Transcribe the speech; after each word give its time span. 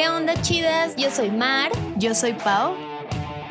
¿Qué 0.00 0.08
onda 0.08 0.32
chidas? 0.40 0.96
Yo 0.96 1.10
soy 1.10 1.30
Mar 1.30 1.70
Yo 1.96 2.14
soy 2.14 2.32
Pau 2.32 2.74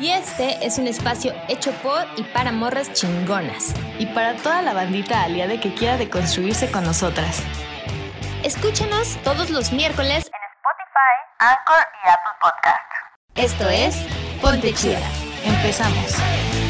y 0.00 0.10
este 0.10 0.66
es 0.66 0.78
un 0.78 0.88
espacio 0.88 1.32
hecho 1.46 1.70
por 1.74 2.04
y 2.16 2.24
para 2.24 2.50
morras 2.50 2.92
chingonas. 2.92 3.72
y 4.00 4.06
para 4.06 4.34
toda 4.34 4.60
la 4.60 4.72
bandita 4.72 5.22
aliada 5.22 5.60
que 5.60 5.72
quiera 5.72 5.96
deconstruirse 5.96 6.68
con 6.72 6.82
nosotras. 6.82 7.40
Escúchanos 8.42 9.16
todos 9.22 9.50
los 9.50 9.70
miércoles 9.70 10.26
en 10.26 10.42
Spotify, 10.56 11.14
Anchor 11.38 11.86
y 12.04 12.08
Apple 12.08 12.32
Podcast. 12.40 12.80
Esto 13.36 13.68
es 13.68 13.94
Ponte 14.42 14.74
Chida. 14.74 15.08
Empezamos. 15.44 16.69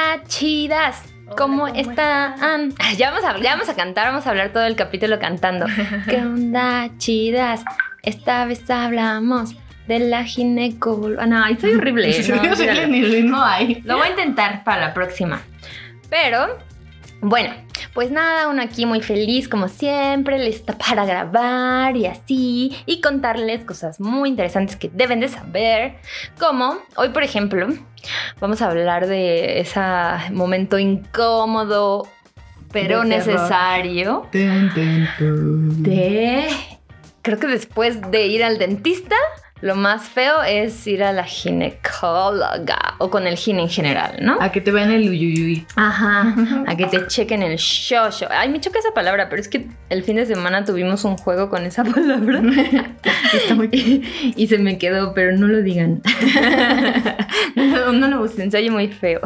Onda 0.00 0.24
chidas? 0.26 1.02
¿Cómo 1.36 1.68
están? 1.68 2.74
Ah, 2.78 2.92
Ya 2.96 3.10
vamos, 3.10 3.24
a, 3.24 3.38
ya 3.38 3.52
vamos 3.52 3.68
a 3.68 3.76
cantar, 3.76 4.08
vamos 4.08 4.26
a 4.26 4.30
hablar 4.30 4.52
todo 4.52 4.64
el 4.64 4.74
capítulo 4.74 5.18
cantando. 5.18 5.66
¿Qué 6.08 6.16
onda 6.16 6.88
chidas? 6.98 7.62
Esta 8.02 8.44
vez 8.46 8.68
hablamos 8.70 9.54
de 9.86 9.98
la 10.00 10.24
gineco... 10.24 11.10
Ah, 11.18 11.26
no, 11.26 11.60
soy 11.60 11.74
horrible. 11.74 12.08
no, 12.28 12.40
olvídalo. 12.42 12.86
ni 12.88 13.04
ritmo 13.04 13.42
hay. 13.42 13.82
Lo 13.84 13.98
voy 13.98 14.08
a 14.08 14.10
intentar 14.10 14.64
para 14.64 14.80
la 14.88 14.94
próxima. 14.94 15.40
Pero, 16.08 16.58
bueno, 17.20 17.52
pues 17.94 18.10
nada, 18.10 18.48
uno 18.48 18.62
aquí 18.62 18.86
muy 18.86 19.00
feliz 19.00 19.48
como 19.48 19.68
siempre, 19.68 20.38
lista 20.38 20.76
para 20.78 21.04
grabar 21.04 21.96
y 21.96 22.06
así, 22.06 22.76
y 22.86 23.00
contarles 23.00 23.64
cosas 23.64 24.00
muy 24.00 24.28
interesantes 24.28 24.76
que 24.76 24.90
deben 24.92 25.20
de 25.20 25.28
saber. 25.28 25.96
Como 26.38 26.78
hoy, 26.96 27.10
por 27.10 27.22
ejemplo, 27.22 27.68
vamos 28.40 28.62
a 28.62 28.70
hablar 28.70 29.06
de 29.06 29.60
ese 29.60 29.80
momento 30.32 30.78
incómodo, 30.78 32.08
pero 32.72 33.00
De 33.00 33.08
necesario 33.08 34.28
de... 34.32 36.48
Creo 37.22 37.38
que 37.38 37.48
después 37.48 38.00
de 38.10 38.28
ir 38.28 38.42
al 38.42 38.56
dentista, 38.56 39.14
lo 39.62 39.76
más 39.76 40.08
feo 40.08 40.42
es 40.42 40.86
ir 40.86 41.02
a 41.02 41.12
la 41.12 41.24
ginecóloga 41.24 42.94
o 42.98 43.10
con 43.10 43.26
el 43.26 43.36
gine 43.36 43.62
en 43.62 43.68
general, 43.68 44.16
¿no? 44.22 44.38
A 44.40 44.50
que 44.50 44.62
te 44.62 44.70
vean 44.70 44.90
el 44.90 45.08
uyuyuy. 45.08 45.66
Ajá, 45.76 46.34
a 46.66 46.76
que 46.76 46.86
te 46.86 47.06
chequen 47.06 47.42
el 47.42 47.56
shosho. 47.56 48.26
Ay, 48.30 48.48
me 48.48 48.60
choca 48.60 48.78
esa 48.78 48.94
palabra, 48.94 49.28
pero 49.28 49.42
es 49.42 49.48
que 49.48 49.66
el 49.90 50.02
fin 50.02 50.16
de 50.16 50.24
semana 50.24 50.64
tuvimos 50.64 51.04
un 51.04 51.18
juego 51.18 51.50
con 51.50 51.66
esa 51.66 51.84
palabra. 51.94 52.40
Está 53.34 53.54
muy 53.54 53.68
y, 53.72 54.34
y 54.34 54.46
se 54.46 54.58
me 54.58 54.78
quedó, 54.78 55.12
pero 55.12 55.36
no 55.36 55.46
lo 55.46 55.62
digan. 55.62 56.00
no, 57.54 57.92
no 57.92 58.08
lo 58.08 58.22
usen, 58.22 58.50
se 58.50 58.56
oye 58.56 58.70
muy 58.70 58.88
feo. 58.88 59.20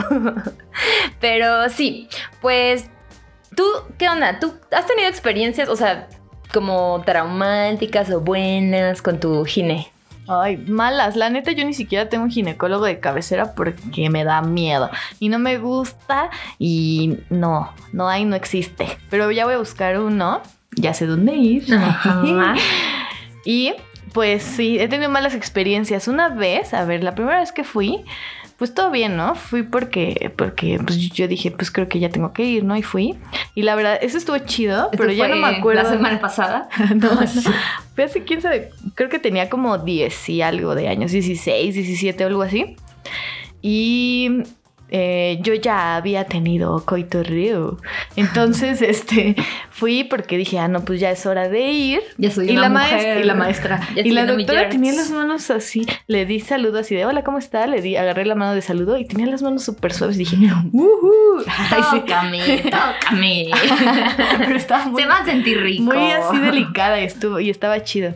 pero 1.21 1.69
sí, 1.69 2.09
pues, 2.41 2.87
¿tú 3.55 3.65
qué 3.99 4.09
onda? 4.09 4.41
¿Tú 4.41 4.53
has 4.73 4.87
tenido 4.87 5.09
experiencias, 5.09 5.69
o 5.69 5.77
sea, 5.77 6.09
como 6.53 7.03
traumáticas 7.07 8.11
o 8.11 8.21
buenas 8.21 9.01
con 9.01 9.21
tu 9.21 9.45
gine? 9.45 9.94
Ay, 10.27 10.57
malas. 10.57 11.17
La 11.17 11.31
neta, 11.31 11.53
yo 11.53 11.65
ni 11.65 11.75
siquiera 11.75 12.09
tengo 12.09 12.25
un 12.25 12.31
ginecólogo 12.31 12.85
de 12.85 13.01
cabecera 13.01 13.55
porque 13.55 14.09
me 14.11 14.25
da 14.25 14.43
miedo. 14.43 14.91
Y 15.21 15.29
no 15.29 15.39
me 15.39 15.59
gusta 15.59 16.31
y 16.59 17.19
no, 17.31 17.73
no 17.93 18.09
hay, 18.09 18.25
no 18.25 18.37
existe. 18.37 18.99
Pero 19.11 19.31
ya 19.31 19.45
voy 19.45 19.55
a 19.55 19.59
buscar 19.59 19.99
uno. 19.99 20.41
Ya 20.77 20.95
sé 20.95 21.07
dónde 21.07 21.35
ir. 21.35 21.67
Y 23.47 23.75
pues 24.15 24.43
sí, 24.43 24.79
he 24.79 24.89
tenido 24.89 25.11
malas 25.11 25.35
experiencias. 25.35 26.09
Una 26.09 26.31
vez, 26.31 26.73
a 26.73 26.85
ver, 26.85 27.05
la 27.05 27.15
primera 27.15 27.41
vez 27.41 27.53
que 27.53 27.63
fui, 27.63 28.05
pues 28.65 28.73
todo 28.73 28.91
bien, 28.91 29.15
¿no? 29.15 29.35
Fui 29.35 29.63
porque, 29.63 30.33
porque 30.39 30.81
pues 30.83 30.97
yo 31.11 31.29
dije, 31.29 31.51
pues 31.51 31.71
creo 31.71 31.87
que 31.87 31.99
ya 32.01 32.09
tengo 32.09 32.33
que 32.33 32.45
ir, 32.45 32.65
¿no? 32.65 32.75
Y 32.75 32.83
fui. 32.83 33.15
Y 33.55 33.61
la 33.61 33.75
verdad, 33.75 33.99
eso 34.01 34.17
estuvo 34.17 34.39
chido, 34.39 34.89
pero 34.97 35.13
ya 35.13 35.29
no 35.29 35.37
me 35.37 35.49
acuerdo. 35.49 35.83
La 35.83 35.91
semana 35.91 36.19
pasada. 36.19 36.71
no, 36.97 37.15
no. 37.21 37.27
Fue 37.95 38.05
hace 38.05 38.25
quién 38.25 38.41
sabe, 38.41 38.71
creo 38.95 39.11
que 39.11 39.19
tenía 39.19 39.51
como 39.51 39.77
10 39.77 40.29
y 40.31 40.41
algo 40.41 40.75
de 40.75 40.89
años, 40.89 41.13
16, 41.13 41.75
17 41.75 42.25
o 42.25 42.27
algo 42.27 42.41
así. 42.41 42.77
Y 43.61 44.45
eh, 44.91 45.39
yo 45.43 45.55
ya 45.55 45.97
había 45.97 46.25
tenido 46.25 46.85
coitorreo. 46.85 47.79
Entonces, 48.17 48.83
este, 48.83 49.35
fui 49.71 50.05
porque 50.05 50.37
dije, 50.37 50.59
ah, 50.59 50.69
no, 50.69 50.85
pues 50.85 51.01
ya 51.01 51.11
es 51.11 51.25
hora 51.27 51.49
de 51.49 51.61
ir. 51.61 52.03
Ya 52.19 52.31
soy 52.31 52.51
y, 52.51 52.53
una 52.53 52.63
la 52.63 52.69
mujer. 52.69 53.21
y 53.21 53.25
la 53.25 53.35
maestra. 53.35 53.81
Ya 53.95 54.03
y 54.03 54.11
la 54.11 54.27
doctora 54.27 54.69
tenía 54.69 54.93
las 54.93 55.11
manos 55.11 55.51
así. 55.51 55.87
Le 56.07 56.27
di 56.27 56.41
saludo 56.41 56.79
así 56.81 56.95
de, 56.95 57.07
hola, 57.07 57.25
¿cómo 57.25 57.39
está? 57.39 57.67
Le 57.67 57.81
di, 57.81 57.97
agarré 57.97 58.25
la 58.27 58.35
mano 58.35 58.55
de 58.55 58.63
saludo 58.63 58.99
y 58.99 59.07
tenía 59.07 59.27
las 59.27 59.43
manos 59.43 59.65
súper 59.65 59.93
suaves. 59.93 60.17
Dije, 60.17 60.37
sí. 60.37 60.51
Tócame, 61.71 62.63
tócame. 62.65 63.51
Pero 64.39 64.57
estaba 64.57 64.87
muy 64.87 65.03
Se 65.03 65.09
va 65.09 65.19
a 65.19 65.25
sentir 65.25 65.61
rico. 65.61 65.85
muy 65.85 66.11
así 66.13 66.39
delicada 66.39 67.01
estuvo 67.01 67.41
y 67.41 67.51
estaba 67.51 67.83
chido. 67.83 68.15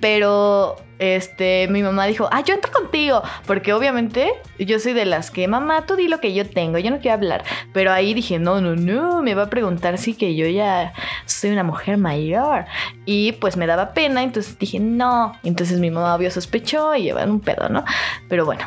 Pero 0.00 0.76
este 0.98 1.68
mi 1.68 1.82
mamá 1.82 2.06
dijo, 2.06 2.28
"Ah, 2.32 2.40
yo 2.42 2.54
entro 2.54 2.72
contigo", 2.72 3.22
porque 3.46 3.72
obviamente 3.72 4.32
yo 4.58 4.78
soy 4.78 4.92
de 4.92 5.04
las 5.04 5.30
que, 5.30 5.46
"Mamá, 5.48 5.86
tú 5.86 5.96
di 5.96 6.08
lo 6.08 6.20
que 6.20 6.32
yo 6.34 6.48
tengo, 6.48 6.78
yo 6.78 6.90
no 6.90 6.98
quiero 7.00 7.14
hablar." 7.14 7.44
Pero 7.72 7.92
ahí 7.92 8.14
dije, 8.14 8.38
"No, 8.38 8.60
no, 8.60 8.76
no, 8.76 9.22
me 9.22 9.34
va 9.34 9.44
a 9.44 9.50
preguntar 9.50 9.98
si 9.98 10.14
que 10.14 10.34
yo 10.34 10.46
ya 10.46 10.92
soy 11.26 11.50
una 11.50 11.64
mujer 11.64 11.98
mayor." 11.98 12.64
Y 13.04 13.32
pues 13.32 13.56
me 13.56 13.66
daba 13.66 13.92
pena, 13.92 14.22
entonces 14.22 14.58
dije, 14.58 14.80
"No." 14.80 15.36
Entonces 15.42 15.78
mi 15.80 15.90
mamá 15.90 16.14
obvio 16.14 16.30
sospechó 16.30 16.94
y 16.94 17.02
llevan 17.04 17.30
un 17.30 17.40
pedo, 17.40 17.68
¿no? 17.68 17.84
Pero 18.28 18.44
bueno, 18.44 18.64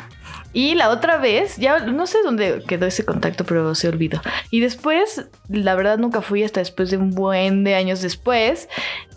y 0.52 0.74
la 0.74 0.88
otra 0.88 1.18
vez, 1.18 1.56
ya 1.56 1.78
no 1.80 2.06
sé 2.06 2.18
dónde 2.22 2.62
quedó 2.66 2.86
ese 2.86 3.04
contacto, 3.04 3.44
pero 3.44 3.74
se 3.74 3.88
olvidó. 3.88 4.20
Y 4.50 4.60
después, 4.60 5.26
la 5.48 5.74
verdad 5.74 5.98
nunca 5.98 6.22
fui 6.22 6.42
hasta 6.42 6.60
después 6.60 6.90
de 6.90 6.96
un 6.96 7.10
buen 7.10 7.64
de 7.64 7.74
años 7.74 8.00
después. 8.00 8.68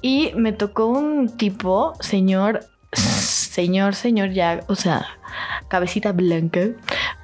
Y 0.01 0.33
me 0.35 0.51
tocó 0.51 0.87
un 0.87 1.37
tipo, 1.37 1.93
señor, 2.01 2.65
señor, 2.91 3.95
señor 3.95 4.31
ya, 4.31 4.61
o 4.67 4.75
sea, 4.75 5.05
cabecita 5.69 6.11
blanca. 6.11 6.61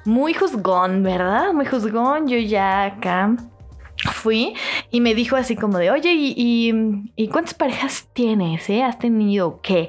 Muy 0.04 0.32
juzgón, 0.32 1.02
¿verdad? 1.02 1.52
Muy 1.52 1.66
juzgón. 1.66 2.28
Yo 2.28 2.38
ya 2.38 2.84
acá 2.84 3.36
fui 4.12 4.54
y 4.90 5.00
me 5.00 5.14
dijo 5.14 5.34
así 5.36 5.56
como 5.56 5.78
de, 5.78 5.90
oye, 5.90 6.12
¿y, 6.12 6.32
y, 6.36 6.72
¿y 7.16 7.28
cuántas 7.28 7.54
parejas 7.54 8.08
tienes? 8.12 8.68
Eh? 8.70 8.82
¿Has 8.84 8.98
tenido 8.98 9.60
qué? 9.60 9.88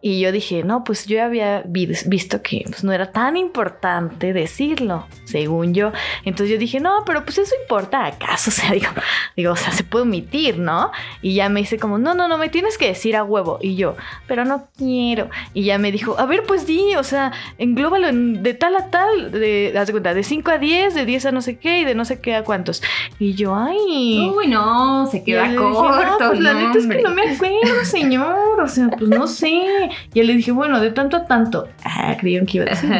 Y 0.00 0.20
yo 0.20 0.30
dije, 0.30 0.62
no, 0.62 0.84
pues 0.84 1.06
yo 1.06 1.22
había 1.22 1.62
vi- 1.66 1.90
visto 2.06 2.40
que 2.42 2.62
pues, 2.66 2.84
no 2.84 2.92
era 2.92 3.10
tan 3.10 3.36
importante 3.36 4.32
decirlo, 4.32 5.06
según 5.24 5.74
yo. 5.74 5.92
Entonces 6.24 6.52
yo 6.54 6.58
dije, 6.58 6.78
no, 6.78 7.02
pero 7.04 7.24
pues 7.24 7.38
eso 7.38 7.54
importa 7.60 8.06
acaso, 8.06 8.50
o 8.50 8.52
sea, 8.52 8.70
digo, 8.72 8.90
digo, 9.36 9.52
o 9.52 9.56
sea, 9.56 9.72
se 9.72 9.82
puede 9.82 10.04
omitir, 10.04 10.58
¿no? 10.58 10.92
Y 11.20 11.34
ya 11.34 11.48
me 11.48 11.60
dice 11.60 11.78
como, 11.78 11.98
no, 11.98 12.14
no, 12.14 12.28
no, 12.28 12.38
me 12.38 12.48
tienes 12.48 12.78
que 12.78 12.86
decir 12.86 13.16
a 13.16 13.24
huevo. 13.24 13.58
Y 13.60 13.74
yo, 13.74 13.96
pero 14.28 14.44
no 14.44 14.68
quiero. 14.76 15.30
Y 15.52 15.64
ya 15.64 15.78
me 15.78 15.90
dijo, 15.90 16.16
a 16.18 16.26
ver, 16.26 16.44
pues 16.44 16.64
di, 16.66 16.94
o 16.94 17.02
sea, 17.02 17.32
englóbalo 17.58 18.06
en- 18.08 18.42
de 18.42 18.54
tal 18.54 18.76
a 18.76 18.88
tal, 18.90 19.32
de, 19.32 19.72
de 19.72 20.14
de 20.14 20.22
5 20.22 20.50
a 20.52 20.58
10, 20.58 20.94
de 20.94 21.04
10 21.04 21.26
a 21.26 21.32
no 21.32 21.42
sé 21.42 21.58
qué 21.58 21.80
y 21.80 21.84
de 21.84 21.94
no 21.96 22.04
sé 22.04 22.20
qué 22.20 22.34
a 22.36 22.44
cuántos. 22.44 22.82
Y 23.18 23.34
yo, 23.34 23.47
ay. 23.54 24.30
Uy, 24.34 24.46
no, 24.48 25.06
se 25.06 25.22
queda 25.22 25.44
dije, 25.44 25.56
corto. 25.56 26.24
no, 26.24 26.28
pues 26.30 26.40
la 26.40 26.54
neta 26.54 26.78
es 26.78 26.86
que 26.86 27.02
no 27.02 27.10
me 27.10 27.22
acuerdo, 27.22 27.84
señor. 27.84 28.60
O 28.60 28.68
sea, 28.68 28.88
pues 28.88 29.08
no 29.10 29.26
sé. 29.26 29.90
Y 30.14 30.22
le 30.22 30.34
dije, 30.34 30.52
bueno, 30.52 30.80
de 30.80 30.90
tanto 30.90 31.16
a 31.16 31.26
tanto. 31.26 31.68
Ah, 31.84 32.16
creyeron 32.18 32.46
que 32.46 32.58
iba 32.58 32.66
a 32.66 32.70
decir. 32.70 32.90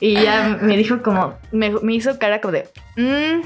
y 0.00 0.14
ya 0.14 0.58
me 0.60 0.76
dijo 0.76 1.02
como, 1.02 1.34
me, 1.52 1.70
me 1.70 1.94
hizo 1.94 2.18
cara 2.18 2.40
como 2.40 2.52
de, 2.52 2.68
mmm, 2.96 3.42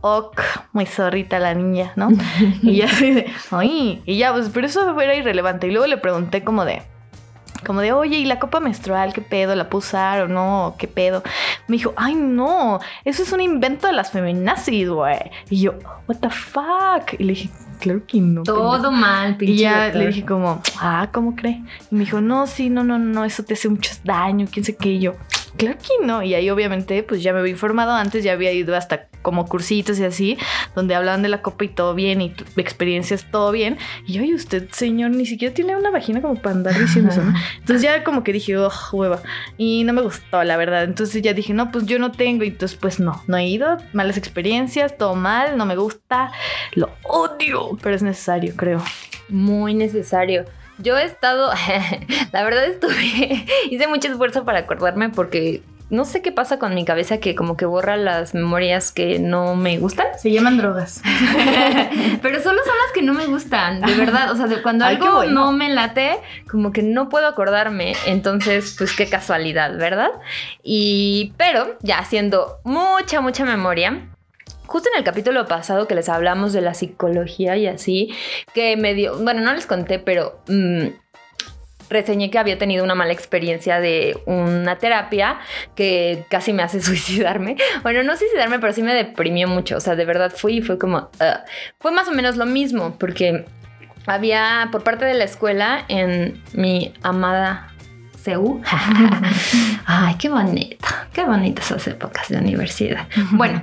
ok, 0.00 0.40
muy 0.72 0.86
zorrita 0.86 1.38
la 1.38 1.54
niña, 1.54 1.92
¿no? 1.96 2.08
y 2.62 2.76
ya 2.76 2.86
así 2.86 3.12
de, 3.12 3.26
ay, 3.50 4.02
y 4.06 4.18
ya, 4.18 4.32
pues, 4.32 4.50
pero 4.52 4.66
eso 4.66 4.98
era 5.00 5.14
irrelevante. 5.14 5.66
Y 5.66 5.70
luego 5.70 5.86
le 5.86 5.96
pregunté 5.96 6.44
como 6.44 6.64
de, 6.64 6.82
como 7.66 7.80
de, 7.80 7.92
oye, 7.92 8.18
¿y 8.18 8.24
la 8.24 8.38
copa 8.38 8.60
menstrual 8.60 9.12
qué 9.12 9.20
pedo? 9.20 9.56
¿La 9.56 9.68
puedo 9.68 9.80
usar 9.80 10.22
o 10.22 10.28
no? 10.28 10.76
¿Qué 10.78 10.86
pedo? 10.86 11.22
Me 11.66 11.76
dijo, 11.76 11.92
ay, 11.96 12.14
no, 12.14 12.78
eso 13.04 13.24
es 13.24 13.32
un 13.32 13.40
invento 13.40 13.88
de 13.88 13.92
las 13.92 14.12
feminazis, 14.12 14.88
güey. 14.88 15.18
Y 15.50 15.62
yo, 15.62 15.74
what 16.06 16.16
the 16.20 16.30
fuck? 16.30 17.18
Y 17.18 17.24
le 17.24 17.32
dije, 17.32 17.50
claro 17.80 18.02
que 18.06 18.20
no. 18.20 18.44
Todo 18.44 18.72
pendejo". 18.72 18.92
mal, 18.92 19.36
pinche 19.36 19.54
Y 19.54 19.58
ya 19.58 19.84
doctor. 19.84 20.00
le 20.00 20.06
dije 20.08 20.24
como, 20.24 20.62
ah, 20.80 21.08
¿cómo 21.12 21.34
cree? 21.34 21.62
Y 21.90 21.94
me 21.94 22.04
dijo, 22.04 22.20
no, 22.20 22.46
sí, 22.46 22.70
no, 22.70 22.84
no, 22.84 22.98
no, 22.98 23.24
eso 23.24 23.42
te 23.42 23.54
hace 23.54 23.68
mucho 23.68 23.92
daño, 24.04 24.46
quién 24.50 24.64
sé 24.64 24.76
qué. 24.76 24.90
Y 24.90 25.00
yo, 25.00 25.14
claro 25.56 25.78
que 25.78 26.06
no. 26.06 26.22
Y 26.22 26.34
ahí 26.34 26.50
obviamente 26.50 27.02
pues 27.02 27.22
ya 27.22 27.32
me 27.32 27.40
había 27.40 27.52
informado 27.52 27.92
antes, 27.92 28.24
ya 28.24 28.32
había 28.32 28.52
ido 28.52 28.76
hasta 28.76 29.08
como 29.22 29.46
cursitos 29.46 29.98
y 29.98 30.04
así, 30.04 30.38
donde 30.76 30.94
hablaban 30.94 31.22
de 31.22 31.28
la 31.28 31.42
copa 31.42 31.64
y 31.64 31.68
todo 31.68 31.94
bien 31.94 32.20
y 32.20 32.32
experiencias 32.56 33.26
todo 33.30 33.50
bien. 33.50 33.76
Y 34.06 34.14
yo, 34.14 34.22
y 34.22 34.32
usted, 34.34 34.68
señor, 34.70 35.10
ni 35.10 35.26
siquiera 35.26 35.52
tiene 35.52 35.76
una 35.76 35.90
vagina 35.90 36.22
como 36.22 36.36
para 36.36 36.54
andar 36.54 36.78
diciendo 36.78 37.10
eso, 37.10 37.24
¿no? 37.24 37.34
Entonces 37.58 37.82
ya 37.82 38.04
como 38.04 38.22
que 38.22 38.32
dije, 38.32 38.56
oh, 38.56 38.70
hueva. 38.92 39.20
Y 39.58 39.82
no 39.84 39.92
me 39.92 40.02
gustó, 40.02 40.44
la 40.44 40.56
verdad. 40.56 40.84
Entonces 40.84 41.22
ya 41.22 41.32
dije, 41.32 41.52
no, 41.54 41.72
pues 41.72 41.86
yo 41.86 41.98
no 41.98 42.12
tengo. 42.12 42.44
Y 42.44 42.48
entonces 42.48 42.78
pues 42.80 43.00
no, 43.00 43.22
no 43.26 43.36
he 43.36 43.48
ido. 43.48 43.78
Malas 43.92 44.16
experiencias, 44.16 44.96
todo 44.96 45.16
mal, 45.16 45.56
no 45.58 45.66
me 45.66 45.76
gusta. 45.76 46.30
Lo 46.74 46.90
odio, 47.02 47.76
pero 47.82 47.96
es 47.96 48.02
necesario, 48.02 48.54
creo. 48.56 48.82
Muy 49.28 49.74
necesario. 49.74 50.44
Yo 50.78 50.98
he 50.98 51.04
estado, 51.04 51.50
la 52.32 52.44
verdad 52.44 52.64
estuve, 52.66 53.46
hice 53.70 53.86
mucho 53.88 54.08
esfuerzo 54.08 54.44
para 54.44 54.60
acordarme 54.60 55.08
porque 55.10 55.62
no 55.88 56.04
sé 56.04 56.20
qué 56.20 56.32
pasa 56.32 56.58
con 56.58 56.74
mi 56.74 56.84
cabeza 56.84 57.18
que 57.18 57.36
como 57.36 57.56
que 57.56 57.64
borra 57.64 57.96
las 57.96 58.34
memorias 58.34 58.90
que 58.90 59.20
no 59.20 59.54
me 59.54 59.78
gustan. 59.78 60.06
Se 60.18 60.32
llaman 60.32 60.58
drogas. 60.58 61.00
Pero 62.22 62.42
solo 62.42 62.58
son 62.64 62.74
las 62.84 62.92
que 62.92 63.02
no 63.02 63.14
me 63.14 63.26
gustan, 63.26 63.80
de 63.82 63.94
verdad. 63.94 64.32
O 64.32 64.36
sea, 64.36 64.46
de 64.46 64.62
cuando 64.62 64.84
Ay, 64.84 64.96
algo 64.96 65.12
bueno. 65.18 65.32
no 65.32 65.52
me 65.52 65.70
late, 65.70 66.18
como 66.50 66.72
que 66.72 66.82
no 66.82 67.08
puedo 67.08 67.28
acordarme. 67.28 67.94
Entonces, 68.06 68.74
pues 68.76 68.96
qué 68.96 69.08
casualidad, 69.08 69.76
¿verdad? 69.78 70.10
Y, 70.64 71.32
pero 71.36 71.76
ya 71.82 71.98
haciendo 71.98 72.58
mucha, 72.64 73.20
mucha 73.20 73.44
memoria. 73.44 74.08
Justo 74.66 74.88
en 74.92 74.98
el 74.98 75.04
capítulo 75.04 75.46
pasado 75.46 75.86
que 75.86 75.94
les 75.94 76.08
hablamos 76.08 76.52
de 76.52 76.60
la 76.60 76.74
psicología 76.74 77.56
y 77.56 77.66
así, 77.66 78.14
que 78.54 78.76
me 78.76 78.94
dio, 78.94 79.18
bueno, 79.18 79.40
no 79.40 79.52
les 79.54 79.66
conté, 79.66 79.98
pero 79.98 80.40
mm, 80.48 80.86
reseñé 81.88 82.30
que 82.30 82.38
había 82.38 82.58
tenido 82.58 82.84
una 82.84 82.94
mala 82.94 83.12
experiencia 83.12 83.80
de 83.80 84.18
una 84.26 84.76
terapia 84.78 85.38
que 85.74 86.24
casi 86.28 86.52
me 86.52 86.62
hace 86.62 86.80
suicidarme. 86.82 87.56
Bueno, 87.82 88.02
no 88.02 88.16
suicidarme, 88.16 88.58
pero 88.58 88.72
sí 88.72 88.82
me 88.82 88.94
deprimió 88.94 89.48
mucho. 89.48 89.76
O 89.76 89.80
sea, 89.80 89.96
de 89.96 90.04
verdad 90.04 90.32
fui 90.34 90.58
y 90.58 90.62
fue 90.62 90.78
como... 90.78 91.10
Fue 91.80 91.92
más 91.92 92.08
o 92.08 92.12
menos 92.12 92.36
lo 92.36 92.46
mismo, 92.46 92.96
porque 92.98 93.44
había 94.06 94.68
por 94.72 94.84
parte 94.84 95.04
de 95.04 95.14
la 95.14 95.24
escuela 95.24 95.84
en 95.88 96.42
mi 96.52 96.94
amada 97.02 97.72
CEU. 98.26 98.60
Ay, 99.86 100.14
qué 100.18 100.28
bonito, 100.28 100.86
qué 101.12 101.24
bonitas 101.24 101.66
esas 101.70 101.86
épocas 101.88 102.28
de 102.28 102.38
universidad. 102.38 103.06
Bueno, 103.32 103.62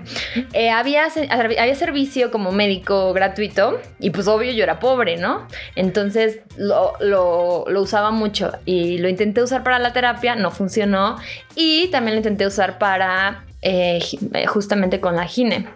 eh, 0.53 0.69
había, 0.71 1.03
había 1.29 1.75
servicio 1.75 2.31
como 2.31 2.51
médico 2.51 3.13
gratuito 3.13 3.79
y 3.99 4.09
pues 4.09 4.27
obvio 4.27 4.51
yo 4.51 4.63
era 4.63 4.79
pobre, 4.79 5.17
¿no? 5.17 5.47
Entonces 5.75 6.39
lo, 6.57 6.93
lo- 6.99 7.65
lo 7.67 7.81
usaba 7.81 8.11
mucho 8.11 8.51
y 8.65 8.97
lo 8.99 9.09
intenté 9.09 9.41
usar 9.43 9.63
para 9.63 9.79
la 9.79 9.91
terapia, 9.93 10.35
no 10.35 10.49
funcionó 10.51 11.17
y 11.55 11.87
también 11.87 12.15
lo 12.15 12.19
intenté 12.19 12.47
usar 12.47 12.77
para 12.77 13.43
eh, 13.61 13.99
eh, 14.33 14.45
justamente 14.47 14.99
con 14.99 15.15
la 15.15 15.25
gine. 15.25 15.67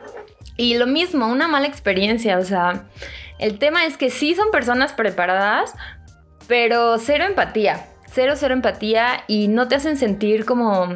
Y 0.56 0.76
lo 0.78 0.88
mismo, 0.88 1.28
una 1.28 1.48
mala 1.48 1.68
experiencia, 1.68 2.38
o 2.40 2.44
sea, 2.44 2.86
el 3.38 3.60
tema 3.60 3.86
es 3.86 3.96
que 3.98 4.10
sí 4.10 4.34
son 4.34 4.50
personas 4.52 4.92
preparadas, 4.94 5.74
pero 6.48 6.98
cero 6.98 7.26
empatía, 7.28 7.86
cero, 8.18 8.34
cero 8.36 8.56
empatía 8.56 9.24
y 9.28 9.48
no 9.48 9.68
te 9.68 9.76
hacen 9.76 9.96
sentir 9.96 10.44
como 10.44 10.88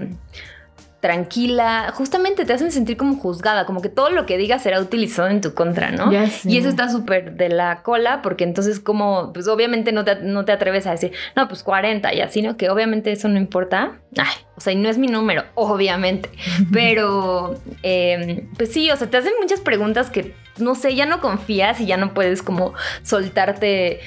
tranquila, 1.01 1.93
justamente 1.93 2.45
te 2.45 2.53
hacen 2.53 2.71
sentir 2.71 2.97
como 2.97 3.15
juzgada, 3.15 3.67
como 3.67 3.79
que 3.79 3.89
todo 3.89 4.09
lo 4.09 4.25
que 4.25 4.39
digas 4.39 4.63
será 4.63 4.79
utilizado 4.79 5.29
en 5.29 5.39
tu 5.39 5.53
contra, 5.53 5.91
¿no? 5.91 6.11
Y 6.11 6.57
eso 6.57 6.69
está 6.69 6.89
súper 6.89 7.33
de 7.33 7.49
la 7.49 7.83
cola, 7.83 8.23
porque 8.23 8.43
entonces 8.43 8.79
como, 8.79 9.31
pues 9.33 9.47
obviamente 9.47 9.91
no 9.91 10.03
te, 10.03 10.15
no 10.15 10.45
te 10.45 10.51
atreves 10.51 10.87
a 10.87 10.91
decir, 10.91 11.11
no, 11.35 11.47
pues 11.47 11.61
40 11.61 12.11
y 12.11 12.21
así, 12.21 12.41
¿no? 12.41 12.57
Que 12.57 12.71
obviamente 12.71 13.11
eso 13.11 13.27
no 13.27 13.37
importa. 13.37 13.99
Ay, 14.17 14.33
o 14.55 14.61
sea, 14.61 14.73
y 14.73 14.77
no 14.77 14.89
es 14.89 14.97
mi 14.97 15.07
número, 15.07 15.43
obviamente. 15.53 16.27
Pero, 16.73 17.55
eh, 17.83 18.47
pues 18.57 18.73
sí, 18.73 18.89
o 18.89 18.95
sea, 18.95 19.07
te 19.07 19.17
hacen 19.17 19.33
muchas 19.39 19.59
preguntas 19.59 20.09
que, 20.09 20.33
no 20.57 20.73
sé, 20.73 20.95
ya 20.95 21.05
no 21.05 21.21
confías 21.21 21.81
y 21.81 21.85
ya 21.85 21.97
no 21.97 22.15
puedes 22.15 22.41
como 22.41 22.73
soltarte 23.03 23.99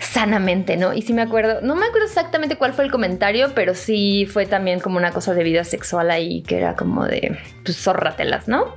sanamente, 0.00 0.78
¿no? 0.78 0.94
Y 0.94 1.02
sí 1.02 1.12
me 1.12 1.22
acuerdo, 1.22 1.60
no 1.60 1.76
me 1.76 1.86
acuerdo 1.86 2.06
exactamente 2.06 2.56
cuál 2.56 2.72
fue 2.72 2.84
el 2.84 2.90
comentario, 2.90 3.52
pero 3.54 3.74
sí 3.74 4.26
fue 4.26 4.46
también 4.46 4.80
como 4.80 4.96
una 4.96 5.12
cosa 5.12 5.34
de 5.34 5.44
vida 5.44 5.62
sexual 5.62 6.10
ahí 6.10 6.42
que 6.42 6.56
era 6.56 6.74
como 6.74 7.04
de, 7.04 7.38
pues 7.64 7.76
zórratelas, 7.76 8.48
¿no? 8.48 8.74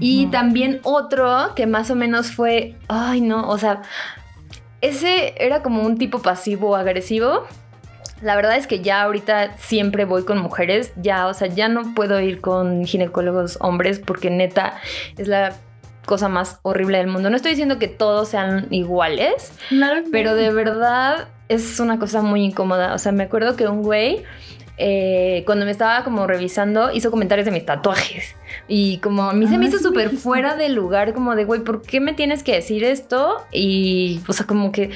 Y 0.00 0.26
también 0.26 0.80
otro 0.82 1.54
que 1.54 1.66
más 1.66 1.90
o 1.90 1.94
menos 1.94 2.32
fue, 2.32 2.74
ay 2.88 3.20
no, 3.20 3.48
o 3.48 3.58
sea, 3.58 3.82
ese 4.80 5.34
era 5.36 5.62
como 5.62 5.82
un 5.82 5.98
tipo 5.98 6.22
pasivo 6.22 6.74
agresivo. 6.74 7.46
La 8.22 8.34
verdad 8.34 8.56
es 8.56 8.66
que 8.66 8.80
ya 8.80 9.02
ahorita 9.02 9.56
siempre 9.58 10.04
voy 10.04 10.24
con 10.24 10.38
mujeres, 10.38 10.92
ya, 10.96 11.26
o 11.26 11.34
sea, 11.34 11.48
ya 11.48 11.68
no 11.68 11.94
puedo 11.94 12.20
ir 12.20 12.40
con 12.40 12.84
ginecólogos 12.84 13.58
hombres 13.60 13.98
porque 13.98 14.30
neta 14.30 14.80
es 15.18 15.28
la 15.28 15.54
cosa 16.06 16.28
más 16.28 16.58
horrible 16.62 16.98
del 16.98 17.06
mundo. 17.06 17.30
No 17.30 17.36
estoy 17.36 17.52
diciendo 17.52 17.78
que 17.78 17.88
todos 17.88 18.28
sean 18.28 18.66
iguales, 18.70 19.52
pero 20.10 20.34
de 20.34 20.52
verdad 20.52 21.28
es 21.48 21.80
una 21.80 21.98
cosa 21.98 22.22
muy 22.22 22.42
incómoda. 22.44 22.94
O 22.94 22.98
sea, 22.98 23.12
me 23.12 23.24
acuerdo 23.24 23.56
que 23.56 23.68
un 23.68 23.82
güey, 23.82 24.22
eh, 24.78 25.42
cuando 25.46 25.64
me 25.64 25.70
estaba 25.70 26.02
como 26.04 26.26
revisando, 26.26 26.90
hizo 26.92 27.10
comentarios 27.10 27.44
de 27.44 27.52
mis 27.52 27.64
tatuajes. 27.64 28.34
Y 28.68 28.98
como 28.98 29.24
a 29.24 29.32
mí 29.32 29.46
se 29.46 29.58
me 29.58 29.66
hizo 29.66 29.78
súper 29.78 30.10
fuera 30.10 30.56
de 30.56 30.68
lugar, 30.68 31.12
como 31.14 31.34
de, 31.34 31.44
güey, 31.44 31.60
¿por 31.62 31.82
qué 31.82 32.00
me 32.00 32.14
tienes 32.14 32.42
que 32.42 32.54
decir 32.54 32.84
esto? 32.84 33.38
Y, 33.52 34.20
o 34.26 34.32
sea, 34.32 34.46
como 34.46 34.72
que... 34.72 34.90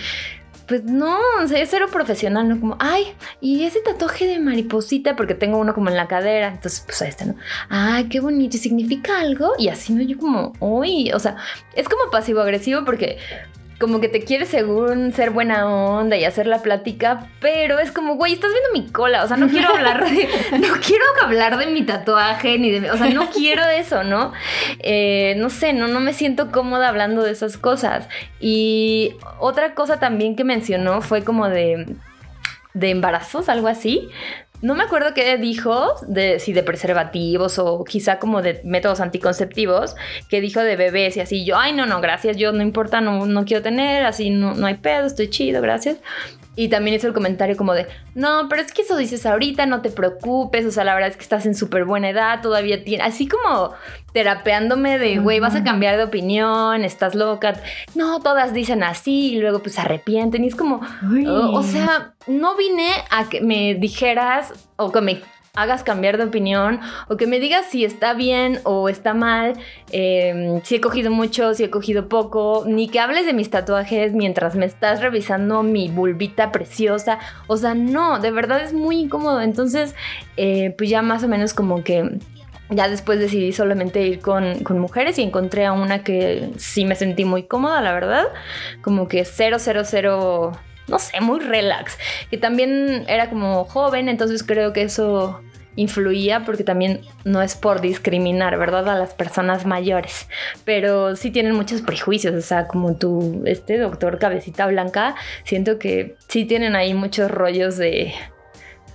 Pues 0.67 0.85
no, 0.85 1.19
o 1.43 1.47
sea, 1.47 1.61
es 1.61 1.71
cero 1.71 1.87
profesional, 1.93 2.49
¿no? 2.49 2.61
Como, 2.61 2.77
ay, 2.81 3.15
y 3.41 3.65
ese 3.65 3.81
tatuaje 3.81 4.27
de 4.27 4.41
mariposita, 4.41 5.15
porque 5.15 5.35
tengo 5.35 5.59
uno 5.59 5.75
como 5.75 5.91
en 5.91 5.97
la 5.97 6.09
cadera, 6.09 6.49
entonces, 6.49 6.83
pues 6.85 7.01
ahí 7.03 7.09
está, 7.09 7.25
¿no? 7.25 7.37
Ay, 7.69 8.09
qué 8.09 8.21
bonito, 8.21 8.57
¿y 8.57 8.61
significa 8.61 9.21
algo? 9.21 9.53
Y 9.59 9.69
así, 9.69 9.93
¿no? 9.93 10.03
Yo 10.03 10.19
como, 10.19 10.53
uy, 10.61 11.13
o 11.13 11.19
sea, 11.19 11.37
es 11.75 11.89
como 11.89 12.11
pasivo-agresivo 12.11 12.85
porque 12.85 13.19
como 13.79 14.01
que 14.01 14.09
te 14.09 14.23
quieres 14.23 14.49
según 14.49 15.13
ser 15.13 15.31
buena 15.31 15.69
onda 15.69 16.17
y 16.17 16.25
hacer 16.25 16.47
la 16.47 16.63
plática, 16.63 17.29
pero 17.41 17.79
es 17.79 17.93
como, 17.93 18.15
güey, 18.15 18.33
estás 18.33 18.51
viendo 18.51 18.73
mi 18.73 18.91
cola, 18.91 19.23
o 19.23 19.29
sea, 19.29 19.37
no 19.37 19.49
quiero 19.49 19.69
hablar 19.69 20.09
de, 20.09 20.29
no 20.59 20.75
quiero 20.85 21.05
hablar 21.23 21.59
de 21.59 21.67
mi 21.67 21.83
tatuaje, 21.83 22.59
ni 22.59 22.71
de, 22.71 22.91
o 22.91 22.97
sea, 22.97 23.11
no 23.11 23.29
quiero 23.31 23.63
eso, 23.65 24.03
¿no? 24.03 24.33
Eh, 24.79 25.35
no 25.37 25.51
sé, 25.51 25.75
no, 25.75 25.89
no 25.89 26.01
me 26.01 26.15
siento 26.15 26.51
cómoda 26.51 26.89
hablando 26.89 27.23
de 27.23 27.33
esas 27.33 27.59
cosas. 27.59 28.09
Y 28.41 29.15
otra 29.39 29.75
cosa 29.75 29.99
también 29.99 30.37
que 30.37 30.45
mencionó 30.45 31.03
fue 31.03 31.23
como 31.23 31.49
de, 31.49 31.87
de 32.73 32.91
embarazos, 32.91 33.49
algo 33.49 33.69
así. 33.69 34.09
No 34.63 34.75
me 34.75 34.85
acuerdo 34.85 35.15
qué 35.15 35.37
dijo, 35.37 35.95
de, 36.07 36.41
si 36.41 36.53
de 36.53 36.63
preservativos 36.63 37.59
o 37.59 37.85
quizá 37.85 38.19
como 38.19 38.43
de 38.43 38.61
métodos 38.65 39.01
anticonceptivos, 39.01 39.97
que 40.29 40.41
dijo 40.41 40.61
de 40.61 40.77
bebés 40.77 41.17
y 41.17 41.21
así. 41.21 41.45
Yo, 41.45 41.57
ay, 41.59 41.73
no, 41.73 41.87
no, 41.87 42.01
gracias, 42.01 42.37
yo 42.37 42.53
no 42.53 42.63
importa, 42.63 43.01
no, 43.01 43.27
no 43.27 43.45
quiero 43.45 43.63
tener, 43.63 44.05
así 44.05 44.31
no, 44.31 44.55
no 44.55 44.67
hay 44.67 44.77
pedo, 44.77 45.07
estoy 45.07 45.29
chido, 45.29 45.61
gracias. 45.61 45.99
Y 46.57 46.69
también 46.69 46.97
hizo 46.97 47.07
el 47.07 47.13
comentario 47.13 47.57
como 47.57 47.75
de, 47.75 47.87
no, 48.15 48.49
pero 48.49 48.63
es 48.63 48.73
que 48.73 48.83
eso 48.83 48.97
dices 48.97 49.27
ahorita, 49.27 49.67
no 49.67 49.83
te 49.83 49.91
preocupes, 49.91 50.65
o 50.65 50.71
sea, 50.71 50.85
la 50.85 50.95
verdad 50.95 51.11
es 51.11 51.17
que 51.17 51.23
estás 51.23 51.45
en 51.45 51.55
súper 51.55 51.85
buena 51.85 52.09
edad, 52.09 52.41
todavía 52.41 52.83
tiene, 52.83 53.05
así 53.05 53.29
como 53.29 53.75
terapeándome 54.13 54.99
de, 54.99 55.19
güey, 55.19 55.39
vas 55.39 55.55
a 55.55 55.63
cambiar 55.63 55.99
de 55.99 56.05
opinión, 56.05 56.83
estás 56.85 57.15
loca. 57.15 57.61
No, 57.95 58.21
todas 58.21 58.55
dicen 58.55 58.83
así 58.83 59.35
y 59.35 59.39
luego 59.39 59.59
pues 59.59 59.75
se 59.75 59.83
arrepienten 59.83 60.43
y 60.45 60.49
es 60.49 60.57
como, 60.57 60.81
o 61.53 61.63
sea, 61.63 62.15
no 62.27 62.57
vine 62.57 62.89
a 63.11 63.29
que 63.29 63.43
me 63.43 63.75
dijeras 63.75 64.55
o 64.77 64.91
que 64.91 65.03
me 65.03 65.23
hagas 65.57 65.83
cambiar 65.83 66.19
de 66.19 66.25
opinión 66.25 66.81
o 67.09 67.17
que 67.17 67.27
me 67.27 67.41
digas 67.41 67.67
si 67.69 67.85
está 67.85 68.15
bien 68.15 68.61
o 68.65 68.89
está 68.89 69.15
mal, 69.15 69.55
eh, 69.91 70.61
si 70.63 70.77
he 70.77 70.81
cogido 70.81 71.11
mucho, 71.11 71.55
si 71.55 71.65
he 71.65 71.71
cogido 71.71 72.09
poco, 72.09 72.65
ni 72.67 72.89
que 72.89 73.01
hables 73.01 73.27
de 73.27 73.33
mis 73.33 73.51
tatuajes 73.51 74.13
mientras 74.13 74.55
me 74.55 74.67
estás 74.67 75.01
revisando 75.01 75.63
mi 75.63 75.89
bulbita 75.89 76.53
preciosa. 76.53 77.19
O 77.47 77.57
sea, 77.57 77.75
no, 77.75 78.21
de 78.21 78.31
verdad 78.31 78.63
es 78.63 78.73
muy 78.73 79.01
incómodo. 79.01 79.41
Entonces, 79.41 79.95
eh, 80.37 80.75
pues 80.77 80.91
ya 80.91 81.03
más 81.03 81.25
o 81.25 81.29
menos 81.29 81.55
como 81.55 81.83
que... 81.83 82.19
Ya 82.69 82.89
después 82.89 83.21
decidí 83.21 83.53
solamente 83.53 84.03
ir 84.03 84.19
con, 84.19 84.59
con 84.65 84.81
mujeres 84.81 85.21
y 85.21 85.23
encontré 85.23 85.67
a 85.67 85.73
una 85.73 86.03
que 86.03 86.51
sí 86.57 86.85
me 86.85 86.97
sentí 86.97 87.25
muy 87.25 87.45
cómoda, 87.45 87.81
la 87.81 87.93
verdad. 87.93 88.25
Como 88.83 89.07
que 89.07 89.25
cero, 89.25 89.59
cero, 89.61 89.83
cero, 89.85 90.51
no 90.89 90.99
sé, 90.99 91.21
muy 91.21 91.41
relax. 91.41 91.99
Que 92.31 92.39
también 92.39 93.05
era 93.09 93.29
como 93.29 93.65
joven, 93.65 94.09
entonces 94.09 94.43
creo 94.43 94.73
que 94.73 94.83
eso 94.83 95.41
influía 95.77 96.45
porque 96.45 96.65
también 96.65 97.03
no 97.25 97.43
es 97.43 97.55
por 97.55 97.81
discriminar, 97.81 98.59
¿verdad? 98.59 98.89
A 98.89 98.99
las 98.99 99.15
personas 99.15 99.67
mayores, 99.67 100.27
pero 100.65 101.15
sí 101.17 101.31
tienen 101.31 101.55
muchos 101.55 101.83
prejuicios, 101.83 102.35
o 102.35 102.41
sea, 102.41 102.67
como 102.67 102.97
tu, 102.97 103.43
este 103.47 103.79
doctor 103.79 104.19
cabecita 104.19 104.67
blanca, 104.67 105.15
siento 105.45 105.79
que 105.79 106.17
sí 106.29 106.45
tienen 106.45 106.75
ahí 106.75 106.95
muchos 106.95 107.31
rollos 107.31 107.77
de... 107.77 108.15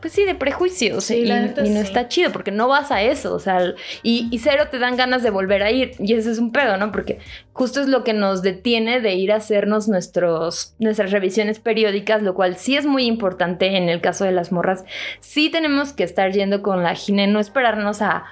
Pues 0.02 0.14
sí, 0.14 0.26
de 0.26 0.36
prejuicios. 0.36 1.06
Sí, 1.06 1.16
y, 1.16 1.26
la 1.26 1.40
neta 1.40 1.66
y 1.66 1.70
no 1.70 1.82
sí. 1.82 1.88
está 1.88 2.08
chido 2.08 2.32
porque 2.32 2.52
no 2.52 2.68
vas 2.68 2.92
a 2.92 3.02
eso. 3.02 3.34
O 3.34 3.40
sea, 3.40 3.74
y, 4.04 4.28
y 4.32 4.40
cero 4.40 4.66
te 4.70 4.80
dan 4.80 4.98
ganas 4.98 5.24
de 5.24 5.30
volver 5.30 5.64
a 5.64 5.72
ir. 5.72 5.94
Y 6.00 6.14
ese 6.14 6.32
es 6.32 6.40
un 6.40 6.52
pedo, 6.52 6.78
¿no? 6.78 6.92
Porque 6.92 7.20
justo 7.54 7.80
es 7.82 7.88
lo 7.88 8.04
que 8.04 8.14
nos 8.14 8.42
detiene 8.42 9.00
de 9.00 9.14
ir 9.14 9.32
a 9.32 9.38
hacernos 9.38 9.88
nuestros, 9.88 10.74
nuestras 10.80 11.12
revisiones 11.12 11.60
periódicas, 11.60 12.24
lo 12.24 12.34
cual 12.34 12.58
sí 12.58 12.76
es 12.76 12.86
muy 12.86 13.06
importante 13.06 13.78
en 13.78 13.90
el 13.90 14.02
caso 14.02 14.26
de 14.26 14.32
las 14.32 14.52
morras. 14.52 14.84
Sí 15.20 15.50
tenemos 15.50 15.94
que 15.94 16.04
estar 16.04 16.32
yendo 16.32 16.62
con 16.62 16.84
la 16.84 16.96
gine, 16.96 17.28
no 17.28 17.40
esperarnos 17.40 18.02
a 18.02 18.26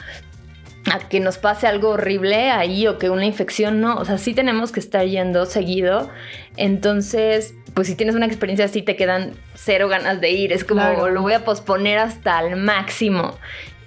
a 0.91 0.99
que 1.09 1.19
nos 1.19 1.37
pase 1.37 1.67
algo 1.67 1.89
horrible 1.89 2.51
ahí 2.51 2.87
o 2.87 2.97
que 2.97 3.09
una 3.09 3.25
infección 3.25 3.81
no, 3.81 3.97
o 3.97 4.05
sea, 4.05 4.17
sí 4.17 4.33
tenemos 4.33 4.71
que 4.71 4.79
estar 4.79 5.05
yendo 5.05 5.45
seguido. 5.45 6.09
Entonces, 6.55 7.53
pues 7.73 7.87
si 7.87 7.95
tienes 7.95 8.15
una 8.15 8.25
experiencia 8.25 8.65
así 8.65 8.81
te 8.81 8.95
quedan 8.95 9.33
cero 9.55 9.87
ganas 9.87 10.21
de 10.21 10.31
ir, 10.31 10.53
es 10.53 10.63
como 10.63 10.81
Claro. 10.81 11.09
lo 11.09 11.21
voy 11.21 11.33
a 11.33 11.43
posponer 11.45 11.97
hasta 11.99 12.39
el 12.41 12.55
máximo 12.55 13.37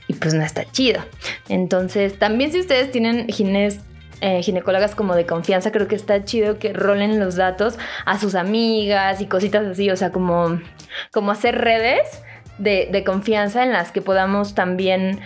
y 0.08 0.14
pues 0.14 0.34
no 0.34 0.42
está 0.42 0.64
chido. 0.70 1.02
Entonces, 1.48 2.18
también 2.18 2.52
si 2.52 2.60
ustedes 2.60 2.90
tienen 2.90 3.28
gines 3.28 3.80
eh, 4.20 4.40
ginecólogas 4.42 4.94
como 4.94 5.16
de 5.16 5.26
confianza, 5.26 5.72
creo 5.72 5.88
que 5.88 5.96
está 5.96 6.24
chido 6.24 6.58
que 6.60 6.72
rolen 6.72 7.18
los 7.18 7.34
datos 7.34 7.76
a 8.04 8.18
sus 8.20 8.36
amigas 8.36 9.20
y 9.20 9.26
cositas 9.26 9.66
así, 9.66 9.90
o 9.90 9.96
sea, 9.96 10.12
como, 10.12 10.60
como 11.10 11.32
hacer 11.32 11.58
redes 11.58 12.22
de, 12.58 12.88
de 12.92 13.02
confianza 13.02 13.64
en 13.64 13.72
las 13.72 13.90
que 13.90 14.00
podamos 14.00 14.54
también 14.54 15.18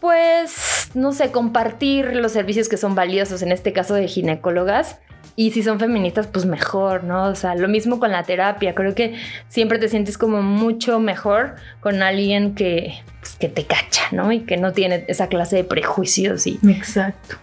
pues, 0.00 0.90
no 0.94 1.12
sé, 1.12 1.30
compartir 1.30 2.16
los 2.16 2.32
servicios 2.32 2.68
que 2.68 2.76
son 2.76 2.94
valiosos, 2.94 3.42
en 3.42 3.52
este 3.52 3.72
caso 3.72 3.94
de 3.94 4.08
ginecólogas. 4.08 4.98
Y 5.36 5.52
si 5.52 5.62
son 5.62 5.78
feministas, 5.78 6.26
pues 6.26 6.44
mejor, 6.44 7.04
¿no? 7.04 7.24
O 7.24 7.34
sea, 7.34 7.54
lo 7.54 7.68
mismo 7.68 8.00
con 8.00 8.10
la 8.10 8.24
terapia. 8.24 8.74
Creo 8.74 8.94
que 8.94 9.14
siempre 9.48 9.78
te 9.78 9.88
sientes 9.88 10.18
como 10.18 10.42
mucho 10.42 10.98
mejor 10.98 11.54
con 11.80 12.02
alguien 12.02 12.54
que, 12.54 12.94
pues, 13.20 13.36
que 13.36 13.48
te 13.48 13.64
cacha, 13.64 14.02
¿no? 14.12 14.32
Y 14.32 14.40
que 14.40 14.56
no 14.56 14.72
tiene 14.72 15.04
esa 15.08 15.28
clase 15.28 15.56
de 15.56 15.64
prejuicios 15.64 16.46
y... 16.46 16.58
Exacto. 16.68 17.36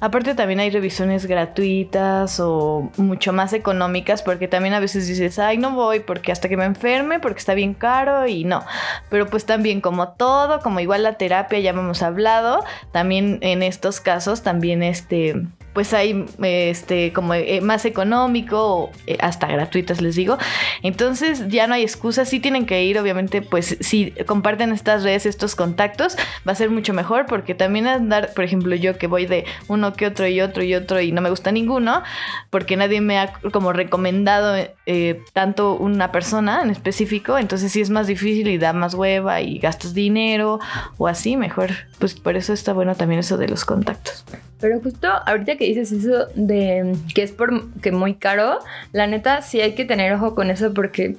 Aparte 0.00 0.34
también 0.34 0.60
hay 0.60 0.70
revisiones 0.70 1.26
gratuitas 1.26 2.40
o 2.40 2.90
mucho 2.96 3.32
más 3.32 3.52
económicas 3.52 4.22
porque 4.22 4.48
también 4.48 4.74
a 4.74 4.80
veces 4.80 5.06
dices, 5.06 5.38
ay, 5.38 5.58
no 5.58 5.72
voy 5.72 6.00
porque 6.00 6.32
hasta 6.32 6.48
que 6.48 6.56
me 6.56 6.64
enferme 6.64 7.20
porque 7.20 7.38
está 7.38 7.54
bien 7.54 7.74
caro 7.74 8.26
y 8.26 8.44
no. 8.44 8.64
Pero 9.10 9.26
pues 9.26 9.44
también 9.44 9.80
como 9.80 10.08
todo, 10.12 10.60
como 10.60 10.80
igual 10.80 11.02
la 11.02 11.14
terapia 11.14 11.60
ya 11.60 11.70
hemos 11.70 12.02
hablado, 12.02 12.64
también 12.92 13.38
en 13.42 13.62
estos 13.62 14.00
casos 14.00 14.42
también 14.42 14.82
este 14.82 15.46
pues 15.72 15.94
hay 15.94 16.26
este 16.42 17.12
como 17.12 17.34
eh, 17.34 17.60
más 17.60 17.84
económico 17.84 18.90
eh, 19.06 19.16
hasta 19.20 19.46
gratuitas 19.46 20.00
les 20.00 20.16
digo. 20.16 20.38
Entonces 20.82 21.48
ya 21.48 21.66
no 21.66 21.74
hay 21.74 21.82
excusas 21.82 22.28
sí 22.28 22.40
tienen 22.40 22.66
que 22.66 22.84
ir 22.84 22.98
obviamente 22.98 23.42
pues 23.42 23.76
si 23.80 24.12
comparten 24.26 24.72
estas 24.72 25.02
redes 25.02 25.26
estos 25.26 25.54
contactos 25.54 26.16
va 26.46 26.52
a 26.52 26.54
ser 26.54 26.70
mucho 26.70 26.92
mejor 26.92 27.26
porque 27.26 27.54
también 27.54 27.86
andar 27.86 28.32
por 28.34 28.44
ejemplo 28.44 28.74
yo 28.74 28.98
que 28.98 29.06
voy 29.06 29.26
de 29.26 29.44
uno 29.68 29.92
que 29.92 30.06
otro 30.06 30.26
y 30.26 30.40
otro 30.40 30.62
y 30.62 30.74
otro 30.74 31.00
y 31.00 31.12
no 31.12 31.20
me 31.20 31.30
gusta 31.30 31.52
ninguno 31.52 32.02
porque 32.50 32.76
nadie 32.76 33.00
me 33.00 33.18
ha 33.18 33.32
como 33.52 33.72
recomendado 33.72 34.56
eh, 34.86 35.22
tanto 35.32 35.74
una 35.74 36.12
persona 36.12 36.62
en 36.62 36.70
específico 36.70 37.38
entonces 37.38 37.72
sí 37.72 37.80
es 37.80 37.90
más 37.90 38.06
difícil 38.06 38.48
y 38.48 38.58
da 38.58 38.72
más 38.72 38.94
hueva 38.94 39.40
y 39.40 39.58
gastas 39.58 39.94
dinero 39.94 40.58
o 40.98 41.06
así 41.08 41.36
mejor. 41.36 41.70
Pues 41.98 42.14
por 42.14 42.36
eso 42.36 42.52
está 42.52 42.72
bueno 42.72 42.94
también 42.94 43.20
eso 43.20 43.36
de 43.36 43.48
los 43.48 43.64
contactos 43.64 44.24
Pero 44.60 44.80
justo 44.80 45.08
ahorita 45.08 45.56
que 45.56 45.64
dices 45.64 45.92
eso 45.92 46.26
de 46.34 46.94
que 47.14 47.22
es 47.22 47.32
por 47.32 47.72
que 47.80 47.92
muy 47.92 48.14
caro, 48.14 48.58
la 48.92 49.06
neta 49.06 49.42
sí 49.42 49.60
hay 49.60 49.74
que 49.74 49.84
tener 49.84 50.12
ojo 50.12 50.34
con 50.34 50.50
eso 50.50 50.74
porque, 50.74 51.16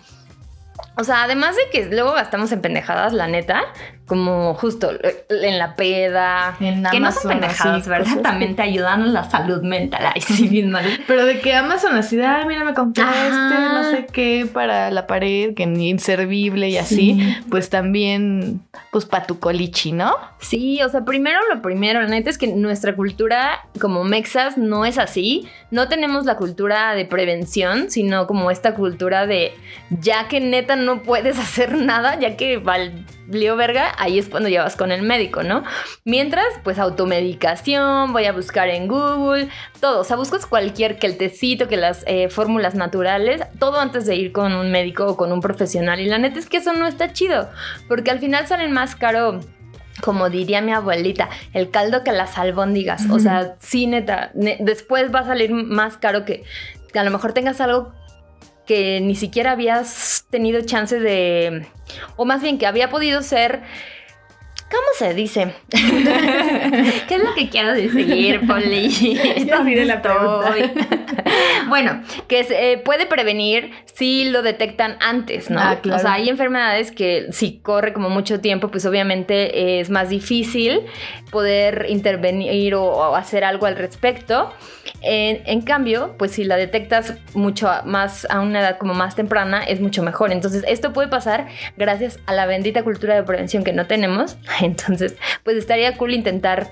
o 0.95 1.03
sea, 1.03 1.23
además 1.23 1.55
de 1.55 1.63
que 1.71 1.85
luego 1.85 2.13
gastamos 2.13 2.51
en 2.51 2.61
pendejadas, 2.61 3.13
la 3.13 3.27
neta, 3.27 3.63
como 4.11 4.55
justo 4.55 4.91
en 5.29 5.57
la 5.57 5.77
peda, 5.77 6.57
En 6.59 6.83
que 6.83 6.99
no 6.99 7.13
son 7.13 7.31
pendejadas, 7.31 7.87
¿verdad? 7.87 8.19
También 8.21 8.57
te 8.57 8.61
ayudan 8.61 9.03
a 9.03 9.05
la 9.05 9.29
salud 9.29 9.61
mental. 9.61 10.01
Ay, 10.13 10.19
sí, 10.19 10.49
bien 10.49 10.69
mal. 10.69 10.83
Pero 11.07 11.25
de 11.25 11.39
que 11.39 11.55
Amazon 11.55 11.95
así 11.95 12.19
ay, 12.19 12.45
mira, 12.45 12.65
me 12.65 12.73
compré 12.73 13.05
este, 13.05 13.31
no 13.31 13.89
sé 13.89 14.07
qué, 14.11 14.49
para 14.51 14.91
la 14.91 15.07
pared, 15.07 15.53
que 15.53 15.65
ni 15.65 15.89
inservible 15.89 16.67
y 16.67 16.75
así, 16.75 17.37
pues 17.49 17.69
también, 17.69 18.59
pues 18.91 19.05
para 19.05 19.25
tu 19.25 19.39
colichi, 19.39 19.93
¿no? 19.93 20.13
Sí, 20.39 20.81
o 20.83 20.89
sea, 20.89 21.05
primero 21.05 21.39
lo 21.53 21.61
primero, 21.61 22.01
la 22.01 22.09
neta 22.09 22.29
es 22.29 22.37
que 22.37 22.47
nuestra 22.47 22.97
cultura 22.97 23.61
como 23.79 24.03
mexas 24.03 24.57
no 24.57 24.83
es 24.83 24.97
así. 24.97 25.47
No 25.69 25.87
tenemos 25.87 26.25
la 26.25 26.35
cultura 26.35 26.95
de 26.95 27.05
prevención, 27.05 27.89
sino 27.89 28.27
como 28.27 28.51
esta 28.51 28.75
cultura 28.75 29.25
de 29.25 29.53
ya 29.89 30.27
que 30.27 30.41
neta 30.41 30.75
no 30.75 31.01
puedes 31.01 31.39
hacer 31.39 31.77
nada, 31.77 32.19
ya 32.19 32.35
que 32.35 32.57
valió 32.57 33.55
verga, 33.55 33.91
ahí 34.01 34.17
es 34.17 34.27
cuando 34.29 34.49
ya 34.49 34.63
vas 34.63 34.75
con 34.75 34.91
el 34.91 35.03
médico, 35.03 35.43
¿no? 35.43 35.63
Mientras, 36.05 36.45
pues 36.63 36.79
automedicación, 36.79 38.11
voy 38.13 38.25
a 38.25 38.33
buscar 38.33 38.67
en 38.69 38.87
Google, 38.87 39.47
todo. 39.79 40.01
O 40.01 40.03
sea, 40.03 40.17
buscas 40.17 40.45
cualquier, 40.45 40.97
que 40.97 41.07
el 41.07 41.17
tecito, 41.17 41.67
que 41.67 41.77
las 41.77 42.03
eh, 42.07 42.29
fórmulas 42.29 42.73
naturales, 42.75 43.41
todo 43.59 43.79
antes 43.79 44.05
de 44.05 44.15
ir 44.15 44.31
con 44.31 44.53
un 44.53 44.71
médico 44.71 45.05
o 45.05 45.17
con 45.17 45.31
un 45.31 45.39
profesional. 45.39 45.99
Y 45.99 46.05
la 46.05 46.17
neta 46.17 46.39
es 46.39 46.47
que 46.47 46.57
eso 46.57 46.73
no 46.73 46.87
está 46.87 47.13
chido, 47.13 47.49
porque 47.87 48.11
al 48.11 48.19
final 48.19 48.47
salen 48.47 48.71
más 48.71 48.95
caro 48.95 49.39
como 50.01 50.29
diría 50.31 50.61
mi 50.61 50.71
abuelita, 50.71 51.29
el 51.53 51.69
caldo 51.69 52.03
que 52.03 52.11
las 52.11 52.37
albóndigas. 52.37 53.07
O 53.11 53.19
sea, 53.19 53.55
sí, 53.59 53.85
neta, 53.85 54.31
ne- 54.33 54.57
después 54.59 55.13
va 55.13 55.19
a 55.19 55.25
salir 55.25 55.51
más 55.53 55.97
caro 55.97 56.25
que, 56.25 56.43
que 56.91 56.97
a 56.97 57.03
lo 57.03 57.11
mejor 57.11 57.33
tengas 57.33 57.61
algo 57.61 57.93
que 58.71 59.01
ni 59.01 59.15
siquiera 59.15 59.51
habías 59.51 60.25
tenido 60.29 60.61
chance 60.61 60.97
de, 60.97 61.67
o 62.15 62.23
más 62.23 62.41
bien 62.41 62.57
que 62.57 62.65
había 62.65 62.89
podido 62.89 63.21
ser, 63.21 63.63
¿cómo 64.71 64.87
se 64.97 65.13
dice? 65.13 65.53
¿Qué 65.69 67.15
es 67.15 67.23
lo 67.23 67.33
que 67.35 67.49
quiero 67.49 67.73
decir, 67.73 68.41
Poli? 68.47 69.19
La 69.45 70.01
bueno, 71.67 72.01
que 72.27 72.43
se, 72.43 72.71
eh, 72.71 72.77
puede 72.77 73.05
prevenir 73.05 73.71
si 73.93 74.29
lo 74.29 74.41
detectan 74.41 74.97
antes, 75.01 75.49
¿no? 75.49 75.59
Ah, 75.59 75.79
claro. 75.81 75.99
O 75.99 76.01
sea, 76.01 76.13
hay 76.13 76.29
enfermedades 76.29 76.91
que 76.91 77.27
si 77.31 77.59
corre 77.59 77.93
como 77.93 78.09
mucho 78.09 78.39
tiempo, 78.39 78.69
pues 78.69 78.85
obviamente 78.85 79.79
es 79.79 79.89
más 79.89 80.09
difícil 80.09 80.81
poder 81.29 81.85
intervenir 81.89 82.75
o, 82.75 82.83
o 82.83 83.15
hacer 83.15 83.43
algo 83.43 83.65
al 83.65 83.75
respecto. 83.75 84.53
En, 85.01 85.41
en 85.45 85.61
cambio, 85.61 86.15
pues 86.17 86.31
si 86.31 86.43
la 86.43 86.57
detectas 86.57 87.15
mucho 87.33 87.69
más 87.85 88.27
a 88.29 88.39
una 88.39 88.59
edad 88.59 88.77
como 88.77 88.93
más 88.93 89.15
temprana, 89.15 89.63
es 89.63 89.81
mucho 89.81 90.03
mejor. 90.03 90.31
Entonces, 90.31 90.63
esto 90.67 90.93
puede 90.93 91.07
pasar 91.07 91.47
gracias 91.77 92.19
a 92.25 92.33
la 92.33 92.45
bendita 92.45 92.83
cultura 92.83 93.15
de 93.15 93.23
prevención 93.23 93.63
que 93.63 93.73
no 93.73 93.87
tenemos. 93.87 94.37
Entonces, 94.65 95.15
pues 95.43 95.57
estaría 95.57 95.97
cool 95.97 96.13
intentar 96.13 96.71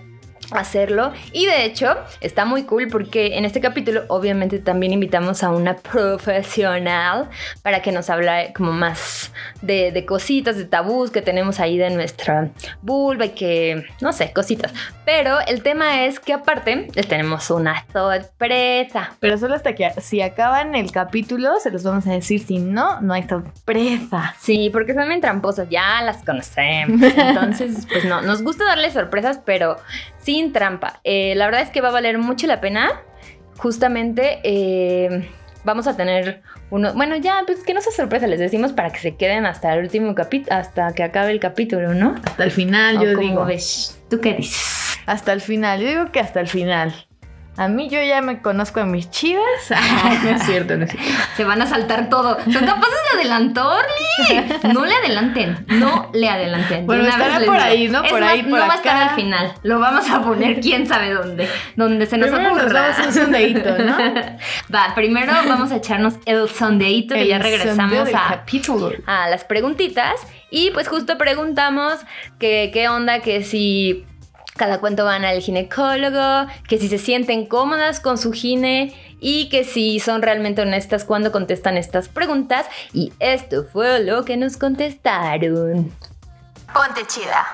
hacerlo 0.51 1.13
y 1.31 1.45
de 1.45 1.65
hecho 1.65 1.95
está 2.21 2.45
muy 2.45 2.63
cool 2.63 2.87
porque 2.87 3.37
en 3.37 3.45
este 3.45 3.61
capítulo 3.61 4.03
obviamente 4.07 4.59
también 4.59 4.93
invitamos 4.93 5.43
a 5.43 5.51
una 5.51 5.75
profesional 5.75 7.29
para 7.61 7.81
que 7.81 7.91
nos 7.91 8.09
habla 8.09 8.53
como 8.53 8.71
más 8.71 9.31
de, 9.61 9.91
de 9.91 10.05
cositas, 10.05 10.57
de 10.57 10.65
tabús 10.65 11.11
que 11.11 11.21
tenemos 11.21 11.59
ahí 11.59 11.77
de 11.77 11.89
nuestra 11.89 12.49
vulva 12.81 13.25
y 13.25 13.29
que 13.29 13.85
no 14.01 14.13
sé, 14.13 14.31
cositas. 14.33 14.73
Pero 15.05 15.39
el 15.47 15.63
tema 15.63 16.05
es 16.05 16.19
que 16.19 16.33
aparte 16.33 16.87
les 16.93 17.07
tenemos 17.07 17.49
una 17.49 17.85
sorpresa. 17.91 19.15
Pero 19.19 19.37
solo 19.37 19.55
hasta 19.55 19.73
que 19.73 19.89
si 20.01 20.21
acaban 20.21 20.75
el 20.75 20.91
capítulo, 20.91 21.59
se 21.59 21.71
los 21.71 21.83
vamos 21.83 22.05
a 22.07 22.11
decir, 22.11 22.39
si 22.39 22.59
no, 22.59 23.01
no 23.01 23.13
hay 23.13 23.27
sorpresa. 23.27 24.35
Sí, 24.39 24.69
porque 24.71 24.93
son 24.93 25.07
bien 25.07 25.21
tramposas, 25.21 25.69
ya 25.69 26.01
las 26.03 26.23
conocemos. 26.23 27.01
Entonces, 27.17 27.87
pues 27.91 28.05
no, 28.05 28.21
nos 28.21 28.43
gusta 28.43 28.65
darles 28.65 28.93
sorpresas, 28.93 29.39
pero 29.43 29.77
sin 30.19 30.53
trampa. 30.53 30.99
Eh, 31.03 31.33
la 31.35 31.45
verdad 31.45 31.61
es 31.61 31.69
que 31.69 31.81
va 31.81 31.89
a 31.89 31.91
valer 31.91 32.17
mucho 32.17 32.47
la 32.47 32.61
pena. 32.61 33.01
Justamente 33.57 34.39
eh, 34.43 35.29
vamos 35.63 35.87
a 35.87 35.97
tener 35.97 36.41
uno. 36.69 36.93
Bueno, 36.93 37.15
ya, 37.17 37.43
pues 37.45 37.63
que 37.63 37.73
no 37.73 37.81
sea 37.81 37.91
sorpresa, 37.91 38.27
les 38.27 38.39
decimos 38.39 38.71
para 38.73 38.91
que 38.91 38.99
se 38.99 39.15
queden 39.15 39.45
hasta 39.45 39.73
el 39.73 39.81
último 39.83 40.15
capítulo, 40.15 40.55
hasta 40.55 40.93
que 40.93 41.03
acabe 41.03 41.31
el 41.31 41.39
capítulo, 41.39 41.93
¿no? 41.93 42.15
Hasta 42.23 42.43
el 42.43 42.51
final, 42.51 42.97
¿O 42.97 43.03
yo 43.03 43.17
digo. 43.17 43.45
ves? 43.45 43.99
¿Tú 44.09 44.21
qué 44.21 44.33
dices? 44.33 44.97
Hasta 45.05 45.33
el 45.33 45.41
final, 45.41 45.81
yo 45.81 45.87
digo 45.87 46.11
que 46.11 46.19
hasta 46.19 46.39
el 46.39 46.47
final. 46.47 46.93
A 47.59 47.67
mí 47.67 47.89
yo 47.89 48.01
ya 48.01 48.21
me 48.21 48.41
conozco 48.41 48.79
a 48.79 48.85
mis 48.85 49.11
chivas. 49.11 49.43
Ay, 49.69 50.19
no 50.23 50.29
es 50.29 50.43
cierto, 50.43 50.77
no 50.77 50.85
es 50.85 50.91
cierto. 50.91 51.09
Se 51.35 51.43
van 51.43 51.61
a 51.61 51.67
saltar 51.67 52.09
todo. 52.09 52.37
¿Son 52.45 52.65
capaces 52.65 52.97
de 53.13 53.19
adelantarle? 53.19 54.73
No 54.73 54.85
le 54.85 54.93
adelanten. 54.93 55.65
No 55.67 56.09
le 56.13 56.29
adelanten. 56.29 56.79
De 56.81 56.85
Bueno, 56.85 57.03
una 57.03 57.11
estará 57.11 57.45
por 57.45 57.57
ahí, 57.57 57.89
¿no? 57.89 58.03
Es 58.03 58.11
Por 58.11 58.21
más, 58.21 58.31
ahí, 58.31 58.43
por 58.43 58.59
no 58.59 58.67
va 58.67 58.73
a 58.73 58.77
estar 58.77 58.95
acá. 58.95 59.09
al 59.09 59.15
final. 59.15 59.53
Lo 59.63 59.79
vamos 59.79 60.09
a 60.09 60.21
poner 60.21 60.61
quién 60.61 60.87
sabe 60.87 61.11
dónde. 61.13 61.49
Donde 61.75 62.05
se 62.05 62.17
nos 62.17 62.29
Primero 62.29 62.53
nos 62.55 62.63
ocurra. 62.63 62.81
damos 62.91 63.07
un 63.07 63.13
sondeíto, 63.13 63.77
¿no? 63.77 63.97
Va, 64.73 64.95
primero 64.95 65.33
vamos 65.47 65.71
a 65.71 65.75
echarnos 65.75 66.13
el 66.25 66.47
sondeíto 66.49 67.15
que 67.15 67.27
ya 67.27 67.39
regresamos 67.39 68.07
a, 68.13 68.27
capítulo. 68.29 68.91
a 69.05 69.29
las 69.29 69.43
preguntitas. 69.43 70.13
Y 70.49 70.71
pues 70.71 70.87
justo 70.87 71.17
preguntamos 71.17 71.95
que 72.39 72.71
qué 72.73 72.87
onda, 72.89 73.19
que 73.19 73.43
si 73.43 74.05
cada 74.59 74.81
cuánto 74.81 75.05
van 75.05 75.23
al 75.23 75.39
ginecólogo, 75.39 76.51
que 76.67 76.77
si 76.77 76.89
se 76.89 76.97
sienten 76.97 77.45
cómodas 77.45 78.01
con 78.01 78.17
su 78.17 78.33
gine 78.33 78.93
y 79.21 79.47
que 79.47 79.63
si 79.63 80.01
son 80.01 80.21
realmente 80.21 80.61
honestas 80.61 81.05
cuando 81.05 81.31
contestan 81.31 81.77
estas 81.77 82.09
preguntas. 82.09 82.65
Y 82.93 83.13
esto 83.19 83.63
fue 83.63 84.03
lo 84.03 84.25
que 84.25 84.35
nos 84.35 84.57
contestaron. 84.57 85.91
Ponte 86.73 87.07
chida. 87.07 87.47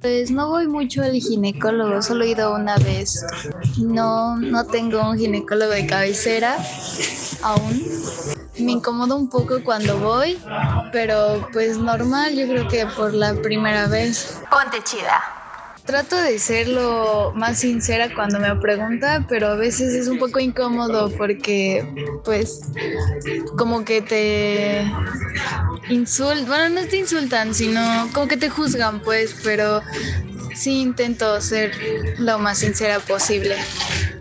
Pues 0.00 0.30
no 0.30 0.48
voy 0.48 0.66
mucho 0.66 1.02
al 1.02 1.12
ginecólogo, 1.12 2.00
solo 2.00 2.24
he 2.24 2.30
ido 2.30 2.54
una 2.54 2.76
vez. 2.78 3.24
No, 3.78 4.36
no 4.36 4.66
tengo 4.66 5.10
un 5.10 5.18
ginecólogo 5.18 5.72
de 5.72 5.86
cabecera 5.86 6.56
aún. 7.42 7.82
Me 8.58 8.72
incomoda 8.72 9.14
un 9.14 9.28
poco 9.28 9.62
cuando 9.62 9.98
voy, 9.98 10.38
pero 10.90 11.46
pues 11.52 11.76
normal, 11.76 12.34
yo 12.34 12.46
creo 12.46 12.66
que 12.68 12.86
por 12.86 13.12
la 13.12 13.34
primera 13.34 13.88
vez. 13.88 14.40
Ponte 14.50 14.82
chida. 14.82 15.22
Trato 15.86 16.16
de 16.16 16.38
ser 16.40 16.66
lo 16.66 17.32
más 17.36 17.60
sincera 17.60 18.12
cuando 18.12 18.40
me 18.40 18.54
pregunta, 18.56 19.24
pero 19.28 19.46
a 19.48 19.54
veces 19.54 19.94
es 19.94 20.08
un 20.08 20.18
poco 20.18 20.40
incómodo 20.40 21.10
porque 21.16 21.86
pues 22.24 22.60
como 23.56 23.84
que 23.84 24.02
te 24.02 24.84
insultan, 25.88 26.46
bueno, 26.46 26.80
no 26.80 26.88
te 26.88 26.96
insultan, 26.96 27.54
sino 27.54 27.80
como 28.12 28.26
que 28.26 28.36
te 28.36 28.50
juzgan 28.50 29.00
pues, 29.00 29.36
pero 29.44 29.80
sí 30.56 30.80
intento 30.80 31.40
ser 31.40 31.72
lo 32.18 32.38
más 32.40 32.58
sincera 32.58 32.98
posible. 32.98 33.54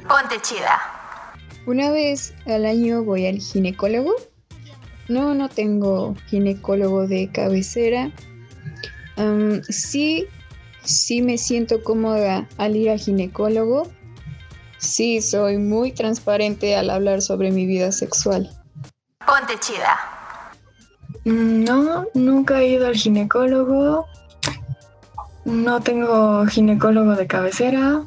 Ponte 0.07 0.39
chida. 0.41 0.79
Una 1.65 1.89
vez 1.89 2.36
al 2.45 2.65
año 2.65 3.03
voy 3.03 3.25
al 3.25 3.39
ginecólogo. 3.39 4.13
No, 5.07 5.34
no 5.34 5.50
tengo 5.50 6.15
ginecólogo 6.27 7.07
de 7.07 7.31
cabecera. 7.31 8.12
Sí, 9.69 10.27
sí 10.86 11.22
me 11.22 11.38
siento 11.38 11.84
cómoda 11.84 12.48
al 12.58 12.75
ir 12.75 12.89
al 12.89 13.00
ginecólogo. 13.00 13.88
Sí, 14.77 15.22
soy 15.22 15.58
muy 15.58 15.92
transparente 15.92 16.75
al 16.75 16.89
hablar 16.89 17.22
sobre 17.22 17.51
mi 17.51 17.65
vida 17.65 17.92
sexual. 17.92 18.50
Ponte 19.25 19.60
chida. 19.60 19.98
Mm, 21.25 21.63
No, 21.63 22.06
nunca 22.13 22.62
he 22.62 22.68
ido 22.68 22.88
al 22.88 22.96
ginecólogo. 22.96 24.06
No 25.44 25.82
tengo 25.82 26.46
ginecólogo 26.46 27.15
de 27.15 27.27
cabecera. 27.27 28.04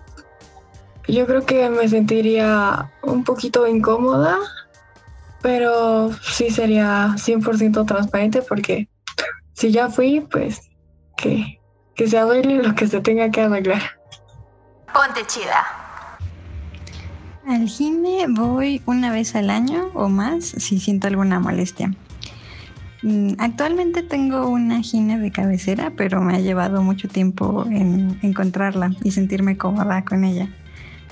Yo 1.08 1.26
creo 1.26 1.44
que 1.46 1.68
me 1.70 1.88
sentiría 1.88 2.92
un 3.02 3.24
poquito 3.24 3.66
incómoda, 3.66 4.36
pero 5.40 6.12
sí 6.22 6.50
sería 6.50 7.14
100% 7.16 7.86
transparente 7.86 8.42
porque 8.42 8.88
si 9.54 9.72
ya 9.72 9.88
fui, 9.88 10.20
pues 10.20 10.60
que, 11.16 11.60
que 11.98 12.06
se 12.06 12.16
arregle 12.16 12.62
lo 12.62 12.74
que 12.76 12.86
se 12.86 13.00
tenga 13.00 13.28
que 13.28 13.40
arreglar. 13.42 13.82
Ponte 14.94 15.26
chida. 15.26 15.66
Al 17.44 17.66
gine 17.66 18.26
voy 18.28 18.80
una 18.86 19.10
vez 19.10 19.34
al 19.34 19.50
año 19.50 19.90
o 19.94 20.08
más 20.08 20.44
si 20.44 20.78
siento 20.78 21.08
alguna 21.08 21.40
molestia. 21.40 21.90
Mm, 23.02 23.32
Actualmente 23.38 24.04
tengo 24.04 24.48
una 24.48 24.80
gine 24.80 25.18
de 25.18 25.32
cabecera, 25.32 25.92
pero 25.96 26.20
me 26.20 26.36
ha 26.36 26.38
llevado 26.38 26.82
mucho 26.82 27.08
tiempo 27.08 27.66
en 27.68 28.20
encontrarla 28.22 28.92
y 29.02 29.10
sentirme 29.10 29.56
cómoda 29.56 30.04
con 30.04 30.24
ella. 30.24 30.48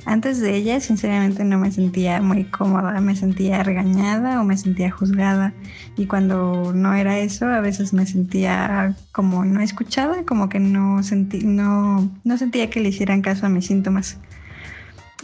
Antes 0.06 0.38
de 0.38 0.54
ella, 0.54 0.78
sinceramente, 0.78 1.42
no 1.42 1.58
me 1.58 1.72
sentía 1.72 2.22
muy 2.22 2.44
cómoda, 2.44 3.00
me 3.00 3.16
sentía 3.16 3.64
regañada 3.64 4.40
o 4.40 4.44
me 4.44 4.56
sentía 4.56 4.88
juzgada. 4.88 5.52
Y 5.96 6.06
cuando 6.06 6.72
no 6.72 6.94
era 6.94 7.18
eso, 7.18 7.46
a 7.46 7.60
veces 7.60 7.92
me 7.92 8.06
sentía 8.06 8.94
como 9.10 9.44
no 9.44 9.60
escuchada, 9.60 10.22
como 10.24 10.48
que 10.48 10.60
no, 10.60 11.02
sentí, 11.02 11.40
no, 11.44 12.08
no 12.22 12.38
sentía 12.38 12.70
que 12.70 12.78
le 12.78 12.90
hicieran 12.90 13.20
caso 13.20 13.46
a 13.46 13.48
mis 13.48 13.66
síntomas. 13.66 14.18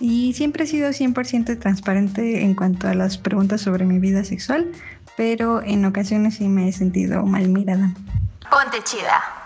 Y 0.01 0.33
siempre 0.33 0.65
he 0.65 0.67
sido 0.67 0.91
100% 0.91 1.61
transparente 1.61 2.43
en 2.43 2.57
cuanto 2.57 2.89
a 2.89 2.95
las 2.95 3.19
preguntas 3.19 3.61
sobre 3.61 3.85
mi 3.85 4.01
vida 4.01 4.25
sexual, 4.25 4.73
pero 5.17 5.63
en 5.63 5.85
ocasiones 5.85 6.35
sí 6.35 6.49
me 6.49 6.69
he 6.69 6.73
sentido 6.73 7.23
mal 7.23 7.49
mirada. 7.49 7.93
Ponte 8.51 8.83
chida. 8.83 9.42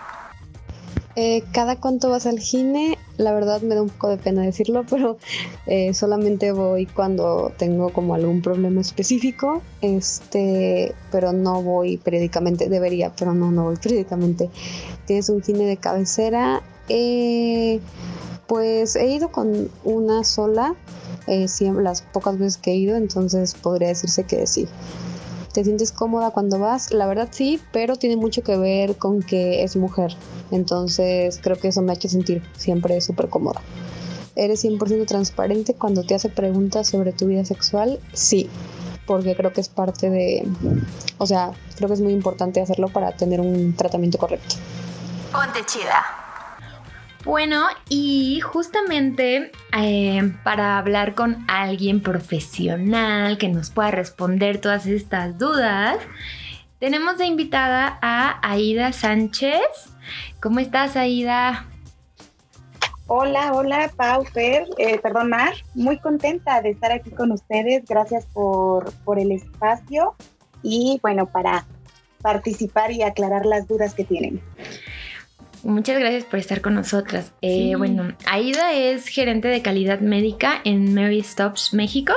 Eh, 1.19 1.43
cada 1.51 1.77
cuánto 1.77 2.11
vas 2.11 2.27
al 2.27 2.37
gine, 2.37 2.95
la 3.17 3.33
verdad 3.33 3.63
me 3.63 3.73
da 3.73 3.81
un 3.81 3.89
poco 3.89 4.09
de 4.09 4.17
pena 4.17 4.43
decirlo, 4.43 4.85
pero 4.87 5.17
eh, 5.65 5.91
solamente 5.95 6.51
voy 6.51 6.85
cuando 6.85 7.51
tengo 7.57 7.89
como 7.91 8.13
algún 8.13 8.43
problema 8.43 8.81
específico, 8.81 9.63
este, 9.81 10.93
pero 11.11 11.33
no 11.33 11.63
voy 11.63 11.97
periódicamente, 11.97 12.69
debería, 12.69 13.11
pero 13.17 13.33
no, 13.33 13.49
no 13.49 13.63
voy 13.63 13.77
periódicamente. 13.77 14.51
Tienes 15.07 15.27
un 15.29 15.41
gine 15.41 15.65
de 15.65 15.77
cabecera, 15.77 16.61
eh, 16.87 17.79
pues 18.45 18.95
he 18.95 19.07
ido 19.07 19.31
con 19.31 19.71
una 19.85 20.23
sola, 20.23 20.75
eh, 21.25 21.47
siempre, 21.47 21.83
las 21.83 22.03
pocas 22.03 22.37
veces 22.37 22.57
que 22.57 22.73
he 22.73 22.75
ido, 22.75 22.95
entonces 22.95 23.55
podría 23.55 23.87
decirse 23.87 24.23
que 24.25 24.45
sí. 24.45 24.67
¿Te 25.53 25.63
sientes 25.63 25.91
cómoda 25.91 26.31
cuando 26.31 26.59
vas? 26.59 26.91
La 26.91 27.07
verdad 27.07 27.29
sí, 27.31 27.59
pero 27.71 27.95
tiene 27.95 28.15
mucho 28.15 28.43
que 28.43 28.57
ver 28.57 28.95
con 28.97 29.21
que 29.21 29.63
es 29.63 29.75
mujer. 29.75 30.15
Entonces 30.51 31.39
creo 31.41 31.57
que 31.57 31.69
eso 31.69 31.81
me 31.81 31.91
ha 31.91 31.95
hecho 31.95 32.09
sentir 32.09 32.43
siempre 32.57 33.01
súper 33.01 33.29
cómoda. 33.29 33.61
¿Eres 34.35 34.63
100% 34.63 35.07
transparente 35.07 35.73
cuando 35.73 36.03
te 36.03 36.13
hace 36.13 36.29
preguntas 36.29 36.87
sobre 36.87 37.11
tu 37.11 37.25
vida 37.25 37.43
sexual? 37.43 37.99
Sí, 38.13 38.49
porque 39.07 39.35
creo 39.35 39.51
que 39.51 39.61
es 39.61 39.69
parte 39.69 40.11
de... 40.11 40.47
O 41.17 41.25
sea, 41.25 41.51
creo 41.75 41.87
que 41.87 41.95
es 41.95 42.01
muy 42.01 42.13
importante 42.13 42.61
hacerlo 42.61 42.89
para 42.89 43.13
tener 43.13 43.41
un 43.41 43.75
tratamiento 43.75 44.19
correcto. 44.19 44.55
Ponte 45.31 45.65
chida. 45.65 46.16
Bueno, 47.27 47.65
y 47.89 48.39
justamente 48.39 49.51
eh, 49.77 50.33
para 50.45 50.77
hablar 50.77 51.13
con 51.13 51.43
alguien 51.49 51.99
profesional 51.99 53.37
que 53.37 53.49
nos 53.49 53.69
pueda 53.69 53.91
responder 53.91 54.61
todas 54.61 54.85
estas 54.85 55.37
dudas, 55.37 55.97
tenemos 56.79 57.17
de 57.17 57.25
invitada 57.25 57.99
a 58.01 58.39
Aida 58.49 58.93
Sánchez. 58.93 59.59
¿Cómo 60.41 60.59
estás, 60.59 60.95
Aida? 60.95 61.65
Hola, 63.07 63.51
hola, 63.53 63.91
Pau, 63.97 64.23
Fer, 64.23 64.65
eh, 64.77 64.97
perdón, 64.97 65.27
Mar, 65.27 65.53
muy 65.75 65.99
contenta 65.99 66.61
de 66.61 66.69
estar 66.69 66.93
aquí 66.93 67.11
con 67.11 67.33
ustedes, 67.33 67.83
gracias 67.89 68.25
por, 68.27 68.93
por 69.03 69.19
el 69.19 69.33
espacio 69.33 70.15
y 70.63 70.97
bueno, 71.01 71.25
para 71.25 71.65
participar 72.21 72.93
y 72.93 73.03
aclarar 73.03 73.45
las 73.45 73.67
dudas 73.67 73.93
que 73.93 74.05
tienen. 74.05 74.41
Muchas 75.67 75.99
gracias 75.99 76.23
por 76.23 76.39
estar 76.39 76.61
con 76.61 76.75
nosotras. 76.75 77.33
Eh, 77.41 77.67
Sí. 77.71 77.75
bueno, 77.75 78.15
Aida 78.25 78.73
es 78.73 79.07
gerente 79.07 79.49
de 79.49 79.61
calidad 79.61 79.99
médica 79.99 80.61
en 80.63 80.93
Mary 80.93 81.21
Stops 81.21 81.73
México. 81.73 82.13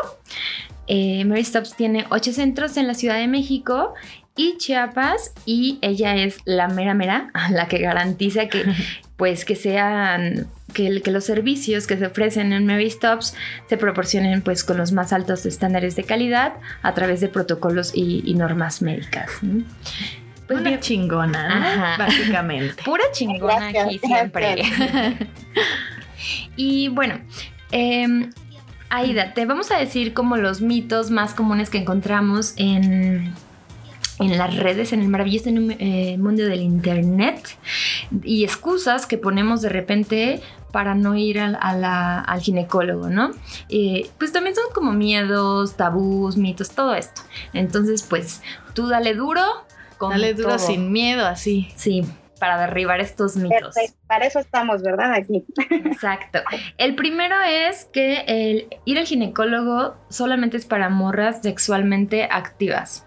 Eh, 0.87 1.25
Mary 1.25 1.45
Stops 1.45 1.75
tiene 1.77 2.07
ocho 2.11 2.33
centros 2.33 2.77
en 2.77 2.87
la 2.87 2.95
Ciudad 2.95 3.17
de 3.17 3.27
México 3.27 3.95
y 4.37 4.57
Chiapas 4.57 5.33
y 5.47 5.79
ella 5.83 6.15
es 6.15 6.39
la 6.45 6.69
mera 6.69 6.95
mera, 6.95 7.31
la 7.51 7.67
que 7.67 7.79
garantiza 7.79 8.47
que 8.47 8.65
pues 9.17 9.45
que 9.45 9.57
sean 9.57 10.47
que, 10.73 11.03
que 11.03 11.11
los 11.11 11.25
servicios 11.25 11.89
que 11.89 11.97
se 11.97 12.07
ofrecen 12.07 12.53
en 12.53 12.65
Mary 12.67 12.89
Stops 12.89 13.35
se 13.69 13.77
proporcionen 13.77 14.43
pues 14.43 14.63
con 14.63 14.77
los 14.77 14.93
más 14.93 15.13
altos 15.13 15.45
estándares 15.45 15.97
de 15.97 16.05
calidad 16.05 16.53
a 16.83 16.95
través 16.95 17.21
de 17.21 17.29
protocolos 17.29 17.91
y, 17.95 18.23
y 18.25 18.35
normas 18.35 18.81
médicas. 18.81 19.29
¿no? 19.43 19.65
Pues 20.51 20.61
Una 20.63 20.71
bien, 20.71 20.81
chingona, 20.81 21.49
¿no? 21.49 21.65
Ajá. 21.67 21.97
Básicamente. 21.97 22.83
pura 22.85 23.05
chingona 23.13 23.71
Gracias, 23.71 23.87
aquí 23.87 23.99
siempre. 24.01 24.63
y 26.57 26.89
bueno, 26.89 27.21
em, 27.71 28.31
Aida, 28.89 29.33
te 29.35 29.47
vamos 29.47 29.71
a 29.71 29.79
decir 29.79 30.13
como 30.13 30.37
los 30.37 30.61
mitos 30.61 31.11
más 31.13 31.35
comunes 31.35 31.71
que 31.71 31.79
encontramos 31.79 32.55
en, 32.57 33.33
en 34.19 34.39
las 34.39 34.57
redes, 34.57 34.93
en 34.93 35.03
el 35.03 35.09
maravilloso 35.09 35.51
eh, 35.51 36.17
mundo 36.19 36.43
del 36.45 36.61
internet 36.63 37.57
y 38.25 38.43
excusas 38.45 39.07
que 39.07 39.17
ponemos 39.19 39.63
de 39.63 39.69
repente 39.69 40.43
para 40.73 40.95
no 40.97 41.15
ir 41.17 41.39
al, 41.41 41.57
a 41.61 41.75
la- 41.77 42.19
al 42.21 42.41
ginecólogo, 42.41 43.09
¿no? 43.09 43.31
Eh, 43.69 44.09
pues 44.19 44.33
también 44.33 44.55
son 44.57 44.65
como 44.75 44.93
miedos, 44.93 45.77
tabús, 45.77 46.37
mitos, 46.37 46.71
todo 46.71 46.95
esto. 46.95 47.23
Entonces, 47.53 48.03
pues 48.03 48.43
tú 48.75 48.89
dale 48.89 49.15
duro. 49.15 49.43
Con 50.01 50.13
Dale 50.13 50.33
duro 50.33 50.57
todo. 50.57 50.59
sin 50.59 50.91
miedo, 50.93 51.27
así. 51.27 51.69
Sí, 51.77 52.03
para 52.39 52.59
derribar 52.59 53.01
estos 53.01 53.37
mitos. 53.37 53.75
Perfecto, 53.75 53.99
para 54.07 54.25
eso 54.25 54.39
estamos, 54.39 54.81
¿verdad? 54.81 55.13
Aquí. 55.13 55.45
Exacto. 55.85 56.39
El 56.79 56.95
primero 56.95 57.37
es 57.47 57.85
que 57.85 58.25
el 58.27 58.69
ir 58.87 58.99
al 58.99 59.05
ginecólogo 59.05 59.99
solamente 60.09 60.57
es 60.57 60.65
para 60.65 60.89
morras 60.89 61.43
sexualmente 61.43 62.25
activas. 62.31 63.05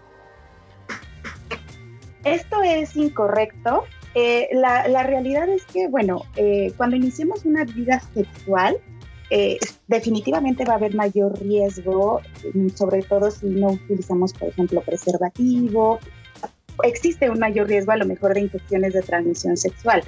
Esto 2.22 2.62
es 2.62 2.94
incorrecto. 2.94 3.82
Eh, 4.14 4.50
la, 4.52 4.86
la 4.86 5.02
realidad 5.02 5.48
es 5.48 5.64
que, 5.66 5.88
bueno, 5.88 6.22
eh, 6.36 6.72
cuando 6.76 6.94
iniciemos 6.94 7.44
una 7.44 7.64
vida 7.64 8.00
sexual, 8.14 8.76
eh, 9.30 9.58
definitivamente 9.88 10.64
va 10.64 10.74
a 10.74 10.76
haber 10.76 10.94
mayor 10.94 11.36
riesgo, 11.42 12.20
mm, 12.54 12.68
sobre 12.68 13.02
todo 13.02 13.32
si 13.32 13.46
no 13.46 13.72
utilizamos, 13.72 14.32
por 14.32 14.48
ejemplo, 14.50 14.80
preservativo. 14.82 15.98
Existe 16.82 17.30
un 17.30 17.38
mayor 17.38 17.68
riesgo 17.68 17.92
a 17.92 17.96
lo 17.96 18.06
mejor 18.06 18.34
de 18.34 18.40
infecciones 18.40 18.92
de 18.92 19.02
transmisión 19.02 19.56
sexual. 19.56 20.02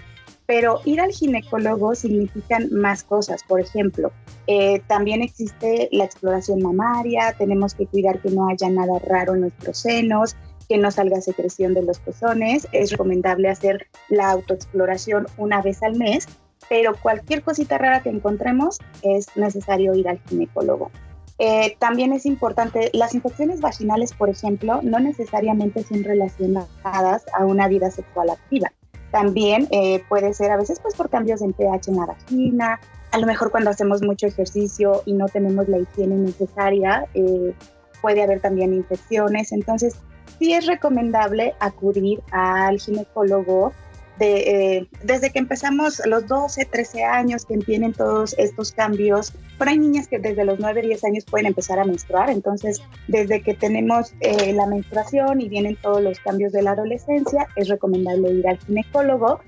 Pero 0.47 0.81
ir 0.85 1.01
al 1.01 1.11
ginecólogo 1.11 1.95
significan 1.95 2.69
más 2.73 3.03
cosas. 3.03 3.43
Por 3.43 3.61
ejemplo, 3.61 4.13
eh, 4.47 4.81
también 4.87 5.23
existe 5.23 5.89
la 5.91 6.05
exploración 6.05 6.63
mamaria, 6.63 7.35
tenemos 7.37 7.75
que 7.75 7.87
cuidar 7.87 8.21
que 8.21 8.31
no 8.31 8.49
haya 8.49 8.71
nada 8.71 8.99
raro 9.01 9.35
en 9.35 9.41
nuestros 9.41 9.79
senos, 9.79 10.37
que 10.69 10.79
no 10.79 10.91
salga 10.91 11.21
secreción 11.21 11.75
de 11.75 11.83
los 11.83 11.99
pezones. 11.99 12.69
Es 12.73 12.93
recomendable 12.93 13.49
hacer 13.49 13.89
la 14.09 14.31
autoexploración 14.31 15.27
una 15.37 15.63
vez 15.63 15.83
al 15.83 15.97
mes, 15.97 16.29
pero 16.69 16.95
cualquier 16.95 17.43
cosita 17.43 17.79
rara 17.79 18.03
que 18.03 18.11
encontremos 18.11 18.79
es 19.03 19.27
necesario 19.37 19.95
ir 19.95 20.09
al 20.09 20.21
ginecólogo. 20.29 20.91
Eh, 21.39 21.77
también 21.79 22.13
es 22.13 22.25
importante, 22.25 22.91
las 22.95 23.15
infecciones 23.15 23.61
vaginales, 23.61 24.15
por 24.15 24.31
ejemplo, 24.31 24.81
no 24.83 24.99
necesariamente 24.99 25.83
son 25.83 26.03
relacionadas 26.03 27.25
a 27.39 27.45
una 27.45 27.69
vida 27.69 27.91
sexual 27.91 28.31
activa. 28.31 28.73
También 29.11 29.69
eh, 29.71 30.03
puede 30.09 30.33
ser 30.35 30.51
a 30.51 30.57
veces 30.57 30.81
pues 30.81 30.95
por 30.95 31.11
cambios 31.11 31.43
en 31.43 31.53
pH 31.53 31.91
en 31.91 31.97
la 31.97 32.07
vagina, 32.07 32.81
a 33.13 33.19
lo 33.19 33.27
mejor 33.27 33.51
cuando 33.51 33.71
hacemos 33.71 34.03
mucho 34.03 34.27
ejercicio 34.27 35.03
y 35.07 35.13
no 35.13 35.27
tenemos 35.27 35.69
la 35.69 35.79
higiene 35.79 36.17
necesaria, 36.17 37.07
eh, 37.15 37.55
puede 38.03 38.23
haber 38.23 38.41
también 38.41 38.75
infecciones. 38.75 39.53
Entonces, 39.53 39.97
sí 40.39 40.53
es 40.53 40.67
recomendable 40.67 41.55
acudir 41.61 42.21
al 42.31 42.79
ginecólogo 42.79 43.73
de, 44.19 44.77
eh, 44.77 44.89
desde 45.03 45.31
que 45.31 45.39
empezamos 45.39 46.01
los 46.07 46.27
12, 46.27 46.65
13 46.65 47.05
años 47.05 47.45
que 47.45 47.57
tienen 47.59 47.93
todos 47.93 48.35
estos 48.39 48.73
cambios, 48.73 49.33
pero 49.59 49.71
hay 49.71 49.79
niñas 49.79 50.09
que 50.09 50.19
desde 50.19 50.45
los 50.45 50.59
9, 50.59 50.83
10 50.83 51.05
años 51.05 51.25
pueden 51.25 51.47
empezar 51.47 51.79
a 51.79 51.85
menstruar, 51.85 52.31
entonces 52.31 52.81
desde 53.09 53.43
que 53.43 53.55
tenemos 53.55 54.15
eh, 54.21 54.53
la 54.53 54.67
menstruación 54.67 55.41
y 55.41 55.49
vienen 55.49 55.77
todos 55.77 56.03
los 56.03 56.19
cambios 56.21 56.53
de 56.53 56.63
la 56.63 56.73
adolescencia, 56.73 57.49
es 57.57 57.69
recomendable 57.69 58.31
ir 58.31 58.49
al 58.49 58.59
ginecólogo. 58.59 59.41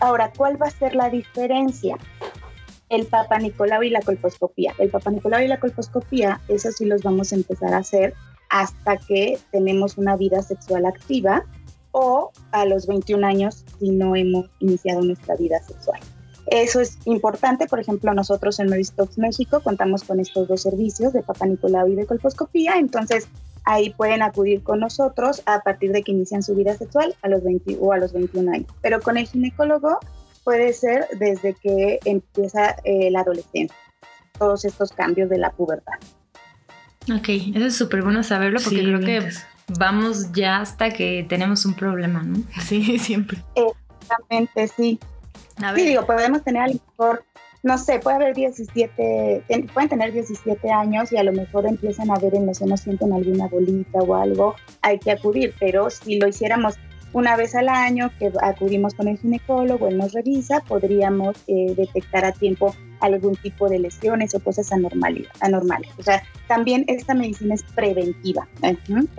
Ahora, 0.00 0.32
¿cuál 0.36 0.60
va 0.60 0.66
a 0.66 0.70
ser 0.70 0.94
la 0.94 1.10
diferencia? 1.10 1.96
El 2.88 3.06
Papa 3.06 3.38
Nicolau 3.38 3.84
y 3.84 3.90
la 3.90 4.00
colposcopía. 4.00 4.74
El 4.78 4.90
Papa 4.90 5.12
Nicolau 5.12 5.40
y 5.40 5.46
la 5.46 5.60
colposcopía, 5.60 6.40
eso 6.48 6.72
sí 6.72 6.86
los 6.86 7.04
vamos 7.04 7.32
a 7.32 7.36
empezar 7.36 7.72
a 7.72 7.78
hacer 7.78 8.14
hasta 8.50 8.96
que 8.96 9.38
tenemos 9.52 9.96
una 9.96 10.16
vida 10.16 10.42
sexual 10.42 10.84
activa 10.84 11.44
o 11.92 12.32
a 12.52 12.64
los 12.64 12.86
21 12.86 13.26
años 13.26 13.64
si 13.78 13.90
no 13.90 14.16
hemos 14.16 14.46
iniciado 14.60 15.02
nuestra 15.02 15.36
vida 15.36 15.60
sexual. 15.62 16.00
Eso 16.46 16.80
es 16.80 16.98
importante, 17.04 17.66
por 17.66 17.78
ejemplo, 17.78 18.12
nosotros 18.12 18.58
en 18.58 18.68
Mary 18.68 18.84
Stokes 18.84 19.18
México 19.18 19.60
contamos 19.60 20.02
con 20.02 20.18
estos 20.18 20.48
dos 20.48 20.62
servicios 20.62 21.12
de 21.12 21.22
Papa 21.22 21.46
Nicolau 21.46 21.88
y 21.88 21.94
de 21.94 22.06
colposcopía, 22.06 22.76
entonces 22.76 23.28
ahí 23.64 23.90
pueden 23.90 24.22
acudir 24.22 24.62
con 24.62 24.80
nosotros 24.80 25.42
a 25.46 25.60
partir 25.60 25.92
de 25.92 26.02
que 26.02 26.12
inician 26.12 26.42
su 26.42 26.54
vida 26.54 26.74
sexual 26.76 27.14
a 27.22 27.28
los 27.28 27.44
20 27.44 27.78
o 27.80 27.92
a 27.92 27.98
los 27.98 28.12
21 28.12 28.52
años. 28.52 28.68
Pero 28.82 29.00
con 29.00 29.16
el 29.16 29.28
ginecólogo 29.28 29.98
puede 30.42 30.72
ser 30.72 31.06
desde 31.18 31.54
que 31.54 32.00
empieza 32.04 32.76
eh, 32.84 33.10
la 33.10 33.20
adolescencia, 33.20 33.76
todos 34.38 34.64
estos 34.64 34.90
cambios 34.92 35.30
de 35.30 35.38
la 35.38 35.52
pubertad. 35.52 35.94
Ok, 37.14 37.28
eso 37.54 37.66
es 37.66 37.76
súper 37.76 38.02
bueno 38.02 38.22
saberlo 38.22 38.60
porque 38.62 38.82
creo 38.82 39.00
que 39.00 39.28
vamos 39.78 40.32
ya 40.32 40.60
hasta 40.60 40.90
que 40.90 41.24
tenemos 41.28 41.64
un 41.64 41.74
problema, 41.74 42.22
¿no? 42.22 42.42
Sí, 42.62 42.98
siempre. 42.98 43.38
Exactamente, 43.54 44.68
sí. 44.68 44.98
Sí, 45.74 45.86
digo, 45.86 46.06
podemos 46.06 46.42
tener 46.42 46.62
a 46.62 46.68
lo 46.68 46.74
mejor, 46.74 47.24
no 47.62 47.76
sé, 47.76 47.98
puede 47.98 48.16
haber 48.16 48.34
17, 48.34 49.44
pueden 49.74 49.88
tener 49.90 50.12
17 50.12 50.70
años 50.70 51.12
y 51.12 51.18
a 51.18 51.22
lo 51.22 51.32
mejor 51.32 51.66
empiezan 51.66 52.10
a 52.10 52.18
ver 52.18 52.34
en 52.34 52.46
los 52.46 52.58
senos 52.58 52.80
sienten 52.80 53.12
alguna 53.12 53.46
bolita 53.46 53.98
o 53.98 54.14
algo, 54.14 54.54
hay 54.80 54.98
que 54.98 55.10
acudir, 55.10 55.54
pero 55.60 55.90
si 55.90 56.18
lo 56.18 56.26
hiciéramos 56.26 56.78
una 57.12 57.36
vez 57.36 57.54
al 57.54 57.68
año 57.68 58.10
que 58.18 58.32
acudimos 58.40 58.94
con 58.94 59.08
el 59.08 59.18
ginecólogo, 59.18 59.88
él 59.88 59.98
nos 59.98 60.12
revisa, 60.12 60.60
podríamos 60.60 61.36
eh, 61.46 61.74
detectar 61.76 62.24
a 62.24 62.32
tiempo 62.32 62.74
algún 63.00 63.36
tipo 63.36 63.68
de 63.68 63.78
lesiones 63.78 64.34
o 64.34 64.40
cosas 64.40 64.72
anormales. 64.72 65.28
anormales. 65.40 65.90
O 65.98 66.02
sea, 66.02 66.22
también 66.48 66.84
esta 66.88 67.14
medicina 67.14 67.54
es 67.54 67.62
preventiva. 67.62 68.46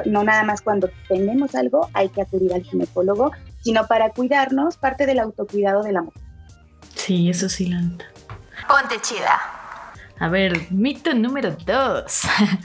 No 0.05 0.23
nada 0.23 0.43
más 0.43 0.61
cuando 0.61 0.89
tenemos 1.07 1.55
algo 1.55 1.89
hay 1.93 2.09
que 2.09 2.21
acudir 2.21 2.53
al 2.53 2.63
ginecólogo, 2.63 3.31
sino 3.61 3.87
para 3.87 4.09
cuidarnos, 4.09 4.77
parte 4.77 5.05
del 5.05 5.19
autocuidado 5.19 5.83
de 5.83 5.91
la 5.93 6.01
mujer. 6.03 6.21
Sí, 6.95 7.29
eso 7.29 7.49
sí, 7.49 7.67
la 7.67 7.79
Ponte 8.67 8.99
chida. 9.01 9.39
A 10.19 10.27
ver, 10.29 10.71
mito 10.71 11.13
número 11.13 11.55
dos. 11.65 12.21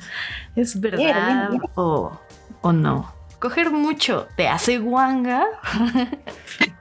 ¿Es 0.56 0.78
verdad 0.78 1.50
O, 1.74 2.18
o 2.60 2.72
no? 2.72 3.16
coger 3.38 3.70
mucho 3.70 4.26
te 4.36 4.48
hace 4.48 4.78
guanga. 4.78 5.44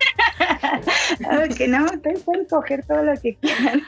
que 1.57 1.67
no, 1.67 1.85
ustedes 1.85 2.23
pueden 2.23 2.45
coger 2.45 2.85
todo 2.85 3.03
lo 3.03 3.13
que 3.19 3.35
quieran. 3.35 3.81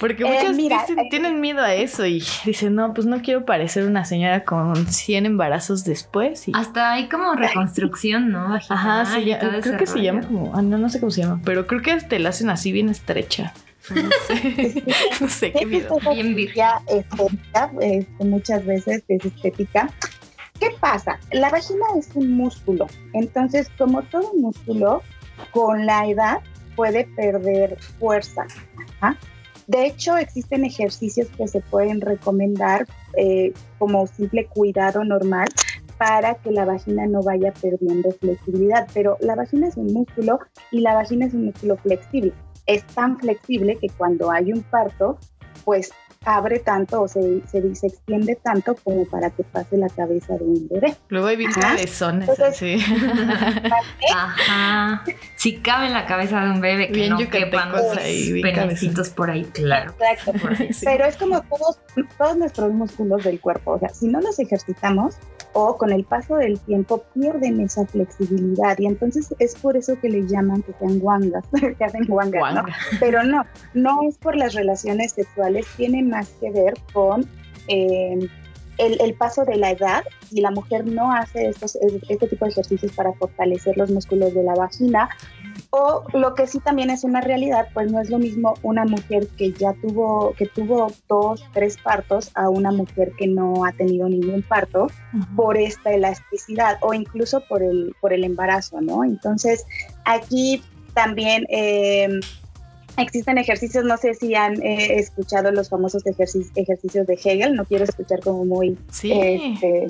Porque 0.00 0.24
muchos 0.24 0.58
eh, 0.58 0.68
dicen, 0.68 1.08
tienen 1.10 1.40
miedo 1.40 1.60
a 1.60 1.74
eso 1.74 2.06
y 2.06 2.22
dicen, 2.44 2.74
no, 2.74 2.94
pues 2.94 3.06
no 3.06 3.22
quiero 3.22 3.44
parecer 3.44 3.84
una 3.86 4.04
señora 4.04 4.44
con 4.44 4.86
100 4.86 5.26
embarazos 5.26 5.84
después. 5.84 6.44
Hasta 6.52 6.92
hay 6.92 7.08
como 7.08 7.34
reconstrucción, 7.34 8.30
¿no? 8.30 8.54
Ajá, 8.68 9.04
sí, 9.06 9.32
creo 9.38 9.78
que 9.78 9.86
se 9.86 10.02
llama 10.02 10.22
como, 10.22 10.52
ah, 10.54 10.62
no, 10.62 10.78
no 10.78 10.88
sé 10.88 11.00
cómo 11.00 11.10
se 11.10 11.22
llama, 11.22 11.40
pero 11.44 11.66
creo 11.66 11.82
que 11.82 11.96
te 11.96 12.18
la 12.18 12.30
hacen 12.30 12.50
así 12.50 12.72
bien 12.72 12.88
estrecha. 12.88 13.52
No 13.90 14.10
sé, 14.26 14.82
no 15.20 15.28
sé 15.28 15.52
qué 15.52 15.66
miedo. 15.66 15.98
Bien 16.14 16.38
estética, 16.38 17.70
este, 17.80 18.24
muchas 18.24 18.64
veces 18.64 19.04
es 19.08 19.24
estética 19.24 19.90
¿Qué 20.60 20.70
pasa? 20.80 21.18
La 21.32 21.50
vagina 21.50 21.84
es 21.98 22.08
un 22.14 22.36
músculo, 22.36 22.86
entonces 23.12 23.68
como 23.76 24.02
todo 24.02 24.32
músculo, 24.34 25.02
con 25.50 25.86
la 25.86 26.06
edad 26.06 26.40
puede 26.76 27.04
perder 27.16 27.78
fuerza. 27.98 28.46
De 29.66 29.86
hecho, 29.86 30.16
existen 30.18 30.64
ejercicios 30.64 31.28
que 31.28 31.48
se 31.48 31.60
pueden 31.60 32.00
recomendar 32.02 32.86
eh, 33.16 33.52
como 33.78 34.06
simple 34.06 34.46
cuidado 34.46 35.04
normal 35.04 35.48
para 35.96 36.34
que 36.34 36.50
la 36.50 36.66
vagina 36.66 37.06
no 37.06 37.22
vaya 37.22 37.52
perdiendo 37.52 38.10
flexibilidad. 38.12 38.86
Pero 38.92 39.16
la 39.20 39.34
vagina 39.34 39.68
es 39.68 39.76
un 39.76 39.92
músculo 39.92 40.40
y 40.70 40.80
la 40.80 40.94
vagina 40.94 41.26
es 41.26 41.34
un 41.34 41.46
músculo 41.46 41.76
flexible. 41.78 42.32
Es 42.66 42.84
tan 42.88 43.18
flexible 43.18 43.78
que 43.80 43.88
cuando 43.88 44.30
hay 44.30 44.52
un 44.52 44.62
parto, 44.62 45.18
pues 45.64 45.92
abre 46.24 46.58
tanto 46.58 47.02
o 47.02 47.08
se, 47.08 47.40
se, 47.46 47.74
se, 47.74 47.86
extiende 47.86 48.36
tanto 48.36 48.74
como 48.76 49.04
para 49.06 49.30
que 49.30 49.44
pase 49.44 49.76
la 49.76 49.88
cabeza 49.88 50.34
de 50.34 50.44
un 50.44 50.68
bebé. 50.68 50.96
Luego 51.08 51.26
hay 51.26 51.36
bien 51.36 51.52
cabezones 51.52 52.28
así. 52.40 52.78
Ajá. 54.14 55.04
Si 55.36 55.58
cabe 55.58 55.86
en 55.86 55.92
la 55.92 56.06
cabeza 56.06 56.40
de 56.40 56.50
un 56.50 56.60
bebé, 56.60 56.88
que 56.88 56.92
bien 56.92 57.10
no 57.10 57.18
quepan 57.18 57.72
los 57.72 59.10
por 59.10 59.30
ahí, 59.30 59.44
claro. 59.44 59.92
Exacto. 59.92 60.32
Pero 60.84 61.04
es 61.04 61.16
como 61.16 61.42
todos, 61.42 61.78
todos 62.18 62.36
nuestros 62.36 62.72
músculos 62.72 63.24
del 63.24 63.40
cuerpo. 63.40 63.72
O 63.72 63.78
sea, 63.78 63.88
si 63.90 64.06
no 64.06 64.20
los 64.20 64.38
ejercitamos, 64.38 65.16
o 65.54 65.76
con 65.76 65.92
el 65.92 66.04
paso 66.04 66.36
del 66.36 66.58
tiempo 66.60 67.02
pierden 67.14 67.60
esa 67.60 67.86
flexibilidad 67.86 68.78
y 68.78 68.86
entonces 68.86 69.34
es 69.38 69.54
por 69.54 69.76
eso 69.76 69.98
que 70.00 70.08
le 70.08 70.26
llaman 70.26 70.62
que 70.62 70.72
sean 70.74 70.98
guangas, 70.98 71.44
que 71.78 71.84
hacen 71.84 72.04
guangas, 72.06 72.54
¿no? 72.54 72.64
Pero 73.00 73.22
no, 73.22 73.44
no 73.72 74.08
es 74.08 74.18
por 74.18 74.36
las 74.36 74.54
relaciones 74.54 75.12
sexuales, 75.12 75.66
tiene 75.76 76.02
más 76.02 76.28
que 76.40 76.50
ver 76.50 76.74
con 76.92 77.26
eh, 77.68 78.28
el, 78.78 79.14
paso 79.14 79.44
de 79.44 79.56
la 79.56 79.70
edad 79.70 80.02
y 80.30 80.40
la 80.40 80.50
mujer 80.50 80.86
no 80.86 81.12
hace 81.12 81.48
estos, 81.48 81.76
este 82.08 82.26
tipo 82.26 82.44
de 82.44 82.50
ejercicios 82.50 82.92
para 82.92 83.12
fortalecer 83.12 83.76
los 83.76 83.90
músculos 83.90 84.34
de 84.34 84.42
la 84.42 84.54
vagina, 84.54 85.08
o 85.70 86.04
lo 86.12 86.34
que 86.34 86.46
sí 86.46 86.60
también 86.60 86.90
es 86.90 87.04
una 87.04 87.20
realidad, 87.20 87.68
pues 87.74 87.90
no 87.90 88.00
es 88.00 88.10
lo 88.10 88.18
mismo 88.18 88.54
una 88.62 88.84
mujer 88.84 89.26
que 89.36 89.52
ya 89.52 89.72
tuvo, 89.74 90.34
que 90.34 90.46
tuvo 90.46 90.92
dos, 91.08 91.44
tres 91.52 91.76
partos 91.76 92.30
a 92.34 92.48
una 92.48 92.70
mujer 92.70 93.12
que 93.18 93.26
no 93.26 93.64
ha 93.64 93.72
tenido 93.72 94.08
ningún 94.08 94.42
parto 94.42 94.88
por 95.36 95.56
esta 95.56 95.92
elasticidad 95.92 96.78
o 96.80 96.94
incluso 96.94 97.42
por 97.48 97.62
el, 97.62 97.94
por 98.00 98.12
el 98.12 98.24
embarazo, 98.24 98.80
¿no? 98.80 99.04
Entonces, 99.04 99.64
aquí 100.04 100.62
también 100.94 101.46
eh, 101.48 102.08
existen 102.96 103.38
ejercicios, 103.38 103.84
no 103.84 103.96
sé 103.96 104.14
si 104.14 104.34
han 104.34 104.62
eh, 104.62 104.98
escuchado 104.98 105.50
los 105.50 105.68
famosos 105.68 106.02
ejercicios 106.06 107.06
de 107.06 107.14
Hegel, 107.14 107.54
no 107.54 107.64
quiero 107.64 107.84
escuchar 107.84 108.20
como 108.20 108.44
muy... 108.44 108.78
Sí. 108.90 109.12
Este, 109.12 109.86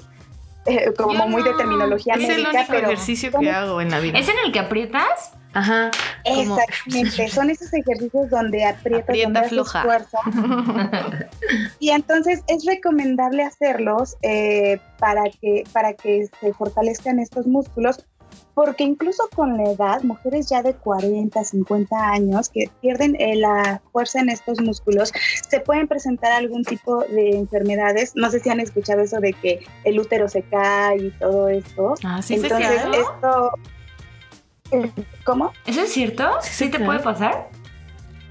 eh, 0.66 0.92
como 0.96 1.28
muy 1.28 1.42
de 1.42 1.52
terminología 1.54 2.14
es 2.14 2.28
el 2.28 2.46
ejercicio 2.46 3.30
que 3.38 3.50
hago 3.50 3.80
en 3.82 3.90
la 3.90 4.00
vida. 4.00 4.18
¿Es 4.18 4.28
en 4.28 4.36
el 4.44 4.52
que 4.52 4.58
aprietas? 4.58 5.32
Ajá. 5.54 5.90
Exactamente, 6.24 7.28
son 7.32 7.50
esos 7.50 7.72
ejercicios 7.72 8.28
donde 8.30 8.64
aprietas, 8.64 9.02
Aprieta, 9.02 9.48
donde 9.48 9.64
fuerza. 9.64 10.18
y 11.78 11.90
entonces 11.90 12.42
es 12.48 12.64
recomendable 12.64 13.44
hacerlos 13.44 14.16
eh, 14.22 14.78
para, 14.98 15.24
que, 15.40 15.64
para 15.72 15.94
que 15.94 16.28
se 16.40 16.52
fortalezcan 16.52 17.20
estos 17.20 17.46
músculos, 17.46 18.04
porque 18.54 18.84
incluso 18.84 19.28
con 19.34 19.56
la 19.56 19.70
edad, 19.70 20.02
mujeres 20.02 20.48
ya 20.48 20.62
de 20.62 20.74
40, 20.74 21.44
50 21.44 21.96
años 21.96 22.48
que 22.48 22.70
pierden 22.80 23.14
eh, 23.20 23.36
la 23.36 23.80
fuerza 23.92 24.20
en 24.20 24.30
estos 24.30 24.60
músculos, 24.60 25.12
se 25.48 25.60
pueden 25.60 25.86
presentar 25.86 26.32
algún 26.32 26.64
tipo 26.64 27.04
de 27.04 27.30
enfermedades. 27.36 28.12
No 28.14 28.30
sé 28.30 28.40
si 28.40 28.50
han 28.50 28.60
escuchado 28.60 29.02
eso 29.02 29.20
de 29.20 29.32
que 29.34 29.64
el 29.84 30.00
útero 30.00 30.28
se 30.28 30.42
cae 30.42 30.98
y 30.98 31.10
todo 31.12 31.48
esto. 31.48 31.94
Ah, 32.04 32.22
sí, 32.22 32.34
Entonces, 32.34 32.80
esto 32.92 33.50
¿Cómo? 35.24 35.52
¿Eso 35.66 35.82
es 35.82 35.92
cierto? 35.92 36.24
¿Sí, 36.42 36.70
te 36.70 36.80
puede 36.80 37.00
pasar? 37.00 37.48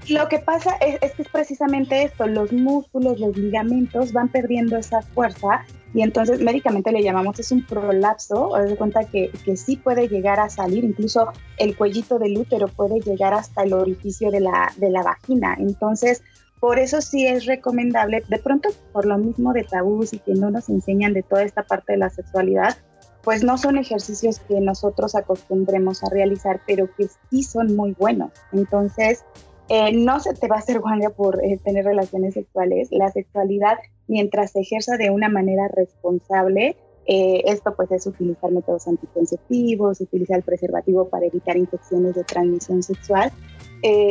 Lo 0.08 0.28
que 0.28 0.38
pasa 0.38 0.76
es, 0.76 1.12
que 1.12 1.22
es 1.22 1.28
precisamente 1.28 2.02
esto, 2.02 2.26
los 2.26 2.52
músculos, 2.52 3.18
los 3.18 3.36
ligamentos 3.38 4.12
van 4.12 4.28
perdiendo 4.28 4.76
esa 4.76 5.00
fuerza 5.00 5.64
y 5.94 6.02
entonces 6.02 6.40
médicamente 6.40 6.92
le 6.92 7.02
llamamos 7.02 7.38
es 7.40 7.50
un 7.52 7.64
prolapso, 7.64 8.54
haz 8.54 8.68
de 8.68 8.76
cuenta 8.76 9.04
que, 9.04 9.30
que, 9.44 9.56
sí 9.56 9.76
puede 9.76 10.08
llegar 10.08 10.40
a 10.40 10.50
salir, 10.50 10.84
incluso 10.84 11.32
el 11.56 11.74
cuellito 11.74 12.18
del 12.18 12.36
útero 12.36 12.68
puede 12.68 13.00
llegar 13.00 13.32
hasta 13.32 13.62
el 13.62 13.72
orificio 13.72 14.30
de 14.30 14.40
la, 14.40 14.72
de 14.76 14.90
la 14.90 15.02
vagina, 15.02 15.56
entonces 15.58 16.22
por 16.60 16.78
eso 16.78 17.00
sí 17.00 17.26
es 17.26 17.46
recomendable, 17.46 18.24
de 18.28 18.38
pronto 18.38 18.70
por 18.92 19.06
lo 19.06 19.16
mismo 19.16 19.52
de 19.54 19.64
tabús 19.64 20.12
y 20.12 20.18
que 20.18 20.34
no 20.34 20.50
nos 20.50 20.68
enseñan 20.68 21.14
de 21.14 21.22
toda 21.22 21.44
esta 21.44 21.62
parte 21.62 21.92
de 21.92 21.98
la 21.98 22.10
sexualidad, 22.10 22.76
pues 23.24 23.42
no 23.42 23.56
son 23.58 23.78
ejercicios 23.78 24.40
que 24.40 24.60
nosotros 24.60 25.14
acostumbremos 25.14 26.04
a 26.04 26.10
realizar, 26.10 26.60
pero 26.66 26.88
que 26.94 27.08
sí 27.30 27.42
son 27.42 27.74
muy 27.74 27.92
buenos. 27.98 28.30
Entonces, 28.52 29.24
eh, 29.68 29.92
no 29.92 30.20
se 30.20 30.34
te 30.34 30.46
va 30.46 30.56
a 30.56 30.58
hacer 30.58 30.80
guanga 30.80 31.10
por 31.10 31.42
eh, 31.42 31.58
tener 31.64 31.84
relaciones 31.86 32.34
sexuales. 32.34 32.88
La 32.90 33.10
sexualidad, 33.10 33.78
mientras 34.06 34.52
se 34.52 34.60
ejerza 34.60 34.96
de 34.96 35.10
una 35.10 35.28
manera 35.28 35.68
responsable, 35.68 36.76
Eh, 37.06 37.42
esto 37.52 37.74
pues 37.76 37.90
es 37.90 38.06
utilizar 38.06 38.50
métodos 38.50 38.88
anticonceptivos, 38.88 40.00
utilizar 40.00 40.38
el 40.38 40.42
preservativo 40.42 41.10
para 41.10 41.26
evitar 41.26 41.54
infecciones 41.54 42.14
de 42.14 42.24
transmisión 42.24 42.82
sexual 42.82 43.30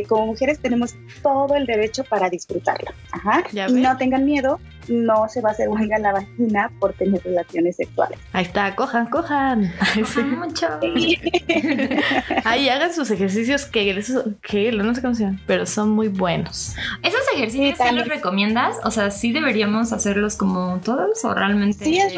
como 0.08 0.28
mujeres 0.28 0.60
tenemos 0.60 0.94
todo 1.24 1.56
el 1.56 1.66
derecho 1.66 2.04
para 2.04 2.30
disfrutarla. 2.30 2.94
Ajá. 3.12 3.44
Y 3.68 3.82
no 3.82 3.98
tengan 3.98 4.24
miedo, 4.26 4.60
no 4.88 5.28
se 5.30 5.42
va 5.42 5.50
a 5.50 5.52
hacer 5.54 5.70
huelga 5.70 5.98
la 6.00 6.14
vagina 6.14 6.72
por 6.80 6.94
tener 6.94 7.22
relaciones 7.24 7.76
sexuales. 7.76 8.20
Ahí 8.32 8.46
está, 8.46 8.76
cojan, 8.76 9.08
cojan. 9.08 9.72
Cojan 9.96 10.40
mucho. 10.40 10.68
Ahí 12.46 12.70
hagan 12.70 12.94
sus 12.94 13.12
ejercicios 13.12 13.66
que, 13.66 14.02
que 14.42 14.72
no 14.72 14.96
sé 14.96 15.02
cómo 15.02 15.16
se 15.16 15.24
llaman, 15.24 15.42
pero 15.46 15.66
son 15.66 15.90
muy 15.90 16.08
buenos. 16.08 16.76
¿Esos 17.02 17.22
ejercicios 17.36 17.78
sí, 17.78 17.96
los 17.96 18.08
recomiendas? 18.08 18.78
O 18.84 18.92
sea, 18.92 19.12
¿sí 19.12 19.32
deberíamos 19.32 19.94
hacerlos 19.94 20.36
como 20.36 20.80
todos 20.84 21.24
o 21.26 21.34
realmente...? 21.34 21.86
Sí 21.86 21.98
es, 21.98 22.14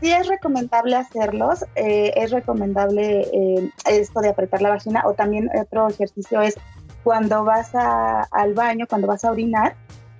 sí 0.00 0.12
es 0.12 0.28
recomendable 0.28 0.96
hacerlos. 0.96 1.64
Eh, 1.74 2.12
es 2.16 2.30
recomendable 2.30 3.22
eh, 3.32 3.70
esto 3.86 4.20
de 4.20 4.30
apretar 4.30 4.62
la 4.62 4.70
vagina 4.70 5.02
o 5.06 5.14
también 5.14 5.50
otro 5.60 5.88
ejercicio 5.88 6.40
es 6.42 6.56
cuando 7.02 7.44
vas 7.44 7.70
al 7.74 8.54
baño, 8.54 8.86
cuando 8.88 9.06
vas 9.06 9.24
a 9.24 9.30
orinar, 9.30 9.74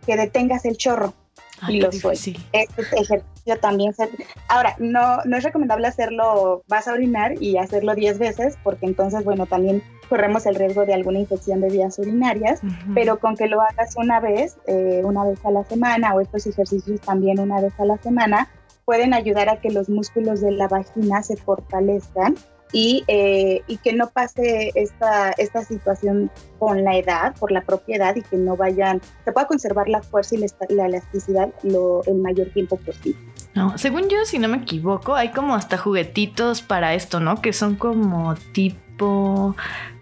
que 0.07 0.17
detengas 0.17 0.65
el 0.65 0.77
chorro 0.77 1.15
y 1.69 1.81
lo 1.81 1.93
sueltes. 1.93 2.37
Este 2.53 2.83
ejercicio 2.83 3.59
también 3.61 3.93
se... 3.95 4.09
Ahora, 4.49 4.77
no, 4.79 5.19
no 5.25 5.37
es 5.37 5.45
recomendable 5.45 5.87
hacerlo, 5.87 6.63
vas 6.69 6.89
a 6.89 6.93
orinar 6.93 7.41
y 7.43 7.57
hacerlo 7.57 7.95
10 7.95 8.19
veces, 8.19 8.59
porque 8.63 8.87
entonces, 8.87 9.25
bueno, 9.25 9.47
también 9.47 9.83
corremos 10.09 10.45
el 10.47 10.57
riesgo 10.57 10.85
de 10.85 10.95
alguna 10.95 11.21
infección 11.21 11.61
de 11.61 11.71
vías 11.71 11.99
urinarias, 11.99 12.61
pero 12.95 13.21
con 13.21 13.37
que 13.37 13.47
lo 13.47 13.61
hagas 13.63 13.97
una 13.97 14.21
vez, 14.21 14.57
eh, 14.67 15.03
una 15.05 15.25
vez 15.25 15.39
a 15.45 15.51
la 15.51 15.65
semana, 15.65 16.15
o 16.15 16.21
estos 16.21 16.47
ejercicios 16.47 17.01
también 17.01 17.39
una 17.39 17.61
vez 17.61 17.73
a 17.79 17.85
la 17.85 17.97
semana, 17.99 18.49
pueden 18.85 19.15
ayudar 19.15 19.49
a 19.49 19.61
que 19.61 19.71
los 19.71 19.89
músculos 19.89 20.41
de 20.41 20.51
la 20.51 20.67
vagina 20.67 21.23
se 21.23 21.37
fortalezcan 21.37 22.35
y, 22.73 23.05
eh, 23.09 23.63
y 23.67 23.79
que 23.79 23.93
no 23.93 24.11
pase 24.11 24.73
esta, 24.75 25.31
esta 25.33 25.65
situación 25.65 26.31
con 26.59 26.85
la 26.85 26.97
edad, 26.97 27.35
por 27.39 27.53
la 27.53 27.63
propiedad 27.63 28.15
y 28.17 28.23
que 28.23 28.37
no 28.37 28.57
vayan, 28.57 29.01
se 29.25 29.33
pueda 29.33 29.47
conservar 29.47 29.89
la 29.89 30.03
fuerza 30.03 30.37
y 30.37 30.75
la, 30.75 30.87
elasticidad 30.87 31.51
lo, 31.63 32.05
el 32.05 32.17
mayor 32.17 32.49
tiempo 32.51 32.77
posible. 32.77 33.19
No, 33.55 33.77
según 33.79 34.09
yo, 34.09 34.25
si 34.25 34.39
no 34.39 34.49
me 34.49 34.59
equivoco, 34.59 35.15
hay 35.15 35.31
como 35.31 35.55
hasta 35.55 35.77
juguetitos 35.77 36.63
para 36.63 36.95
esto, 36.95 37.19
¿no? 37.19 37.41
Que 37.41 37.53
son 37.53 37.75
como 37.75 38.35
tipo 38.53 39.57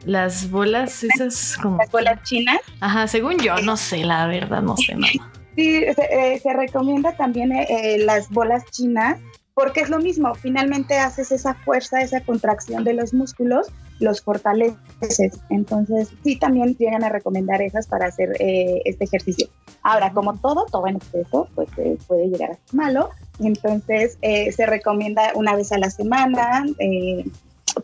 las 0.05 0.51
bolas 0.51 1.05
esas 1.05 1.57
como... 1.57 1.79
Las 1.79 1.91
bolas 1.91 2.23
chinas. 2.25 2.59
Ajá, 2.81 3.07
según 3.07 3.39
yo, 3.39 3.57
no 3.63 3.77
sé, 3.77 4.05
la 4.05 4.27
verdad, 4.27 4.63
no 4.63 4.77
sé 4.77 4.95
nada. 4.95 5.13
Sí, 5.57 5.81
se, 5.81 6.03
eh, 6.03 6.41
recomienda 6.55 7.17
también 7.17 7.53
eh, 7.53 7.99
las 8.05 8.29
bolas 8.31 8.65
chinas 8.71 9.19
porque 9.59 9.81
es 9.81 9.91
lo 9.91 9.99
mismo, 9.99 10.37
finalmente 10.37 10.97
haces 10.99 11.33
esa 11.33 11.53
fuerza, 11.53 12.01
esa 12.01 12.21
contracción 12.21 12.85
de 12.85 12.95
los 12.95 13.13
músculos, 13.13 13.67
los 13.99 14.23
fortaleces. 14.23 15.41
Entonces, 15.51 16.11
sí, 16.23 16.37
también 16.37 16.77
llegan 16.77 17.03
a 17.03 17.09
recomendar 17.09 17.61
esas 17.61 17.89
para 17.89 18.07
hacer 18.07 18.37
eh, 18.39 18.81
este 18.85 19.07
ejercicio. 19.07 19.49
Ahora, 19.83 20.13
como 20.13 20.39
todo, 20.39 20.65
todo 20.67 20.87
en 20.87 20.99
exceso, 20.99 21.49
pues 21.57 21.69
eh, 21.77 21.99
puede 22.07 22.29
llegar 22.29 22.53
a 22.53 22.55
ser 22.55 22.63
malo. 22.73 23.11
Entonces, 23.41 24.17
eh, 24.23 24.53
se 24.53 24.65
recomienda 24.65 25.33
una 25.35 25.57
vez 25.57 25.73
a 25.73 25.79
la 25.79 25.91
semana 25.91 26.65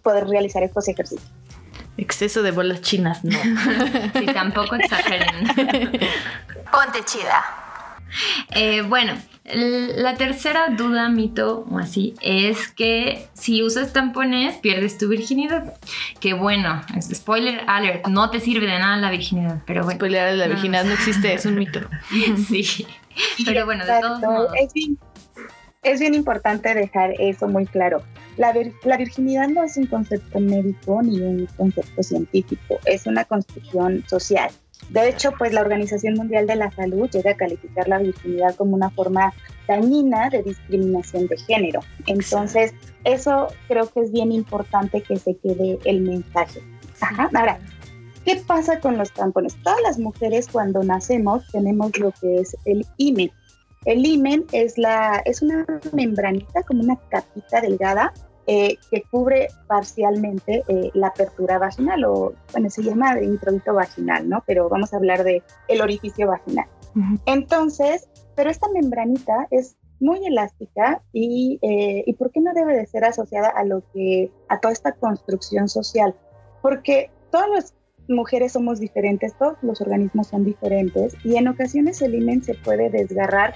poder 0.05 0.29
realizar 0.29 0.63
estos 0.63 0.87
ejercicios. 0.87 1.29
Exceso 1.97 2.45
de 2.45 2.53
bolas 2.53 2.83
chinas, 2.83 3.25
no. 3.25 3.33
sí, 4.17 4.27
tampoco 4.27 4.77
exageren. 4.77 5.49
Ponte 6.71 7.05
chida. 7.05 7.45
bueno, 8.89 9.15
la 9.45 10.15
tercera 10.15 10.69
duda, 10.71 11.11
mito 11.11 11.67
o 11.71 11.79
así, 11.79 12.15
es 12.23 12.69
que 12.69 13.29
si 13.35 13.63
usas 13.63 13.93
tampones 13.93 14.57
pierdes 14.57 14.97
tu 14.97 15.09
virginidad. 15.09 15.75
Que 16.19 16.33
bueno, 16.33 16.81
spoiler 17.01 17.61
alert, 17.67 18.07
no 18.07 18.31
te 18.31 18.41
sirve 18.41 18.67
de 18.67 18.79
nada 18.79 18.97
la 18.97 19.11
virginidad, 19.11 19.63
pero 19.67 19.85
bueno. 19.85 19.99
Spoiler 19.99 20.21
alert, 20.23 20.39
la 20.39 20.47
virginidad 20.47 20.85
no 20.85 20.93
existe, 20.93 21.35
es 21.35 21.45
un 21.45 21.57
mito. 21.57 21.81
sí, 22.49 22.87
pero 23.45 23.67
bueno, 23.67 23.85
de 23.85 24.01
todos 24.01 24.21
modos. 24.21 24.53
Es 25.83 26.01
bien, 26.01 26.15
importante 26.15 26.75
dejar 26.75 27.13
eso 27.19 27.47
muy 27.47 27.67
claro. 27.67 28.03
La, 28.39 28.55
la 28.85 28.97
virginidad 28.97 29.49
no 29.49 29.63
es 29.63 29.77
un 29.77 29.87
concepto 29.87 30.41
médico 30.41 31.03
ni 31.03 31.21
un 31.21 31.47
concepto 31.59 32.03
científico, 32.03 32.81
es 32.87 33.07
una 33.07 33.27
construcción 33.27 34.03
social 34.09 34.51
de 34.91 35.09
hecho, 35.09 35.33
pues 35.39 35.53
la 35.53 35.61
Organización 35.61 36.15
Mundial 36.15 36.47
de 36.47 36.57
la 36.57 36.71
Salud 36.71 37.09
llega 37.11 37.33
a 37.33 37.37
calificar 37.37 37.89
la 37.89 37.99
virginidad 37.99 38.55
como 38.55 38.75
una 38.75 38.91
forma 38.91 39.33
dañina 39.67 40.29
de 40.31 40.43
discriminación 40.43 41.27
de 41.27 41.37
género. 41.39 41.81
Entonces, 42.07 42.75
eso 43.05 43.49
creo 43.69 43.89
que 43.89 44.01
es 44.01 44.13
bien 44.13 44.33
importante 44.33 45.03
que 45.03 45.17
se 45.17 45.37
quede 45.37 45.79
el 45.85 46.03
mensaje. 46.03 46.61
Ajá. 47.01 47.31
Ahora, 47.35 47.59
¿qué 48.25 48.37
pasa 48.47 48.81
con 48.81 48.99
los 48.99 49.13
tampones? 49.13 49.57
Todas 49.63 49.81
las 49.83 49.99
mujeres 49.99 50.49
cuando 50.49 50.83
nacemos 50.83 51.47
tenemos 51.51 51.99
lo 51.99 52.13
que 52.13 52.41
es 52.41 52.57
el 52.65 52.87
imen. 52.99 53.31
El 53.85 54.07
imen 54.07 54.45
es, 54.53 54.79
la, 54.79 55.23
es 55.25 55.43
una 55.43 55.67
membranita, 55.93 56.63
como 56.63 56.83
una 56.83 56.97
capita 57.11 57.61
delgada, 57.61 58.13
eh, 58.47 58.77
que 58.91 59.03
cubre 59.11 59.49
parcialmente 59.67 60.65
eh, 60.69 60.91
la 60.95 61.09
apertura 61.09 61.59
vaginal 61.59 62.05
o, 62.05 62.35
bueno, 62.53 62.69
se 62.71 62.83
llama 62.83 63.15
de 63.15 63.25
introito 63.25 63.75
vaginal, 63.75 64.29
¿no? 64.29 64.43
Pero 64.47 64.69
vamos 64.69 64.93
a 64.93 64.97
hablar 64.97 65.25
de 65.25 65.43
el 65.69 65.81
orificio 65.81 66.29
vaginal. 66.29 66.67
Entonces, 67.27 68.09
pero 68.37 68.51
esta 68.51 68.69
membranita 68.69 69.49
es 69.51 69.77
muy 69.99 70.25
elástica 70.27 71.03
y, 71.13 71.59
eh, 71.63 72.05
y 72.07 72.13
¿por 72.15 72.31
qué 72.31 72.41
no 72.41 72.53
debe 72.53 72.77
de 72.77 72.87
ser 72.87 73.05
asociada 73.05 73.49
a 73.49 73.65
lo 73.65 73.83
que, 73.93 74.31
a 74.49 74.61
toda 74.61 74.73
esta 74.73 74.93
construcción 74.93 75.69
social? 75.69 76.15
Porque 76.63 77.11
todas 77.31 77.49
las 77.49 77.75
mujeres 78.09 78.53
somos 78.53 78.79
diferentes, 78.81 79.37
todos 79.39 79.57
los 79.63 79.81
organismos 79.81 80.29
son 80.29 80.45
diferentes 80.45 81.17
y 81.25 81.37
en 81.37 81.49
ocasiones 81.49 82.03
el 82.03 82.15
imen 82.15 82.43
se 82.43 82.55
puede 82.55 82.91
desgarrar 82.91 83.55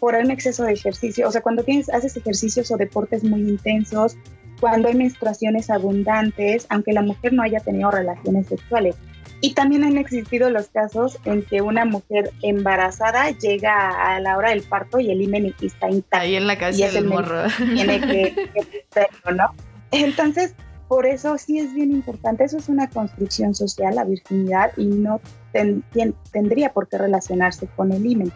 por 0.00 0.14
un 0.14 0.30
exceso 0.30 0.64
de 0.64 0.72
ejercicio, 0.72 1.28
o 1.28 1.32
sea, 1.32 1.40
cuando 1.40 1.62
tienes, 1.62 1.88
haces 1.90 2.16
ejercicios 2.16 2.70
o 2.70 2.76
deportes 2.76 3.24
muy 3.24 3.40
intensos, 3.40 4.16
cuando 4.60 4.88
hay 4.88 4.94
menstruaciones 4.94 5.70
abundantes, 5.70 6.66
aunque 6.68 6.92
la 6.92 7.02
mujer 7.02 7.32
no 7.32 7.42
haya 7.42 7.60
tenido 7.60 7.90
relaciones 7.90 8.46
sexuales. 8.46 8.96
Y 9.40 9.54
también 9.54 9.84
han 9.84 9.98
existido 9.98 10.50
los 10.50 10.68
casos 10.68 11.18
en 11.24 11.42
que 11.42 11.62
una 11.62 11.84
mujer 11.84 12.32
embarazada 12.42 13.30
llega 13.30 14.14
a 14.14 14.18
la 14.18 14.36
hora 14.36 14.50
del 14.50 14.62
parto 14.62 14.98
y 14.98 15.12
el 15.12 15.22
himen 15.22 15.54
está 15.62 15.88
intacto. 15.88 16.24
Ahí 16.24 16.34
en 16.34 16.48
la 16.48 16.58
casa 16.58 16.90
del 16.90 17.04
morro. 17.04 17.44
Tiene 17.56 18.00
que, 18.00 18.50
que 18.52 19.06
¿no? 19.32 19.54
Entonces, 19.92 20.54
por 20.88 21.06
eso 21.06 21.36
sí 21.38 21.58
es 21.58 21.72
bien 21.74 21.92
importante, 21.92 22.44
eso 22.44 22.56
es 22.56 22.68
una 22.68 22.88
construcción 22.88 23.54
social, 23.54 23.94
la 23.94 24.04
virginidad, 24.04 24.72
y 24.76 24.86
no 24.86 25.20
tendría 26.32 26.72
por 26.72 26.88
qué 26.88 26.98
relacionarse 26.98 27.68
con 27.76 27.92
el 27.92 28.04
himen. 28.04 28.32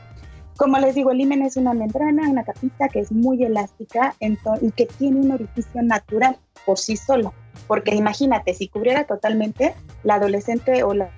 Como 0.57 0.79
les 0.79 0.95
digo, 0.95 1.11
el 1.11 1.21
himen 1.21 1.43
es 1.43 1.57
una 1.57 1.75
membrana, 1.75 2.29
una 2.29 2.45
capita 2.45 2.89
que 2.89 3.01
es 3.01 3.11
muy 3.11 3.43
elástica 3.43 4.15
y 4.61 4.71
que 4.73 4.87
tiene 4.87 5.21
un 5.21 5.33
orificio 5.33 5.83
natural 5.83 6.37
por 6.65 6.79
sí 6.79 6.97
solo. 6.97 7.33
Porque 7.67 7.95
imagínate, 7.95 8.55
si 8.55 8.69
cubriera 8.69 9.05
totalmente, 9.05 9.75
la 10.05 10.15
adolescente 10.15 10.83
o 10.83 10.95
la, 10.95 11.11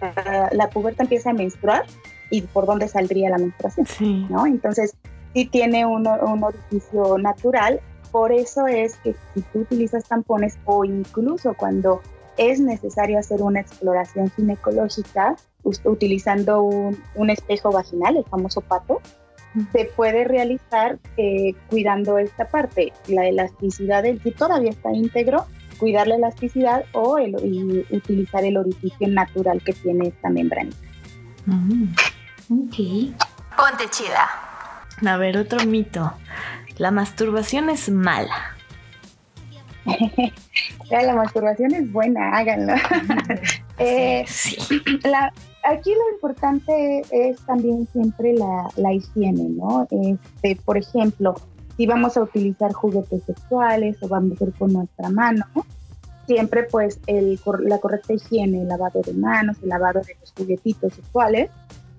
la, 0.52 0.68
puberta 0.70 1.02
empieza 1.02 1.30
a 1.30 1.32
menstruar 1.32 1.84
y 2.30 2.42
por 2.42 2.66
dónde 2.66 2.88
saldría 2.88 3.30
la 3.30 3.38
menstruación, 3.38 3.86
¿no? 4.28 4.46
Entonces, 4.46 4.94
sí 5.34 5.46
tiene 5.46 5.84
un, 5.86 6.06
un 6.06 6.44
orificio 6.44 7.18
natural. 7.18 7.80
Por 8.10 8.32
eso 8.32 8.66
es 8.66 8.96
que 8.96 9.14
si 9.34 9.42
tú 9.52 9.60
utilizas 9.60 10.04
tampones 10.04 10.56
o 10.64 10.84
incluso 10.84 11.54
cuando 11.54 12.00
es 12.36 12.60
necesario 12.60 13.18
hacer 13.18 13.42
una 13.42 13.60
exploración 13.60 14.30
ginecológica 14.30 15.36
utilizando 15.62 16.62
un, 16.62 16.98
un 17.14 17.30
espejo 17.30 17.72
vaginal, 17.72 18.16
el 18.16 18.24
famoso 18.24 18.60
pato, 18.60 19.00
se 19.72 19.84
puede 19.84 20.24
realizar 20.24 20.98
eh, 21.16 21.54
cuidando 21.70 22.18
esta 22.18 22.48
parte, 22.48 22.92
la 23.06 23.26
elasticidad 23.26 24.02
del 24.02 24.20
si 24.22 24.32
todavía 24.32 24.70
está 24.70 24.92
íntegro, 24.92 25.46
cuidar 25.78 26.06
la 26.06 26.16
elasticidad 26.16 26.84
o 26.92 27.18
y 27.18 27.86
utilizar 27.90 28.44
el 28.44 28.56
orificio 28.56 29.08
natural 29.08 29.62
que 29.62 29.72
tiene 29.72 30.08
esta 30.08 30.28
membranita. 30.28 30.76
Mm, 31.46 31.84
ok. 32.50 32.76
Ponte 33.56 33.88
chida. 33.90 34.28
A 35.06 35.16
ver, 35.16 35.36
otro 35.36 35.64
mito. 35.66 36.12
La 36.78 36.90
masturbación 36.90 37.70
es 37.70 37.88
mala. 37.88 38.56
la 40.90 41.14
masturbación 41.14 41.74
es 41.74 41.92
buena, 41.92 42.36
háganlo. 42.36 42.74
eh, 43.78 44.24
sí. 44.26 44.56
La, 45.02 45.32
aquí 45.64 45.90
lo 45.90 46.14
importante 46.14 47.02
es 47.10 47.40
también 47.46 47.88
siempre 47.92 48.34
la, 48.34 48.92
higiene, 48.92 49.48
¿no? 49.48 49.86
Este, 49.90 50.56
por 50.64 50.76
ejemplo, 50.76 51.34
si 51.76 51.86
vamos 51.86 52.16
a 52.16 52.22
utilizar 52.22 52.72
juguetes 52.72 53.22
sexuales 53.24 53.96
o 54.02 54.08
vamos 54.08 54.40
a 54.40 54.44
ir 54.44 54.52
con 54.54 54.72
nuestra 54.72 55.08
mano, 55.10 55.44
siempre 56.26 56.64
pues 56.64 57.00
el, 57.06 57.40
la 57.60 57.78
correcta 57.78 58.14
higiene, 58.14 58.62
el 58.62 58.68
lavado 58.68 59.00
de 59.02 59.14
manos, 59.14 59.56
el 59.62 59.68
lavado 59.68 60.00
de 60.00 60.16
los 60.20 60.32
juguetitos 60.32 60.94
sexuales, 60.94 61.50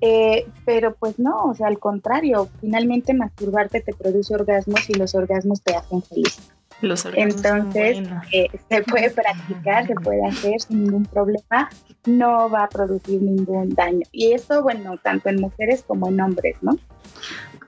Eh, 0.02 0.46
pero 0.66 0.94
pues 0.94 1.18
no, 1.18 1.46
o 1.46 1.56
sea, 1.56 1.68
al 1.68 1.80
contrario, 1.80 2.50
finalmente 2.60 3.14
masturbarte 3.14 3.80
te 3.80 3.94
produce 3.94 4.36
orgasmos 4.36 4.90
y 4.90 4.94
los 4.94 5.16
orgasmos 5.16 5.62
te 5.62 5.74
hacen 5.74 6.02
feliz. 6.04 6.38
Los 6.82 7.06
Entonces, 7.06 8.00
eh, 8.32 8.48
se 8.70 8.82
puede 8.84 9.10
practicar, 9.10 9.88
se 9.88 9.96
puede 9.96 10.26
hacer 10.28 10.60
sin 10.62 10.84
ningún 10.84 11.06
problema, 11.06 11.70
no 12.06 12.50
va 12.50 12.66
a 12.66 12.70
producir 12.70 13.22
ningún 13.22 13.70
daño. 13.70 14.02
Y 14.12 14.34
esto, 14.34 14.62
bueno, 14.62 14.98
tanto 14.98 15.30
en 15.30 15.40
mujeres 15.42 15.84
como 15.88 16.10
en 16.10 16.20
hombres, 16.22 16.58
¿no? 16.62 16.78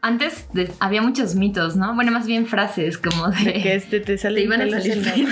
Antes 0.02 0.48
de- 0.54 0.72
había 0.80 1.02
muchos 1.02 1.36
mitos, 1.36 1.76
¿no? 1.76 1.96
Bueno, 1.96 2.12
más 2.12 2.28
bien 2.28 2.46
frases 2.46 2.98
como 2.98 3.30
de... 3.30 3.46
De 3.46 3.54
que 3.54 3.76
este 3.76 4.00
te 4.00 4.18
sale 4.18 4.36
te 4.42 4.44
iban 4.44 4.62
a 4.62 4.70
salir. 4.70 5.04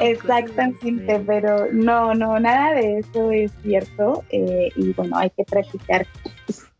Exactamente, 0.00 1.14
así. 1.14 1.24
pero 1.26 1.68
no, 1.72 2.14
no, 2.14 2.38
nada 2.40 2.74
de 2.74 2.98
eso 2.98 3.30
es 3.30 3.52
cierto 3.62 4.24
eh, 4.30 4.70
y 4.76 4.92
bueno, 4.92 5.16
hay 5.18 5.30
que 5.30 5.44
practicar. 5.44 6.06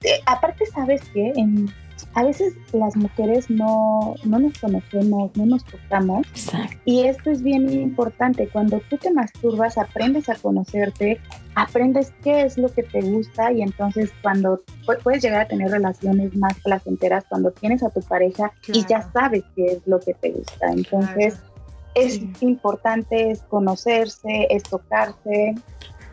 Eh, 0.03 0.21
aparte, 0.27 0.67
¿sabes 0.67 1.03
qué? 1.13 1.33
En- 1.37 1.73
a 2.15 2.25
veces 2.25 2.55
las 2.73 2.95
mujeres 2.97 3.49
no, 3.51 4.15
no 4.25 4.39
nos 4.39 4.59
conocemos, 4.59 5.31
no 5.37 5.47
nos 5.47 5.65
tocamos 5.65 6.27
Exacto. 6.29 6.77
y 6.85 7.05
esto 7.05 7.31
es 7.31 7.43
bien 7.43 7.71
importante. 7.73 8.49
Cuando 8.49 8.81
tú 8.91 8.99
te 8.99 9.11
masturbas, 9.13 9.79
aprendes 9.79 10.29
a 10.29 10.35
conocerte, 10.35 11.21
aprendes 11.55 12.13
qué 12.23 12.43
es 12.43 12.59
lo 12.59 12.69
que 12.69 12.83
te 12.83 13.01
gusta 13.01 13.53
y 13.53 13.63
entonces 13.63 14.13
cuando 14.23 14.61
pu- 14.87 14.99
puedes 15.03 15.23
llegar 15.23 15.43
a 15.43 15.49
tener 15.49 15.71
relaciones 15.71 16.35
más 16.37 16.55
placenteras 16.61 17.25
cuando 17.29 17.51
tienes 17.51 17.83
a 17.83 17.91
tu 17.91 18.01
pareja 18.01 18.53
y 18.69 18.85
ya 18.87 19.03
sabes 19.13 19.43
qué 19.57 19.67
es 19.67 19.87
lo 19.87 19.99
que 20.01 20.15
te 20.15 20.31
gusta. 20.33 20.71
Entonces 20.71 21.39
es 21.95 22.15
Sí. 22.15 22.31
importante, 22.41 23.31
es 23.31 23.43
conocerse, 23.45 24.47
es 24.51 24.63
tocarse, 24.63 25.55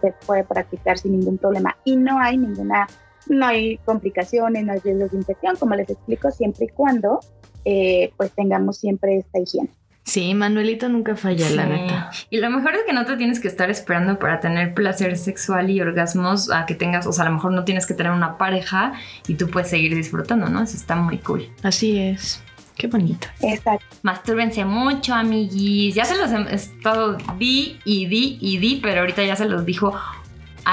se 0.01 0.13
puede 0.25 0.43
practicar 0.43 0.97
sin 0.97 1.12
ningún 1.19 1.38
problema 1.38 1.75
y 1.83 1.95
no 1.97 2.19
hay 2.19 2.38
ninguna, 2.38 2.88
no 3.29 3.45
hay 3.45 3.77
complicaciones, 3.85 4.65
no 4.65 4.73
hay 4.73 4.79
riesgos 4.79 5.11
de 5.11 5.17
infección, 5.17 5.55
como 5.57 5.75
les 5.75 5.89
explico, 5.89 6.31
siempre 6.31 6.65
y 6.65 6.69
cuando 6.69 7.19
eh, 7.65 8.11
pues 8.17 8.31
tengamos 8.31 8.77
siempre 8.77 9.17
esta 9.17 9.39
higiene. 9.39 9.69
Sí, 10.03 10.33
Manuelito 10.33 10.89
nunca 10.89 11.15
falla, 11.15 11.47
la 11.51 11.67
neta. 11.67 12.09
Y 12.31 12.39
lo 12.39 12.49
mejor 12.49 12.73
es 12.73 12.81
que 12.83 12.93
no 12.93 13.05
te 13.05 13.15
tienes 13.15 13.39
que 13.39 13.47
estar 13.47 13.69
esperando 13.69 14.17
para 14.17 14.39
tener 14.39 14.73
placer 14.73 15.15
sexual 15.17 15.69
y 15.69 15.81
orgasmos 15.81 16.49
a 16.51 16.65
que 16.65 16.73
tengas, 16.73 17.05
o 17.05 17.13
sea, 17.13 17.25
a 17.25 17.29
lo 17.29 17.35
mejor 17.35 17.51
no 17.51 17.63
tienes 17.63 17.85
que 17.85 17.93
tener 17.93 18.11
una 18.11 18.37
pareja 18.39 18.93
y 19.27 19.35
tú 19.35 19.47
puedes 19.47 19.69
seguir 19.69 19.93
disfrutando, 19.93 20.49
¿no? 20.49 20.63
Eso 20.63 20.77
está 20.77 20.95
muy 20.95 21.19
cool. 21.19 21.47
Así 21.61 21.99
es. 21.99 22.41
Qué 22.75 22.87
bonito. 22.87 23.27
Exacto. 23.41 23.85
Mastúrbense 24.01 24.65
mucho, 24.65 25.13
amiguis. 25.13 25.93
Ya 25.93 26.05
se 26.05 26.17
los 26.17 26.31
he 26.31 26.55
estado 26.55 27.17
di 27.37 27.77
y 27.83 28.07
di 28.07 28.39
y 28.41 28.57
di, 28.57 28.79
pero 28.81 29.01
ahorita 29.01 29.23
ya 29.23 29.35
se 29.35 29.45
los 29.45 29.63
dijo 29.63 29.93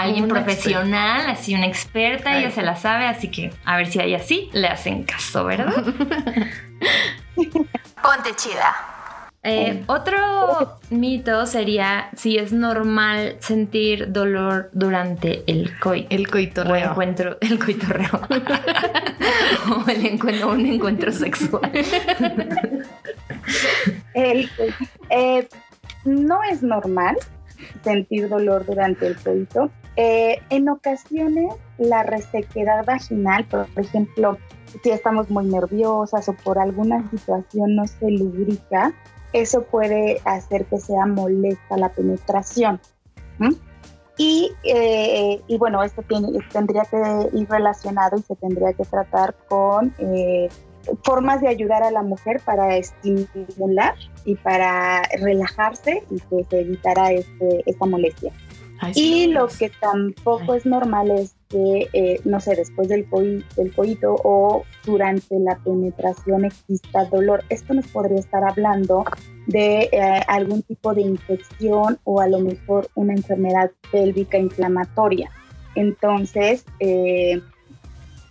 alguien 0.02 0.24
Una 0.24 0.34
profesional, 0.34 1.30
así 1.30 1.54
una 1.54 1.66
experta, 1.66 2.30
Ay. 2.32 2.44
ella 2.44 2.50
se 2.50 2.62
la 2.62 2.76
sabe, 2.76 3.06
así 3.06 3.30
que 3.30 3.52
a 3.64 3.76
ver 3.76 3.86
si 3.86 4.00
hay 4.00 4.14
así 4.14 4.50
le 4.52 4.68
hacen 4.68 5.04
caso, 5.04 5.44
¿verdad? 5.44 5.72
Ponte 7.34 8.34
chida. 8.36 8.74
Eh, 9.48 9.84
otro 9.86 10.80
mito 10.90 11.46
sería 11.46 12.08
si 12.16 12.36
es 12.36 12.52
normal 12.52 13.36
sentir 13.38 14.10
dolor 14.10 14.70
durante 14.72 15.44
el 15.46 15.78
coito. 15.78 16.08
El 16.10 16.26
o 16.26 16.30
coitorreo. 16.32 16.90
encuentro, 16.90 17.38
el 17.40 17.58
coitorreo. 17.60 18.10
o 19.86 19.88
el 19.88 20.04
encuentro, 20.06 20.50
un 20.50 20.66
encuentro 20.66 21.12
sexual. 21.12 21.70
El- 24.14 24.50
eh, 25.10 25.48
no 26.04 26.42
es 26.42 26.62
normal 26.64 27.16
sentir 27.84 28.28
dolor 28.28 28.66
durante 28.66 29.06
el 29.06 29.16
coito. 29.16 29.70
Eh, 29.96 30.38
en 30.50 30.68
ocasiones, 30.68 31.54
la 31.78 32.02
resequedad 32.02 32.84
vaginal, 32.84 33.44
por 33.46 33.66
ejemplo, 33.76 34.38
si 34.82 34.90
estamos 34.90 35.30
muy 35.30 35.46
nerviosas 35.46 36.28
o 36.28 36.34
por 36.34 36.58
alguna 36.58 37.08
situación 37.10 37.76
no 37.76 37.86
se 37.86 38.10
lubrica, 38.10 38.92
eso 39.32 39.62
puede 39.62 40.20
hacer 40.24 40.66
que 40.66 40.78
sea 40.78 41.06
molesta 41.06 41.76
la 41.76 41.88
penetración. 41.90 42.80
Y, 44.18 44.52
eh, 44.64 45.42
y 45.46 45.58
bueno, 45.58 45.82
esto 45.82 46.02
tiene- 46.02 46.38
tendría 46.50 46.84
que 46.84 47.36
ir 47.36 47.48
relacionado 47.50 48.16
y 48.16 48.22
se 48.22 48.34
tendría 48.36 48.72
que 48.72 48.84
tratar 48.84 49.34
con 49.48 49.94
eh, 49.98 50.48
formas 51.04 51.40
de 51.42 51.48
ayudar 51.48 51.82
a 51.82 51.90
la 51.90 52.02
mujer 52.02 52.40
para 52.44 52.76
estimular 52.76 53.94
y 54.24 54.36
para 54.36 55.02
relajarse 55.20 56.02
y 56.10 56.18
que 56.20 56.44
se 56.48 56.60
evitara 56.60 57.12
este, 57.12 57.62
esta 57.66 57.84
molestia. 57.86 58.32
Ay, 58.80 58.94
sí, 58.94 59.24
Y 59.24 59.26
lo 59.32 59.46
que 59.48 59.70
tampoco 59.80 60.52
Ay. 60.52 60.58
es 60.58 60.66
normal 60.66 61.10
es 61.10 61.34
que, 61.48 61.88
eh, 61.92 62.20
no 62.24 62.40
sé, 62.40 62.54
después 62.56 62.88
del, 62.88 63.08
coi- 63.08 63.44
del 63.56 63.74
coito 63.74 64.16
o 64.22 64.64
durante 64.84 65.38
la 65.38 65.56
penetración 65.58 66.44
exista 66.44 67.04
dolor. 67.06 67.44
Esto 67.48 67.72
nos 67.74 67.86
podría 67.88 68.18
estar 68.18 68.44
hablando 68.44 69.04
de 69.46 69.88
eh, 69.92 70.20
algún 70.28 70.62
tipo 70.62 70.92
de 70.92 71.02
infección 71.02 71.98
o 72.04 72.20
a 72.20 72.26
lo 72.28 72.40
mejor 72.40 72.88
una 72.94 73.12
enfermedad 73.14 73.70
pélvica 73.92 74.38
inflamatoria. 74.38 75.30
Entonces, 75.76 76.64
eh, 76.80 77.40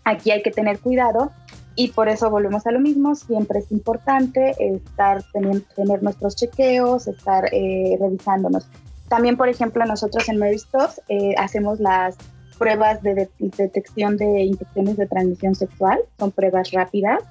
aquí 0.03 0.31
hay 0.31 0.41
que 0.43 0.51
tener 0.51 0.79
cuidado 0.79 1.31
y 1.75 1.89
por 1.89 2.07
eso 2.09 2.29
volvemos 2.29 2.65
a 2.67 2.71
lo 2.71 2.79
mismo, 2.79 3.15
siempre 3.15 3.59
es 3.59 3.71
importante 3.71 4.55
estar 4.59 5.23
teniendo, 5.33 5.65
tener 5.75 6.01
nuestros 6.03 6.35
chequeos, 6.35 7.07
estar 7.07 7.49
eh, 7.53 7.97
revisándonos. 7.99 8.67
También, 9.09 9.37
por 9.37 9.49
ejemplo, 9.49 9.85
nosotros 9.85 10.27
en 10.29 10.37
Mary 10.37 10.57
Stops 10.57 11.01
eh, 11.09 11.35
hacemos 11.37 11.79
las 11.79 12.17
pruebas 12.57 13.01
de, 13.03 13.13
de- 13.15 13.29
detección 13.57 14.17
de 14.17 14.43
infecciones 14.43 14.97
de 14.97 15.07
transmisión 15.07 15.55
sexual, 15.55 15.99
son 16.17 16.31
pruebas 16.31 16.71
rápidas. 16.71 17.21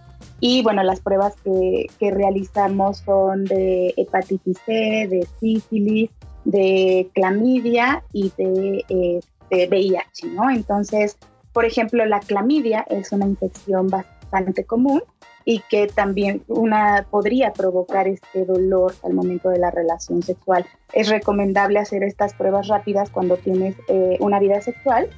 Y 0.41 0.63
bueno, 0.63 0.83
las 0.83 1.01
pruebas 1.01 1.35
que, 1.45 1.87
que 1.99 2.11
realizamos 2.11 2.99
son 2.99 3.45
de 3.45 3.93
hepatitis 3.97 4.59
C, 4.65 4.73
de 4.73 5.27
sífilis, 5.41 6.11
de 6.45 7.09
clamidia 7.15 8.05
y 8.13 8.31
de, 8.37 8.85
eh, 8.89 9.21
de 9.51 9.67
VIH, 9.69 10.29
¿no? 10.29 10.51
Entonces, 10.51 11.17
por 11.53 11.65
ejemplo, 11.65 12.05
la 12.07 12.21
clamidia 12.21 12.85
es 12.89 13.13
una 13.13 13.27
infección 13.27 13.89
bastante 13.89 14.65
común 14.65 15.03
y 15.45 15.61
que 15.69 15.87
también 15.87 16.43
una 16.49 17.07
podría 17.11 17.53
provocar 17.53 18.09
este 18.09 18.45
dolor 18.45 18.95
al 19.03 19.15
momento 19.15 19.51
de 19.51 19.59
la 19.59 19.71
relación 19.71 20.23
sexual. 20.23 20.65
Es 20.93 21.09
recomendable 21.09 21.79
hacer 21.79 22.03
estas 22.03 22.35
pruebas 22.35 22.69
rápidas 22.69 23.11
cuando 23.11 23.37
tienes 23.37 23.77
eh, 23.89 24.17
una 24.21 24.39
vida 24.41 24.61
sexual 24.61 25.09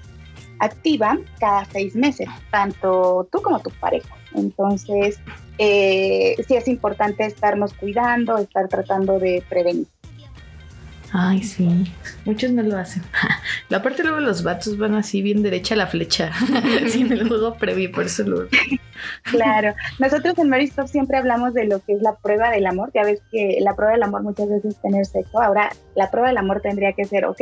activa 0.58 1.18
cada 1.38 1.64
seis 1.66 1.94
meses, 1.94 2.28
tanto 2.50 3.28
tú 3.30 3.42
como 3.42 3.60
tu 3.60 3.70
pareja. 3.70 4.14
Entonces, 4.34 5.18
eh, 5.58 6.34
sí 6.46 6.56
es 6.56 6.68
importante 6.68 7.24
estarnos 7.26 7.74
cuidando, 7.74 8.38
estar 8.38 8.68
tratando 8.68 9.18
de 9.18 9.42
prevenir. 9.48 9.86
Ay, 11.12 11.42
sí. 11.42 11.86
Muchos 12.24 12.50
no 12.50 12.62
lo 12.62 12.76
hacen. 12.76 13.02
La 13.68 13.82
parte 13.82 14.02
luego 14.02 14.20
los 14.20 14.42
vatos 14.42 14.76
van 14.76 14.94
así 14.94 15.22
bien 15.22 15.42
derecha 15.42 15.74
a 15.74 15.78
la 15.78 15.86
flecha. 15.86 16.32
Sin 16.88 17.12
el 17.12 17.28
juego 17.28 17.54
previo, 17.54 17.90
por 17.92 18.04
eso 18.04 18.24
lo. 18.24 18.48
Claro, 19.24 19.74
nosotros 19.98 20.38
en 20.38 20.48
Mary 20.48 20.64
Stop 20.64 20.88
siempre 20.88 21.18
hablamos 21.18 21.54
de 21.54 21.64
lo 21.64 21.80
que 21.80 21.94
es 21.94 22.02
la 22.02 22.14
prueba 22.14 22.50
del 22.50 22.66
amor. 22.66 22.90
Ya 22.94 23.04
ves 23.04 23.20
que 23.30 23.58
la 23.60 23.74
prueba 23.74 23.92
del 23.92 24.02
amor 24.02 24.22
muchas 24.22 24.48
veces 24.48 24.76
es 24.76 24.82
tener 24.82 25.04
sexo. 25.04 25.40
Ahora, 25.40 25.70
la 25.94 26.10
prueba 26.10 26.28
del 26.28 26.38
amor 26.38 26.60
tendría 26.60 26.92
que 26.92 27.04
ser, 27.04 27.24
ok, 27.24 27.40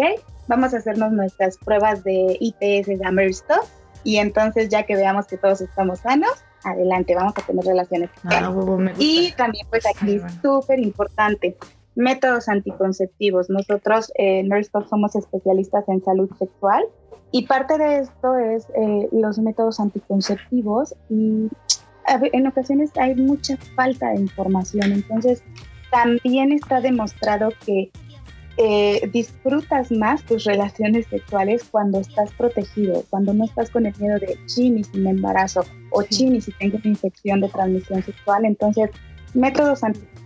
vamos 0.48 0.74
a 0.74 0.78
hacernos 0.78 1.12
nuestras 1.12 1.58
pruebas 1.58 2.04
de 2.04 2.36
ITS 2.40 2.86
de 2.86 3.10
Mary 3.12 3.30
Stop 3.30 3.64
y 4.02 4.18
entonces 4.18 4.68
ya 4.68 4.84
que 4.84 4.94
veamos 4.94 5.26
que 5.26 5.38
todos 5.38 5.60
estamos 5.60 6.00
sanos, 6.00 6.32
adelante, 6.62 7.14
vamos 7.14 7.34
a 7.36 7.46
tener 7.46 7.64
relaciones 7.64 8.10
Ah. 8.24 8.52
Y 8.98 9.32
también, 9.32 9.66
pues 9.70 9.84
aquí 9.86 10.18
bueno. 10.18 10.34
súper 10.42 10.78
importante, 10.78 11.56
métodos 11.94 12.48
anticonceptivos. 12.48 13.48
Nosotros 13.50 14.10
eh, 14.16 14.40
en 14.40 14.48
Nurse 14.48 14.70
Talk 14.70 14.88
somos 14.88 15.16
especialistas 15.16 15.88
en 15.88 16.02
salud 16.04 16.30
sexual 16.38 16.84
y 17.32 17.46
parte 17.46 17.78
de 17.78 17.98
esto 18.00 18.36
es 18.36 18.66
eh, 18.76 19.08
los 19.12 19.38
métodos 19.38 19.80
anticonceptivos 19.80 20.94
y 21.08 21.48
en 22.06 22.46
ocasiones 22.46 22.90
hay 22.96 23.14
mucha 23.14 23.56
falta 23.74 24.10
de 24.10 24.20
información. 24.20 24.92
Entonces, 24.92 25.42
también 25.90 26.52
está 26.52 26.80
demostrado 26.80 27.48
que 27.64 27.90
eh, 28.56 29.10
disfrutas 29.12 29.90
más 29.90 30.22
tus 30.22 30.44
relaciones 30.44 31.06
sexuales 31.06 31.64
cuando 31.70 31.98
estás 31.98 32.30
protegido, 32.34 33.02
cuando 33.10 33.34
no 33.34 33.44
estás 33.44 33.68
con 33.70 33.84
el 33.86 33.94
miedo 33.98 34.18
de 34.20 34.38
chin 34.46 34.78
y 34.78 34.84
si 34.84 34.98
me 34.98 35.10
embarazo 35.10 35.64
o 35.90 36.02
Sí. 36.02 36.08
chin 36.10 36.36
y 36.36 36.40
si 36.40 36.52
tengo 36.52 36.76
una 36.76 36.88
infección 36.88 37.40
de 37.40 37.48
transmisión 37.48 38.02
sexual. 38.04 38.44
Entonces, 38.44 38.90
métodos 39.34 39.82
anticonceptivos, 39.82 40.23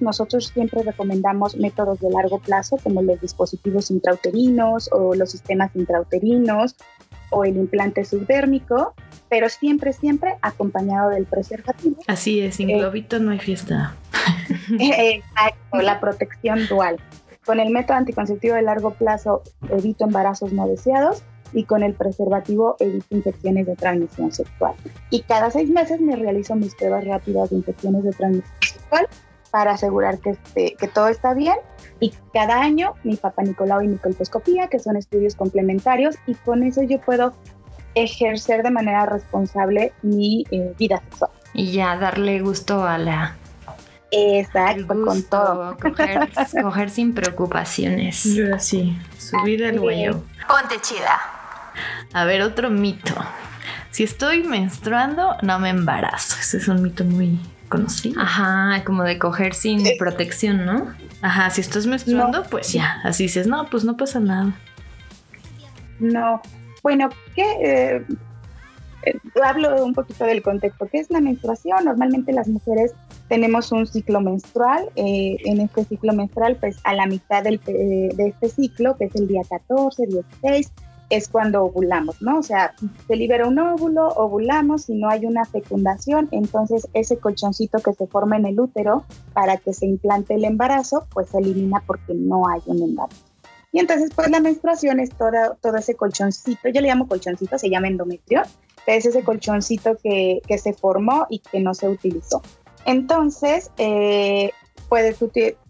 nosotros 0.00 0.50
siempre 0.52 0.82
recomendamos 0.82 1.56
métodos 1.56 2.00
de 2.00 2.10
largo 2.10 2.38
plazo 2.38 2.76
como 2.82 3.02
los 3.02 3.20
dispositivos 3.20 3.90
intrauterinos 3.90 4.88
o 4.92 5.14
los 5.14 5.30
sistemas 5.30 5.70
intrauterinos 5.74 6.76
o 7.30 7.44
el 7.44 7.56
implante 7.56 8.04
subdérmico, 8.04 8.94
pero 9.28 9.48
siempre, 9.48 9.92
siempre 9.92 10.36
acompañado 10.40 11.10
del 11.10 11.26
preservativo. 11.26 11.96
Así 12.06 12.40
es, 12.40 12.56
sin 12.56 12.70
Eh. 12.70 12.78
globito 12.78 13.18
no 13.18 13.32
hay 13.32 13.38
fiesta. 13.38 13.94
Exacto, 14.80 15.82
la 15.82 16.00
protección 16.00 16.66
dual. 16.68 16.96
Con 17.44 17.60
el 17.60 17.70
método 17.70 17.96
anticonceptivo 17.96 18.54
de 18.54 18.62
largo 18.62 18.92
plazo 18.92 19.42
evito 19.70 20.04
embarazos 20.04 20.52
no 20.52 20.66
deseados 20.66 21.22
y 21.52 21.64
con 21.64 21.82
el 21.82 21.94
preservativo 21.94 22.76
evito 22.80 23.06
infecciones 23.10 23.66
de 23.66 23.76
transmisión 23.76 24.32
sexual. 24.32 24.74
Y 25.10 25.22
cada 25.22 25.50
seis 25.50 25.70
meses 25.70 26.00
me 26.00 26.16
realizo 26.16 26.54
mis 26.54 26.74
pruebas 26.74 27.04
rápidas 27.04 27.50
de 27.50 27.56
infecciones 27.56 28.04
de 28.04 28.12
transmisión 28.12 28.54
sexual 28.60 29.08
para 29.50 29.72
asegurar 29.72 30.18
que, 30.18 30.30
este, 30.30 30.76
que 30.78 30.88
todo 30.88 31.08
está 31.08 31.34
bien. 31.34 31.56
Y 32.00 32.12
cada 32.32 32.60
año 32.60 32.94
mi 33.02 33.16
papá 33.16 33.42
Nicolau 33.42 33.82
y 33.82 33.88
mi 33.88 33.96
colposcopía, 33.96 34.68
que 34.68 34.78
son 34.78 34.96
estudios 34.96 35.34
complementarios, 35.34 36.16
y 36.26 36.34
con 36.34 36.62
eso 36.62 36.82
yo 36.82 37.00
puedo 37.00 37.32
ejercer 37.94 38.62
de 38.62 38.70
manera 38.70 39.06
responsable 39.06 39.92
mi 40.02 40.44
eh, 40.50 40.74
vida 40.78 41.02
sexual. 41.10 41.30
Y 41.54 41.72
ya 41.72 41.96
darle 41.96 42.40
gusto 42.40 42.84
a 42.84 42.98
la... 42.98 43.36
Exacto, 44.10 44.80
el 44.80 44.86
con 44.86 45.04
gusto, 45.04 45.28
todo. 45.28 45.76
Coger, 45.76 46.30
coger 46.62 46.88
sin 46.88 47.14
preocupaciones. 47.14 48.24
Yo 48.34 48.54
así, 48.54 48.96
subir 49.18 49.62
el 49.62 49.80
huello. 49.80 50.22
Ponte 50.48 50.80
chida. 50.80 51.37
A 52.12 52.24
ver, 52.24 52.42
otro 52.42 52.70
mito. 52.70 53.14
Si 53.90 54.04
estoy 54.04 54.42
menstruando, 54.42 55.36
no 55.42 55.58
me 55.58 55.70
embarazo. 55.70 56.36
Ese 56.40 56.58
es 56.58 56.68
un 56.68 56.82
mito 56.82 57.04
muy 57.04 57.38
conocido. 57.68 58.20
Ajá, 58.20 58.82
como 58.84 59.02
de 59.02 59.18
coger 59.18 59.54
sin 59.54 59.84
protección, 59.98 60.64
¿no? 60.64 60.94
Ajá, 61.22 61.50
si 61.50 61.60
estás 61.60 61.86
menstruando, 61.86 62.44
pues 62.44 62.72
ya. 62.72 63.00
Así 63.04 63.24
dices, 63.24 63.46
no, 63.46 63.66
pues 63.70 63.84
no 63.84 63.96
pasa 63.96 64.20
nada. 64.20 64.54
No. 65.98 66.40
Bueno, 66.82 67.08
¿qué? 67.34 67.44
Eh, 67.60 68.06
eh, 69.04 69.14
hablo 69.42 69.84
un 69.84 69.94
poquito 69.94 70.24
del 70.24 70.42
contexto. 70.42 70.88
¿Qué 70.90 70.98
es 70.98 71.10
la 71.10 71.20
menstruación? 71.20 71.84
Normalmente 71.84 72.32
las 72.32 72.48
mujeres 72.48 72.92
tenemos 73.28 73.72
un 73.72 73.86
ciclo 73.86 74.20
menstrual. 74.20 74.88
eh, 74.96 75.36
en 75.44 75.60
este 75.60 75.84
ciclo 75.84 76.12
menstrual, 76.12 76.56
pues 76.56 76.78
a 76.84 76.94
la 76.94 77.06
mitad 77.06 77.42
del, 77.42 77.60
eh, 77.66 78.10
de 78.14 78.28
este 78.28 78.48
ciclo, 78.48 78.96
que 78.96 79.06
es 79.06 79.14
el 79.14 79.28
día 79.28 79.42
14, 79.48 80.06
16, 80.06 80.72
es 81.10 81.28
cuando 81.28 81.64
ovulamos, 81.64 82.20
¿no? 82.20 82.38
O 82.38 82.42
sea, 82.42 82.74
se 83.06 83.16
libera 83.16 83.46
un 83.46 83.58
óvulo, 83.58 84.08
ovulamos, 84.08 84.84
si 84.84 84.94
no 84.94 85.08
hay 85.08 85.26
una 85.26 85.44
fecundación, 85.44 86.28
entonces 86.32 86.88
ese 86.92 87.18
colchoncito 87.18 87.78
que 87.78 87.94
se 87.94 88.06
forma 88.06 88.36
en 88.36 88.46
el 88.46 88.60
útero 88.60 89.04
para 89.32 89.56
que 89.56 89.72
se 89.72 89.86
implante 89.86 90.34
el 90.34 90.44
embarazo, 90.44 91.06
pues 91.12 91.30
se 91.30 91.38
elimina 91.38 91.82
porque 91.86 92.14
no 92.14 92.48
hay 92.48 92.60
un 92.66 92.82
embarazo. 92.82 93.24
Y 93.72 93.80
entonces, 93.80 94.10
pues 94.14 94.30
la 94.30 94.40
menstruación 94.40 94.98
es 95.00 95.10
toda, 95.10 95.54
todo 95.56 95.76
ese 95.76 95.94
colchoncito, 95.94 96.68
yo 96.68 96.80
le 96.80 96.88
llamo 96.88 97.06
colchoncito, 97.06 97.58
se 97.58 97.68
llama 97.68 97.88
endometrio, 97.88 98.42
que 98.86 98.96
es 98.96 99.04
ese 99.04 99.22
colchoncito 99.22 99.96
que, 100.02 100.40
que 100.46 100.58
se 100.58 100.72
formó 100.72 101.26
y 101.28 101.40
que 101.40 101.60
no 101.60 101.74
se 101.74 101.88
utilizó. 101.88 102.42
Entonces, 102.86 103.70
eh, 103.76 104.52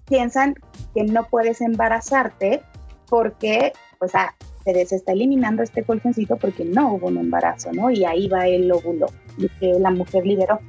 piensan 0.09 0.55
que 0.95 1.05
no 1.05 1.27
puedes 1.29 1.61
embarazarte 1.61 2.63
porque, 3.09 3.73
pues, 3.99 4.15
ah, 4.15 4.35
se, 4.73 4.97
está 4.97 5.13
eliminando 5.13 5.63
este 5.63 5.83
colchoncito 5.83 6.37
porque 6.37 6.65
no 6.65 6.95
hubo 6.95 7.09
un 7.09 7.19
embarazo, 7.19 7.73
¿no? 7.73 7.91
Y 7.91 8.05
ahí 8.05 8.29
va 8.29 8.47
el 8.47 8.71
óvulo 8.71 9.07
que 9.61 9.73
la 9.79 9.91
mujer 9.91 10.27
liberó. 10.27 10.61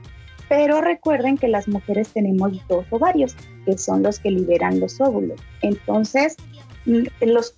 Pero 0.47 0.81
recuerden 0.81 1.37
que 1.37 1.47
las 1.47 1.67
mujeres 1.67 2.09
tenemos 2.09 2.51
dos 2.67 2.85
ovarios, 2.89 3.35
que 3.65 3.77
son 3.77 4.01
los 4.03 4.19
que 4.19 4.31
liberan 4.31 4.79
los 4.79 4.99
óvulos. 4.99 5.39
Entonces, 5.61 6.37
mm, 6.85 7.03
los 7.21 7.55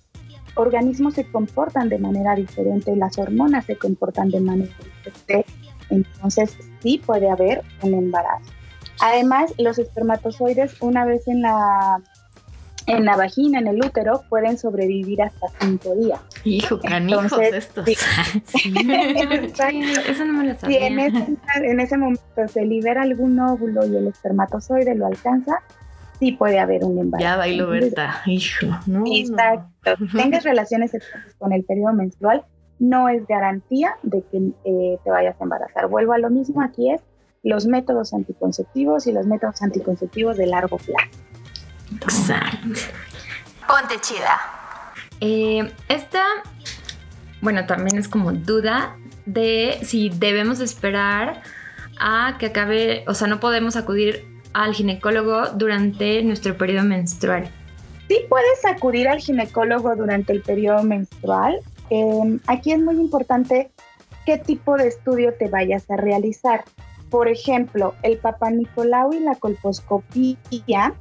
organismos 0.54 1.14
se 1.14 1.24
comportan 1.24 1.88
de 1.88 1.98
manera 1.98 2.34
diferente, 2.34 2.94
las 2.96 3.18
hormonas 3.18 3.64
se 3.64 3.76
comportan 3.76 4.30
de 4.30 4.40
manera 4.40 4.74
diferente. 5.04 5.46
Entonces, 5.88 6.56
sí 6.82 7.00
puede 7.04 7.30
haber 7.30 7.62
un 7.82 7.94
embarazo. 7.94 8.50
Además, 9.00 9.52
los 9.58 9.78
espermatozoides, 9.78 10.80
una 10.80 11.04
vez 11.04 11.26
en 11.26 11.42
la, 11.42 12.02
en 12.92 13.04
la 13.04 13.16
vagina, 13.16 13.58
en 13.58 13.66
el 13.66 13.76
útero, 13.84 14.22
pueden 14.28 14.58
sobrevivir 14.58 15.22
hasta 15.22 15.46
cinco 15.60 15.94
días. 15.94 16.20
Hijo, 16.44 16.78
canijos 16.80 17.24
Entonces, 17.32 17.54
estos. 17.54 17.84
sí. 17.86 17.94
Sí, 18.46 18.74
Eso 20.08 20.24
no 20.24 20.32
me 20.34 20.44
lo 20.48 20.54
Si 20.54 20.60
sabía. 20.60 20.86
en 20.86 20.98
ese, 21.00 21.26
en 21.56 21.80
ese 21.80 21.96
momento 21.96 22.48
se 22.48 22.64
libera 22.64 23.02
algún 23.02 23.38
óvulo 23.40 23.86
y 23.86 23.96
el 23.96 24.06
espermatozoide 24.06 24.94
lo 24.94 25.06
alcanza, 25.06 25.56
sí 26.18 26.32
puede 26.32 26.58
haber 26.60 26.84
un 26.84 26.98
embarazo. 26.98 27.24
Ya 27.28 27.36
bailo 27.36 27.68
Berta. 27.68 28.22
Hijo, 28.26 28.66
no. 28.86 29.00
no. 29.00 29.04
Exacto. 29.06 29.92
Tengas 30.16 30.44
relaciones 30.44 30.90
sexuales 30.92 31.34
con 31.38 31.52
el 31.52 31.64
periodo 31.64 31.92
menstrual, 31.94 32.44
no 32.78 33.08
es 33.08 33.26
garantía 33.26 33.96
de 34.02 34.22
que 34.30 34.38
eh, 34.64 34.98
te 35.04 35.10
vayas 35.10 35.40
a 35.40 35.44
embarazar. 35.44 35.88
Vuelvo 35.88 36.12
a 36.12 36.18
lo 36.18 36.30
mismo, 36.30 36.62
aquí 36.62 36.90
es 36.90 37.00
los 37.44 37.66
métodos 37.66 38.14
anticonceptivos 38.14 39.06
y 39.06 39.12
los 39.12 39.26
métodos 39.26 39.62
anticonceptivos 39.62 40.36
de 40.36 40.46
largo 40.46 40.78
plazo. 40.78 41.18
Exacto. 42.00 42.80
Ponte 43.66 44.00
chida. 44.00 44.40
Eh, 45.20 45.72
esta, 45.88 46.24
bueno, 47.40 47.66
también 47.66 47.98
es 47.98 48.08
como 48.08 48.32
duda 48.32 48.96
de 49.26 49.78
si 49.82 50.10
debemos 50.10 50.60
esperar 50.60 51.42
a 51.98 52.36
que 52.38 52.46
acabe, 52.46 53.04
o 53.06 53.14
sea, 53.14 53.28
no 53.28 53.40
podemos 53.40 53.76
acudir 53.76 54.26
al 54.52 54.74
ginecólogo 54.74 55.50
durante 55.54 56.22
nuestro 56.22 56.56
periodo 56.56 56.84
menstrual. 56.84 57.50
Sí 58.08 58.18
puedes 58.28 58.64
acudir 58.64 59.08
al 59.08 59.20
ginecólogo 59.20 59.94
durante 59.96 60.32
el 60.32 60.42
periodo 60.42 60.82
menstrual. 60.82 61.60
Eh, 61.90 62.38
aquí 62.46 62.72
es 62.72 62.80
muy 62.80 62.96
importante 62.96 63.70
qué 64.26 64.38
tipo 64.38 64.76
de 64.76 64.88
estudio 64.88 65.34
te 65.34 65.48
vayas 65.48 65.90
a 65.90 65.96
realizar. 65.96 66.64
Por 67.10 67.28
ejemplo, 67.28 67.94
el 68.02 68.18
Papa 68.18 68.50
Nicolau 68.50 69.12
y 69.12 69.20
la 69.20 69.34
colposcopía. 69.36 70.94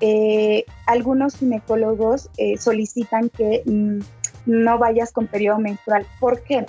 Eh, 0.00 0.64
algunos 0.86 1.36
ginecólogos 1.36 2.30
eh, 2.36 2.56
solicitan 2.58 3.28
que 3.30 3.62
mm, 3.64 3.98
no 4.46 4.78
vayas 4.78 5.12
con 5.12 5.26
periodo 5.26 5.58
menstrual. 5.58 6.06
¿Por 6.20 6.42
qué? 6.42 6.64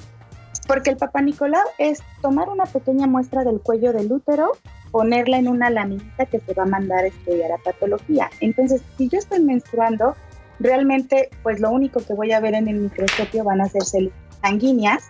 Porque 0.68 0.92
el 0.92 0.98
Papa 0.98 1.22
Nicolau 1.22 1.66
es 1.78 2.00
tomar 2.22 2.50
una 2.50 2.66
pequeña 2.66 3.08
muestra 3.08 3.44
del 3.44 3.60
cuello 3.60 3.94
del 3.94 4.12
útero 4.12 4.52
ponerla 4.92 5.38
en 5.38 5.48
una 5.48 5.70
laminita 5.70 6.26
que 6.26 6.40
se 6.40 6.54
va 6.54 6.64
a 6.64 6.68
mandar 6.68 7.04
a 7.04 7.08
estudiar 7.08 7.52
a 7.52 7.58
patología. 7.58 8.30
Entonces, 8.40 8.82
si 8.98 9.08
yo 9.08 9.20
estoy 9.20 9.40
menstruando, 9.40 10.16
realmente, 10.60 11.30
pues 11.44 11.60
lo 11.60 11.70
único 11.72 12.02
que 12.02 12.14
voy 12.14 12.32
a 12.32 12.40
ver 12.40 12.56
en 12.56 12.68
el 12.68 12.76
microscopio 12.76 13.44
van 13.44 13.62
a 13.62 13.70
ser 13.70 13.84
células 13.84 14.18
sanguíneas 14.42 15.04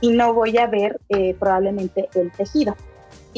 y 0.00 0.10
no 0.10 0.32
voy 0.34 0.56
a 0.58 0.66
ver 0.66 1.00
eh, 1.08 1.34
probablemente 1.38 2.08
el 2.14 2.30
tejido. 2.32 2.76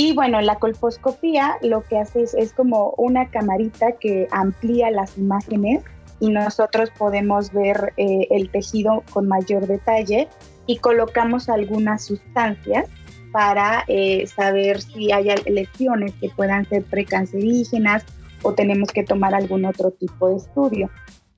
Y 0.01 0.13
bueno, 0.13 0.41
la 0.41 0.61
colposcopía 0.61 1.57
lo 1.61 1.83
que 1.83 1.99
hace 1.99 2.23
es, 2.23 2.33
es 2.35 2.53
como 2.53 2.95
una 2.99 3.31
camarita 3.31 3.91
que 3.99 4.29
amplía 4.31 4.93
las 4.93 5.19
imágenes 5.19 5.83
y 6.21 6.31
nosotros 6.31 6.91
podemos 6.97 7.53
ver 7.53 7.95
eh, 7.97 8.29
el 8.31 8.49
tejido 8.49 9.03
con 9.11 9.27
mayor 9.27 9.67
detalle 9.67 10.29
y 10.67 10.77
colocamos 10.79 11.49
algunas 11.49 12.05
sustancias 12.05 12.89
para 13.33 13.83
eh, 13.89 14.29
saber 14.29 14.83
si 14.83 15.11
hay 15.11 15.35
lesiones 15.47 16.15
que 16.21 16.31
puedan 16.31 16.65
ser 16.67 16.85
precancerígenas 16.85 18.05
o 18.43 18.55
tenemos 18.55 18.93
que 18.93 19.03
tomar 19.03 19.35
algún 19.35 19.65
otro 19.65 19.91
tipo 19.91 20.29
de 20.29 20.37
estudio. 20.37 20.91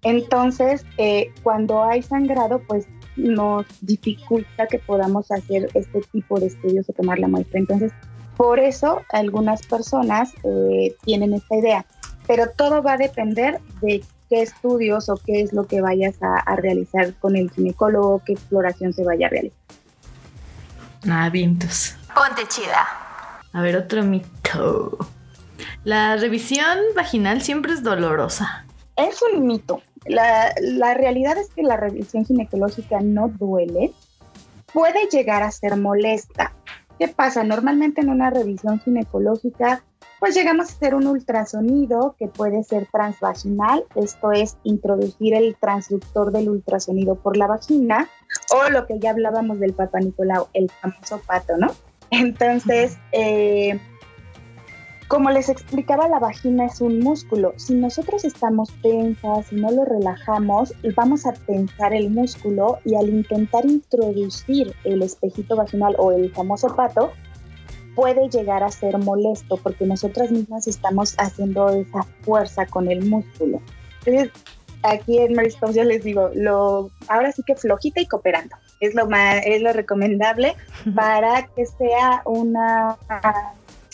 Entonces, 0.03 0.85
eh, 0.99 1.33
cuando 1.43 1.83
hay 1.83 2.03
sangrado, 2.03 2.61
pues 2.69 2.87
nos 3.17 3.65
dificulta 3.81 4.67
que 4.67 4.79
podamos 4.79 5.31
hacer 5.31 5.71
este 5.73 6.03
tipo 6.13 6.39
de 6.39 6.49
estudios 6.49 6.91
o 6.91 6.93
tomar 6.93 7.19
la 7.19 7.29
muestra. 7.29 7.59
Entonces, 7.59 7.93
por 8.41 8.59
eso 8.59 9.03
algunas 9.11 9.66
personas 9.66 10.32
eh, 10.45 10.97
tienen 11.05 11.34
esta 11.34 11.57
idea, 11.57 11.84
pero 12.26 12.49
todo 12.49 12.82
va 12.82 12.95
a 12.95 12.97
depender 12.97 13.61
de 13.82 14.03
qué 14.30 14.41
estudios 14.41 15.11
o 15.11 15.16
qué 15.18 15.43
es 15.43 15.53
lo 15.53 15.66
que 15.66 15.82
vayas 15.82 16.14
a, 16.22 16.38
a 16.38 16.57
realizar 16.57 17.12
con 17.16 17.36
el 17.36 17.51
ginecólogo, 17.51 18.22
qué 18.24 18.32
exploración 18.32 18.95
se 18.95 19.05
vaya 19.05 19.26
a 19.26 19.28
realizar. 19.28 19.59
Ah, 21.07 21.28
vientos. 21.28 21.97
Ponte 22.14 22.49
chida. 22.49 22.86
A 23.53 23.61
ver, 23.61 23.76
otro 23.76 24.05
mito. 24.05 24.97
La 25.84 26.16
revisión 26.16 26.78
vaginal 26.97 27.43
siempre 27.43 27.74
es 27.74 27.82
dolorosa. 27.82 28.64
Es 28.97 29.20
un 29.20 29.47
mito. 29.47 29.82
La, 30.07 30.55
la 30.62 30.95
realidad 30.95 31.36
es 31.36 31.51
que 31.51 31.62
la 31.62 31.76
revisión 31.76 32.24
ginecológica 32.24 33.01
no 33.03 33.28
duele. 33.28 33.93
Puede 34.72 35.11
llegar 35.11 35.43
a 35.43 35.51
ser 35.51 35.76
molesta. 35.76 36.55
¿Qué 37.01 37.09
pasa? 37.09 37.45
Normalmente 37.45 38.03
en 38.03 38.11
una 38.11 38.29
revisión 38.29 38.79
ginecológica, 38.79 39.83
pues 40.19 40.35
llegamos 40.35 40.69
a 40.69 40.75
hacer 40.75 40.95
un 40.95 41.07
ultrasonido 41.07 42.15
que 42.19 42.29
puede 42.29 42.63
ser 42.63 42.89
transvaginal, 42.93 43.85
esto 43.95 44.33
es 44.33 44.59
introducir 44.65 45.33
el 45.33 45.57
transductor 45.59 46.31
del 46.31 46.51
ultrasonido 46.51 47.15
por 47.15 47.39
la 47.39 47.47
vagina, 47.47 48.07
o 48.55 48.69
lo 48.69 48.87
que 48.87 48.99
ya 48.99 49.13
hablábamos 49.13 49.59
del 49.61 49.73
Papa 49.73 49.99
Nicolau, 49.99 50.49
el 50.53 50.71
famoso 50.83 51.23
pato, 51.27 51.57
¿no? 51.57 51.69
Entonces, 52.11 52.99
eh, 53.13 53.81
como 55.11 55.29
les 55.31 55.49
explicaba, 55.49 56.07
la 56.07 56.21
vagina 56.21 56.67
es 56.67 56.81
un 56.81 57.01
músculo. 57.01 57.53
Si 57.57 57.75
nosotros 57.75 58.25
estamos 58.25 58.71
tensas 58.81 59.53
y 59.53 59.57
no 59.57 59.73
lo 59.73 59.85
relajamos, 59.85 60.73
vamos 60.95 61.27
a 61.27 61.33
tensar 61.33 61.93
el 61.93 62.11
músculo 62.11 62.79
y 62.85 62.95
al 62.95 63.09
intentar 63.09 63.67
introducir 63.67 64.73
el 64.85 65.03
espejito 65.03 65.57
vaginal 65.57 65.97
o 65.99 66.13
el 66.13 66.33
famoso 66.33 66.77
pato, 66.77 67.11
puede 67.97 68.29
llegar 68.29 68.63
a 68.63 68.71
ser 68.71 68.99
molesto 68.99 69.57
porque 69.57 69.85
nosotras 69.85 70.31
mismas 70.31 70.69
estamos 70.69 71.17
haciendo 71.19 71.71
esa 71.71 72.05
fuerza 72.23 72.67
con 72.67 72.89
el 72.89 73.05
músculo. 73.05 73.61
Entonces, 74.05 74.31
aquí 74.85 75.19
en 75.19 75.35
Mary 75.35 75.49
Stones 75.49 75.75
yo 75.75 75.83
les 75.83 76.05
digo, 76.05 76.31
lo, 76.35 76.89
ahora 77.09 77.33
sí 77.33 77.43
que 77.45 77.57
flojita 77.57 78.01
y 78.01 78.07
cooperando. 78.07 78.55
es 78.79 78.95
lo, 78.95 79.09
más, 79.09 79.43
es 79.45 79.61
lo 79.61 79.73
recomendable 79.73 80.55
para 80.95 81.49
que 81.49 81.67
sea 81.67 82.23
una, 82.25 82.97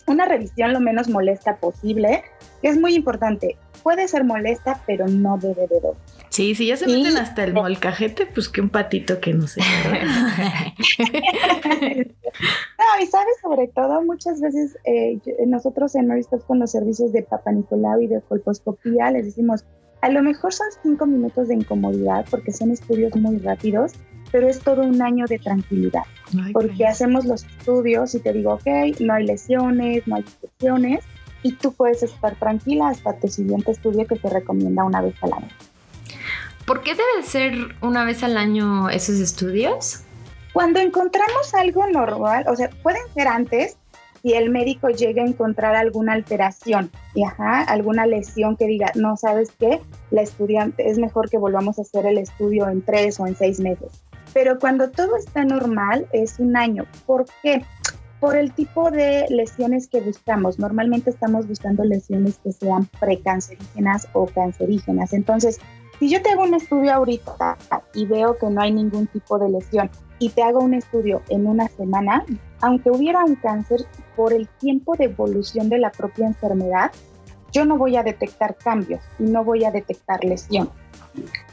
una 0.06 0.24
revisión 0.26 0.72
lo 0.72 0.80
menos 0.80 1.08
molesta 1.08 1.56
posible, 1.56 2.22
que 2.62 2.68
es 2.68 2.78
muy 2.78 2.94
importante. 2.94 3.56
Puede 3.82 4.08
ser 4.08 4.24
molesta, 4.24 4.80
pero 4.86 5.06
no 5.06 5.38
debe 5.38 5.66
de 5.68 5.80
doler. 5.80 5.96
Sí, 6.28 6.54
si 6.54 6.66
ya 6.66 6.76
se 6.76 6.86
meten 6.86 7.16
hasta 7.16 7.44
el 7.44 7.52
molcajete, 7.54 8.26
pues 8.26 8.48
que 8.48 8.60
un 8.60 8.68
patito 8.68 9.20
que 9.20 9.32
no 9.32 9.46
sé. 9.46 9.60
No, 12.78 13.02
y 13.02 13.06
sabes, 13.06 13.34
sobre 13.42 13.68
todo, 13.68 14.02
muchas 14.02 14.40
veces 14.40 14.76
eh, 14.84 15.18
yo- 15.24 15.32
nosotros 15.46 15.94
en 15.94 16.06
Maristas 16.08 16.44
con 16.44 16.58
los 16.58 16.70
servicios 16.70 17.12
de 17.12 17.22
Papa 17.22 17.52
Nicolau 17.52 18.00
y 18.02 18.06
de 18.06 18.20
colposcopía 18.20 19.10
les 19.10 19.24
decimos, 19.26 19.64
a 20.02 20.10
lo 20.10 20.22
mejor 20.22 20.52
son 20.52 20.66
cinco 20.82 21.06
minutos 21.06 21.48
de 21.48 21.54
incomodidad 21.54 22.26
porque 22.30 22.52
son 22.52 22.70
estudios 22.70 23.14
muy 23.16 23.38
rápidos, 23.38 23.92
pero 24.32 24.48
es 24.48 24.60
todo 24.60 24.82
un 24.82 25.00
año 25.02 25.26
de 25.26 25.38
tranquilidad, 25.38 26.02
Ay, 26.32 26.52
porque 26.52 26.86
hacemos 26.86 27.24
los 27.24 27.44
estudios 27.44 28.14
y 28.14 28.20
te 28.20 28.32
digo, 28.32 28.54
ok, 28.54 29.00
no 29.00 29.14
hay 29.14 29.26
lesiones, 29.26 30.06
no 30.06 30.16
hay 30.16 30.22
infecciones, 30.22 31.04
y 31.42 31.52
tú 31.52 31.72
puedes 31.72 32.02
estar 32.02 32.34
tranquila 32.36 32.88
hasta 32.88 33.14
tu 33.18 33.28
siguiente 33.28 33.70
estudio 33.70 34.06
que 34.06 34.16
te 34.16 34.28
recomienda 34.28 34.84
una 34.84 35.00
vez 35.00 35.14
al 35.22 35.32
año. 35.32 35.48
¿Por 36.66 36.82
qué 36.82 36.94
debe 36.94 37.22
ser 37.22 37.76
una 37.80 38.04
vez 38.04 38.24
al 38.24 38.36
año 38.36 38.88
esos 38.90 39.20
estudios? 39.20 40.02
Cuando 40.52 40.80
encontramos 40.80 41.54
algo 41.54 41.86
normal, 41.86 42.46
o 42.48 42.56
sea, 42.56 42.70
pueden 42.82 43.02
ser 43.14 43.28
antes 43.28 43.76
si 44.22 44.32
el 44.32 44.50
médico 44.50 44.88
llega 44.88 45.22
a 45.22 45.26
encontrar 45.26 45.76
alguna 45.76 46.14
alteración, 46.14 46.90
y 47.14 47.22
ajá, 47.22 47.60
alguna 47.62 48.06
lesión 48.06 48.56
que 48.56 48.66
diga, 48.66 48.90
no 48.96 49.16
sabes 49.16 49.52
qué, 49.60 49.80
la 50.10 50.22
estudiante 50.22 50.90
es 50.90 50.98
mejor 50.98 51.30
que 51.30 51.38
volvamos 51.38 51.78
a 51.78 51.82
hacer 51.82 52.06
el 52.06 52.18
estudio 52.18 52.68
en 52.68 52.82
tres 52.82 53.20
o 53.20 53.26
en 53.28 53.36
seis 53.36 53.60
meses. 53.60 53.92
Pero 54.36 54.58
cuando 54.58 54.90
todo 54.90 55.16
está 55.16 55.46
normal 55.46 56.06
es 56.12 56.38
un 56.38 56.58
año. 56.58 56.84
¿Por 57.06 57.24
qué? 57.42 57.64
Por 58.20 58.36
el 58.36 58.52
tipo 58.52 58.90
de 58.90 59.24
lesiones 59.30 59.88
que 59.88 60.02
buscamos. 60.02 60.58
Normalmente 60.58 61.08
estamos 61.08 61.48
buscando 61.48 61.84
lesiones 61.84 62.38
que 62.44 62.52
sean 62.52 62.84
precancerígenas 63.00 64.06
o 64.12 64.26
cancerígenas. 64.26 65.14
Entonces, 65.14 65.58
si 65.98 66.10
yo 66.10 66.20
te 66.20 66.32
hago 66.32 66.42
un 66.42 66.52
estudio 66.52 66.92
ahorita 66.92 67.56
y 67.94 68.04
veo 68.04 68.36
que 68.36 68.50
no 68.50 68.60
hay 68.60 68.74
ningún 68.74 69.06
tipo 69.06 69.38
de 69.38 69.48
lesión 69.48 69.88
y 70.18 70.28
te 70.28 70.42
hago 70.42 70.58
un 70.58 70.74
estudio 70.74 71.22
en 71.30 71.46
una 71.46 71.68
semana, 71.68 72.22
aunque 72.60 72.90
hubiera 72.90 73.24
un 73.24 73.36
cáncer, 73.36 73.86
por 74.16 74.34
el 74.34 74.48
tiempo 74.58 74.96
de 74.96 75.04
evolución 75.04 75.70
de 75.70 75.78
la 75.78 75.90
propia 75.90 76.26
enfermedad, 76.26 76.92
yo 77.52 77.64
no 77.64 77.78
voy 77.78 77.96
a 77.96 78.02
detectar 78.02 78.54
cambios 78.56 79.00
y 79.18 79.22
no 79.22 79.44
voy 79.44 79.64
a 79.64 79.70
detectar 79.70 80.22
lesión. 80.22 80.68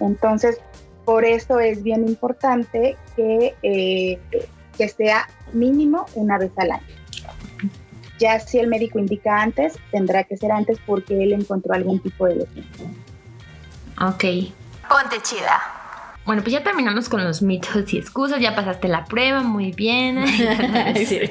Entonces, 0.01 0.59
por 1.05 1.25
eso 1.25 1.59
es 1.59 1.83
bien 1.83 2.07
importante 2.07 2.97
que, 3.15 3.55
eh, 3.63 4.19
que 4.77 4.89
sea 4.89 5.27
mínimo 5.51 6.05
una 6.15 6.37
vez 6.37 6.51
al 6.57 6.71
año. 6.71 6.83
Ya 8.19 8.39
si 8.39 8.59
el 8.59 8.67
médico 8.67 8.99
indica 8.99 9.41
antes, 9.41 9.77
tendrá 9.91 10.23
que 10.23 10.37
ser 10.37 10.51
antes 10.51 10.77
porque 10.85 11.23
él 11.23 11.33
encontró 11.33 11.73
algún 11.73 11.99
tipo 11.99 12.25
de 12.25 12.35
lesión. 12.35 12.65
Ok. 13.99 14.23
Ponte 14.89 15.21
chida. 15.21 15.61
Bueno, 16.25 16.41
pues 16.41 16.53
ya 16.53 16.63
terminamos 16.63 17.09
con 17.09 17.23
los 17.23 17.41
mitos 17.41 17.91
y 17.93 17.97
excusas, 17.97 18.39
ya 18.39 18.55
pasaste 18.55 18.87
la 18.87 19.03
prueba, 19.05 19.41
muy 19.41 19.71
bien. 19.71 20.25
Sí. 20.95 21.19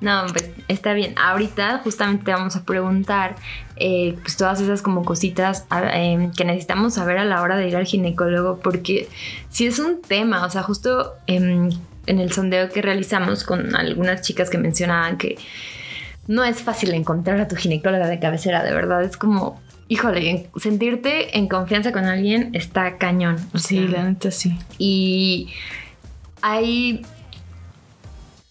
No, 0.00 0.26
pues 0.30 0.48
está 0.68 0.92
bien. 0.92 1.14
Ahorita 1.18 1.80
justamente 1.82 2.24
te 2.24 2.32
vamos 2.32 2.54
a 2.56 2.64
preguntar 2.64 3.36
eh, 3.76 4.16
pues 4.22 4.36
todas 4.36 4.60
esas 4.60 4.82
como 4.82 5.04
cositas 5.04 5.66
em, 5.92 6.30
que 6.32 6.44
necesitamos 6.44 6.94
saber 6.94 7.18
a 7.18 7.24
la 7.24 7.42
hora 7.42 7.56
de 7.56 7.68
ir 7.68 7.76
al 7.76 7.86
ginecólogo, 7.86 8.60
porque 8.60 9.08
si 9.50 9.66
es 9.66 9.78
un 9.78 10.00
tema, 10.02 10.44
o 10.46 10.50
sea, 10.50 10.62
justo 10.62 11.12
em, 11.26 11.70
en 12.06 12.18
el 12.20 12.30
sondeo 12.32 12.68
que 12.70 12.82
realizamos 12.82 13.44
con 13.44 13.74
algunas 13.74 14.22
chicas 14.22 14.50
que 14.50 14.58
mencionaban 14.58 15.16
que 15.18 15.36
no 16.26 16.44
es 16.44 16.62
fácil 16.62 16.92
encontrar 16.94 17.40
a 17.40 17.48
tu 17.48 17.56
ginecóloga 17.56 18.06
de 18.06 18.18
cabecera, 18.18 18.62
de 18.62 18.72
verdad, 18.72 19.02
es 19.02 19.16
como, 19.16 19.60
híjole, 19.88 20.30
en- 20.30 20.46
sentirte 20.60 21.36
en 21.36 21.48
confianza 21.48 21.92
con 21.92 22.04
alguien 22.04 22.50
está 22.54 22.96
cañón. 22.96 23.36
o 23.52 23.58
Sí, 23.58 23.86
la 23.88 24.04
neta 24.04 24.30
sí. 24.30 24.56
y 24.78 25.48
hay. 26.42 27.04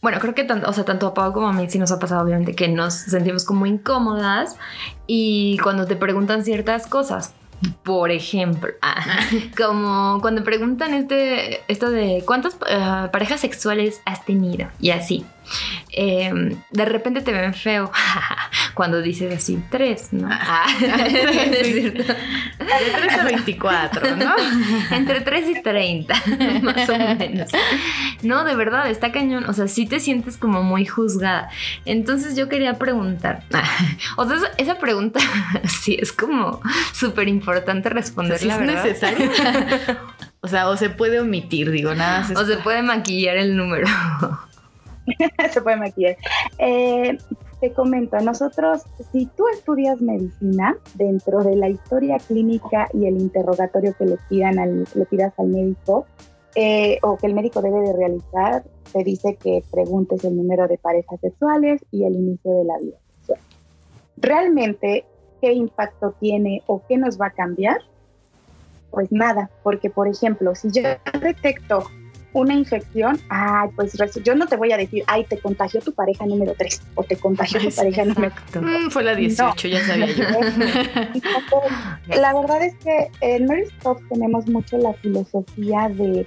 Bueno, 0.04 0.20
creo 0.20 0.36
que 0.36 0.44
tanto, 0.44 0.70
o 0.70 0.74
sea, 0.74 0.84
tanto 0.84 1.08
a 1.08 1.14
Pau 1.14 1.32
como 1.32 1.48
a 1.48 1.54
mí 1.54 1.70
sí 1.70 1.80
nos 1.80 1.90
ha 1.94 1.98
pasado, 1.98 2.26
obviamente, 2.26 2.54
que 2.56 2.68
nos 2.68 2.94
sentimos 2.94 3.46
como 3.46 3.66
incómodas 3.66 4.58
y 5.08 5.58
cuando 5.64 5.88
te 5.88 5.96
preguntan 5.96 6.44
ciertas 6.44 6.88
cosas. 6.88 7.34
Por 7.84 8.12
ejemplo, 8.12 8.70
ah, 8.82 9.02
como 9.56 10.20
cuando 10.20 10.44
preguntan 10.44 10.94
este, 10.94 11.62
esto 11.72 11.90
de 11.90 12.22
cuántas 12.26 12.58
eh, 12.68 13.08
parejas 13.14 13.40
sexuales 13.40 14.02
has 14.06 14.26
tenido 14.26 14.68
y 14.82 14.90
así. 14.90 15.26
Eh, 15.92 16.58
de 16.72 16.86
repente 16.86 17.22
te 17.22 17.32
ven 17.32 17.54
feo 17.54 17.92
cuando 18.74 19.02
dices 19.02 19.36
así, 19.36 19.62
tres, 19.70 20.10
¿no? 20.12 20.28
Ah, 20.32 20.66
es 20.82 21.68
cierto. 21.68 22.04
De 22.04 22.92
3 22.96 23.20
a 23.20 23.24
24, 23.24 24.16
¿no? 24.16 24.34
Entre 24.92 25.22
3 25.22 25.50
y 25.50 25.62
30, 25.62 26.16
más 26.62 26.90
o 26.90 26.98
menos. 26.98 27.52
No, 28.24 28.44
de 28.44 28.56
verdad, 28.56 28.90
está 28.90 29.12
cañón. 29.12 29.46
O 29.48 29.54
sea, 29.54 29.68
sí 29.68 29.86
te 29.86 30.00
sientes 30.00 30.38
como 30.38 30.64
muy 30.64 30.86
juzgada. 30.86 31.50
Entonces 31.86 32.36
yo 32.36 32.50
quería 32.50 32.76
preguntar. 32.76 33.44
O 34.18 34.28
sea, 34.28 34.38
esa, 34.58 34.80
pregunta 34.80 35.20
sí 35.68 35.98
es 36.02 36.12
como 36.12 36.60
súper 36.94 37.28
importante 37.28 37.90
O 37.90 37.92
sea, 37.92 37.94
responderla, 37.94 38.40
¿sí 38.40 38.50
es 38.50 38.60
necesario. 38.60 39.32
O 40.42 40.48
sea, 40.48 40.68
o 40.68 40.78
se 40.78 40.90
puede 40.90 41.20
omitir, 41.20 41.72
digo, 41.72 41.94
nada 41.96 42.28
O 42.36 42.46
se 42.46 42.58
puede 42.58 42.82
maquillar 42.82 43.38
el 43.38 43.56
número. 43.56 43.88
se 45.52 45.62
puede 45.62 45.78
maquillar. 45.78 46.18
Eh, 46.58 47.18
te 47.60 47.72
comento, 47.72 48.20
nosotros, 48.20 48.82
si 49.14 49.26
tú 49.26 49.46
estudias 49.48 50.02
medicina, 50.02 50.76
dentro 50.96 51.44
de 51.44 51.56
la 51.56 51.70
historia 51.70 52.18
clínica 52.18 52.90
y 52.94 53.06
el 53.06 53.18
interrogatorio 53.18 53.96
que 53.98 54.06
le, 54.06 54.18
pidan 54.28 54.60
al, 54.60 54.86
le 54.94 55.06
pidas 55.06 55.34
al 55.38 55.48
médico, 55.48 56.06
eh, 56.56 57.00
o 57.02 57.18
que 57.18 57.28
el 57.28 57.34
médico 57.34 57.62
debe 57.62 57.80
de 57.80 57.94
realizar, 57.94 58.64
te 58.92 59.04
dice 59.04 59.38
que 59.38 59.64
preguntes 59.72 60.24
el 60.24 60.36
número 60.36 60.68
de 60.68 60.78
parejas 60.78 61.20
sexuales 61.22 61.84
y 61.90 62.04
el 62.04 62.16
inicio 62.16 62.54
de 62.54 62.64
la 62.66 62.78
vida 62.80 62.98
sexual. 63.20 63.40
¿Realmente 64.18 65.06
qué 65.42 65.54
impacto 65.54 66.14
tiene 66.20 66.64
o 66.68 66.82
qué 66.88 66.98
nos 66.98 67.20
va 67.20 67.28
a 67.28 67.32
cambiar? 67.32 67.78
Pues 68.92 69.12
nada, 69.12 69.50
porque 69.64 69.90
por 69.90 70.08
ejemplo, 70.08 70.54
si 70.54 70.70
yo 70.70 70.84
detecto 71.20 71.86
una 72.34 72.54
infección, 72.54 73.20
ay, 73.30 73.70
pues 73.76 73.94
yo 74.24 74.36
no 74.36 74.48
te 74.48 74.58
voy 74.58 74.72
a 74.72 74.78
decir, 74.78 75.04
ay, 75.08 75.24
te 75.26 75.38
contagió 75.38 75.82
tu 75.82 75.94
pareja 75.94 76.26
número 76.26 76.54
3 76.58 76.82
o 76.96 77.04
te 77.04 77.16
contagió 77.16 77.60
tu 77.60 77.70
pareja 77.76 78.06
número. 78.06 78.34
Mm, 78.60 78.90
fue 78.90 79.04
la 79.04 79.16
18, 79.16 79.68
ya 79.68 79.86
sabía 79.86 80.08
yo. 80.08 80.24
La 82.16 82.34
verdad 82.34 82.64
es 82.64 82.76
que 82.76 83.10
en 83.22 83.46
Mary 83.46 83.64
Stop 83.78 84.00
tenemos 84.10 84.48
mucho 84.48 84.78
la 84.78 84.94
filosofía 84.94 85.90
de, 85.90 86.26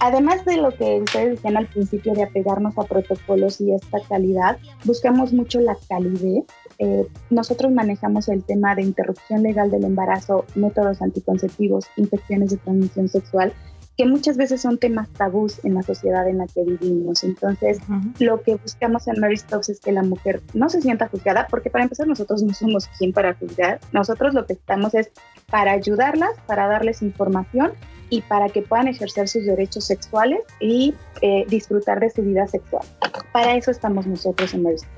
además 0.00 0.44
de 0.44 0.56
lo 0.56 0.70
que 0.74 1.00
ustedes 1.00 1.36
decían 1.36 1.56
al 1.56 1.66
principio 1.66 2.14
de 2.14 2.24
apegarnos 2.24 2.76
a 2.78 2.84
protocolos 2.84 3.60
y 3.60 3.72
esta 3.72 3.98
calidad, 4.08 4.58
buscamos 4.84 5.32
mucho 5.32 5.60
la 5.60 5.76
calidez. 5.88 6.44
Eh, 6.78 7.06
nosotros 7.30 7.72
manejamos 7.72 8.28
el 8.28 8.42
tema 8.42 8.74
de 8.74 8.82
interrupción 8.82 9.42
legal 9.42 9.70
del 9.70 9.84
embarazo, 9.84 10.44
métodos 10.54 11.00
anticonceptivos, 11.02 11.86
infecciones 11.96 12.50
de 12.50 12.56
transmisión 12.58 13.08
sexual, 13.08 13.52
que 13.96 14.06
muchas 14.06 14.36
veces 14.36 14.60
son 14.60 14.78
temas 14.78 15.08
tabús 15.10 15.64
en 15.64 15.74
la 15.74 15.82
sociedad 15.82 16.28
en 16.28 16.38
la 16.38 16.46
que 16.46 16.64
vivimos. 16.64 17.22
Entonces, 17.22 17.78
lo 18.18 18.42
que 18.42 18.56
buscamos 18.56 19.06
en 19.06 19.20
Mary 19.20 19.36
Stopes 19.36 19.68
es 19.68 19.80
que 19.80 19.92
la 19.92 20.02
mujer 20.02 20.42
no 20.52 20.68
se 20.68 20.82
sienta 20.82 21.08
juzgada, 21.08 21.46
porque 21.48 21.70
para 21.70 21.84
empezar 21.84 22.08
nosotros 22.08 22.42
no 22.42 22.52
somos 22.54 22.88
quien 22.98 23.12
para 23.12 23.34
juzgar, 23.34 23.80
nosotros 23.92 24.34
lo 24.34 24.46
que 24.46 24.54
estamos 24.54 24.94
es 24.94 25.10
para 25.48 25.72
ayudarlas, 25.72 26.30
para 26.46 26.66
darles 26.66 27.02
información 27.02 27.72
y 28.10 28.22
para 28.22 28.48
que 28.48 28.62
puedan 28.62 28.88
ejercer 28.88 29.28
sus 29.28 29.44
derechos 29.44 29.84
sexuales 29.84 30.40
y 30.60 30.94
eh, 31.20 31.44
disfrutar 31.48 32.00
de 32.00 32.10
su 32.10 32.22
vida 32.22 32.46
sexual. 32.48 32.84
Para 33.32 33.56
eso 33.56 33.70
estamos 33.70 34.06
nosotros 34.06 34.52
en 34.54 34.62
Mary 34.64 34.78
Stopes. 34.78 34.94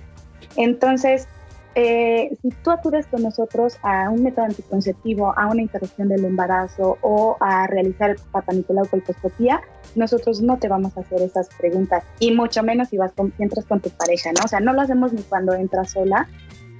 Entonces, 0.56 1.28
eh, 1.78 2.34
si 2.40 2.48
tú 2.64 2.70
acudes 2.70 3.06
con 3.06 3.22
nosotros 3.22 3.76
a 3.82 4.08
un 4.08 4.22
método 4.22 4.46
anticonceptivo, 4.46 5.34
a 5.36 5.46
una 5.46 5.60
interrupción 5.60 6.08
del 6.08 6.24
embarazo 6.24 6.96
o 7.02 7.36
a 7.38 7.66
realizar 7.66 8.16
papanicolau 8.32 8.88
colposcopía, 8.88 9.60
nosotros 9.94 10.40
no 10.40 10.56
te 10.58 10.68
vamos 10.68 10.96
a 10.96 11.00
hacer 11.00 11.20
esas 11.20 11.50
preguntas 11.50 12.02
y 12.18 12.32
mucho 12.32 12.62
menos 12.62 12.88
si 12.88 12.96
vas 12.96 13.12
con, 13.12 13.30
si 13.36 13.42
entras 13.42 13.66
con 13.66 13.80
tu 13.80 13.90
pareja, 13.90 14.30
¿no? 14.32 14.40
O 14.46 14.48
sea, 14.48 14.60
no 14.60 14.72
lo 14.72 14.80
hacemos 14.80 15.12
ni 15.12 15.20
cuando 15.20 15.52
entras 15.52 15.90
sola 15.90 16.26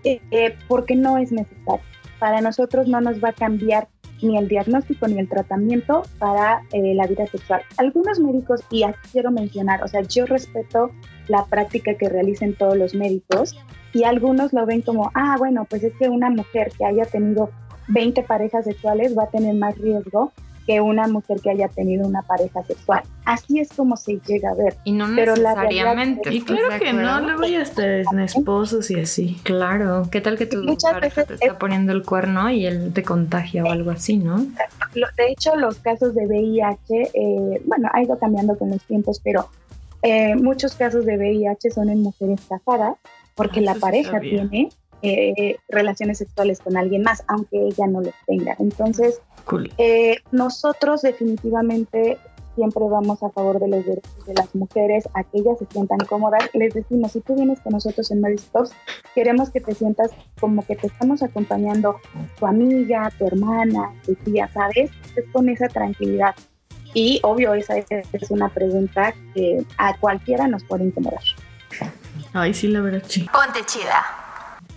eh, 0.03 0.23
eh, 0.31 0.57
porque 0.67 0.97
no 0.97 1.19
es 1.19 1.31
necesario. 1.31 1.83
Para 2.19 2.41
nosotros 2.41 2.89
no 2.89 3.03
nos 3.03 3.23
va 3.23 3.29
a 3.29 3.33
cambiar 3.35 3.89
ni 4.23 4.39
el 4.39 4.49
diagnóstico 4.49 5.09
ni 5.09 5.19
el 5.19 5.29
tratamiento 5.29 6.05
para 6.19 6.63
eh, 6.73 6.95
la 6.95 7.07
vida 7.07 7.27
sexual. 7.27 7.61
Algunos 7.77 8.19
médicos, 8.19 8.63
y 8.71 8.85
aquí 8.85 8.99
quiero 9.13 9.31
mencionar, 9.31 9.83
o 9.83 9.89
sea, 9.89 10.01
yo 10.01 10.25
respeto 10.25 10.91
la 11.29 11.45
práctica 11.47 11.95
que 11.95 12.09
realicen 12.09 12.55
todos 12.55 12.77
los 12.77 12.95
médicos 12.95 13.55
y 13.93 14.05
algunos 14.05 14.53
lo 14.53 14.67
ven 14.67 14.83
como, 14.83 15.11
ah, 15.15 15.37
bueno, 15.39 15.67
pues 15.69 15.83
es 15.85 15.93
que 15.99 16.09
una 16.09 16.31
mujer 16.31 16.73
que 16.79 16.85
haya 16.85 17.05
tenido 17.05 17.51
20 17.89 18.23
parejas 18.23 18.65
sexuales 18.65 19.17
va 19.17 19.25
a 19.25 19.29
tener 19.31 19.55
más 19.55 19.77
riesgo 19.79 20.33
que 20.67 20.81
una 20.81 21.07
mujer 21.07 21.39
que 21.41 21.51
haya 21.51 21.69
tenido 21.69 22.05
una 22.09 22.23
pareja 22.23 22.61
sexual. 22.65 23.01
Así 23.25 23.61
es 23.61 23.69
como 23.73 23.97
se 23.97 24.19
llega 24.27 24.51
a 24.51 24.55
ver. 24.55 24.75
Y 24.83 24.91
no 24.91 25.07
Pero 25.15 25.37
la 25.37 25.55
necesariamente. 25.55 26.23
realidad 26.25 26.33
Y 26.33 26.39
¿estás 26.39 26.57
claro 26.69 26.85
que 26.85 26.93
no, 26.93 27.21
luego 27.21 27.45
ya 27.45 27.63
hasta 27.63 27.99
en 28.01 28.19
esposos 28.19 28.91
y 28.91 28.99
así. 28.99 29.37
Claro, 29.45 30.09
¿qué 30.11 30.21
tal 30.21 30.37
que 30.37 30.47
tu 30.47 30.65
Muchas 30.65 30.93
pareja 30.93 31.23
te 31.23 31.35
veces 31.35 31.43
está 31.43 31.53
es- 31.55 31.59
poniendo 31.61 31.93
el 31.93 32.03
cuerno 32.03 32.51
y 32.51 32.67
él 32.67 32.93
te 32.93 33.05
contagia 33.05 33.63
o 33.63 33.71
algo 33.71 33.93
así, 33.93 34.17
no? 34.19 34.39
De 34.95 35.29
hecho, 35.31 35.55
los 35.55 35.77
casos 35.79 36.17
de 36.17 36.27
VIH, 36.27 37.11
eh, 37.15 37.63
bueno, 37.65 37.89
ha 37.93 38.03
ido 38.03 38.19
cambiando 38.19 38.59
con 38.59 38.71
los 38.71 38.83
tiempos, 38.83 39.21
pero 39.23 39.49
eh, 40.03 40.35
muchos 40.37 40.75
casos 40.75 41.05
de 41.07 41.17
VIH 41.17 41.71
son 41.71 41.91
en 41.91 42.03
mujeres 42.03 42.41
casadas 42.49 42.97
porque 43.35 43.61
Ah, 43.61 43.63
la 43.63 43.75
pareja 43.75 44.21
tiene 44.21 44.71
eh, 45.03 45.57
relaciones 45.69 46.19
sexuales 46.19 46.61
con 46.61 46.77
alguien 46.77 47.03
más, 47.03 47.23
aunque 47.29 47.69
ella 47.69 47.87
no 47.87 48.01
los 48.01 48.15
tenga. 48.27 48.57
Entonces, 48.59 49.21
Cool. 49.47 49.73
Eh, 49.79 50.17
nosotros 50.33 51.03
definitivamente 51.03 52.19
siempre 52.57 52.83
vamos 52.89 53.23
a 53.23 53.31
favor 53.31 53.61
de 53.61 53.69
los 53.69 53.85
derechos 53.85 54.27
de 54.27 54.35
las 54.35 54.53
mujeres, 54.55 55.09
a 55.15 55.23
que 55.23 55.39
ellas 55.39 55.59
se 55.59 55.67
sientan 55.67 55.99
cómodas. 55.99 56.51
Les 56.53 56.75
decimos, 56.75 57.13
si 57.13 57.21
tú 57.21 57.37
vienes 57.37 57.61
con 57.61 57.75
nosotros 57.75 58.11
en 58.11 58.21
Mary 58.23 58.39
Stops, 58.39 58.73
queremos 59.15 59.51
que 59.51 59.61
te 59.61 59.75
sientas 59.75 60.11
como 60.41 60.67
que 60.67 60.75
te 60.75 60.89
estamos 60.89 61.23
acompañando 61.23 61.97
tu 62.39 62.47
amiga, 62.47 63.13
tu 63.19 63.27
hermana, 63.27 63.93
tu 64.05 64.15
tía, 64.17 64.49
¿sabes? 64.53 64.91
Es 65.15 65.25
con 65.33 65.49
esa 65.49 65.69
tranquilidad. 65.69 66.35
Y 66.97 67.21
obvio, 67.25 67.53
esa 67.53 67.77
es, 67.77 68.31
una 68.31 68.49
pregunta 68.49 69.13
que 69.35 69.63
a 69.77 69.95
cualquiera 69.99 70.49
nos 70.49 70.65
puede 70.65 70.85
incomodar. 70.85 71.21
Ay, 72.33 72.55
sí, 72.55 72.69
la 72.69 72.81
verdad, 72.81 73.03
sí. 73.07 73.29
Ponte 73.31 73.67
chida. 73.67 74.03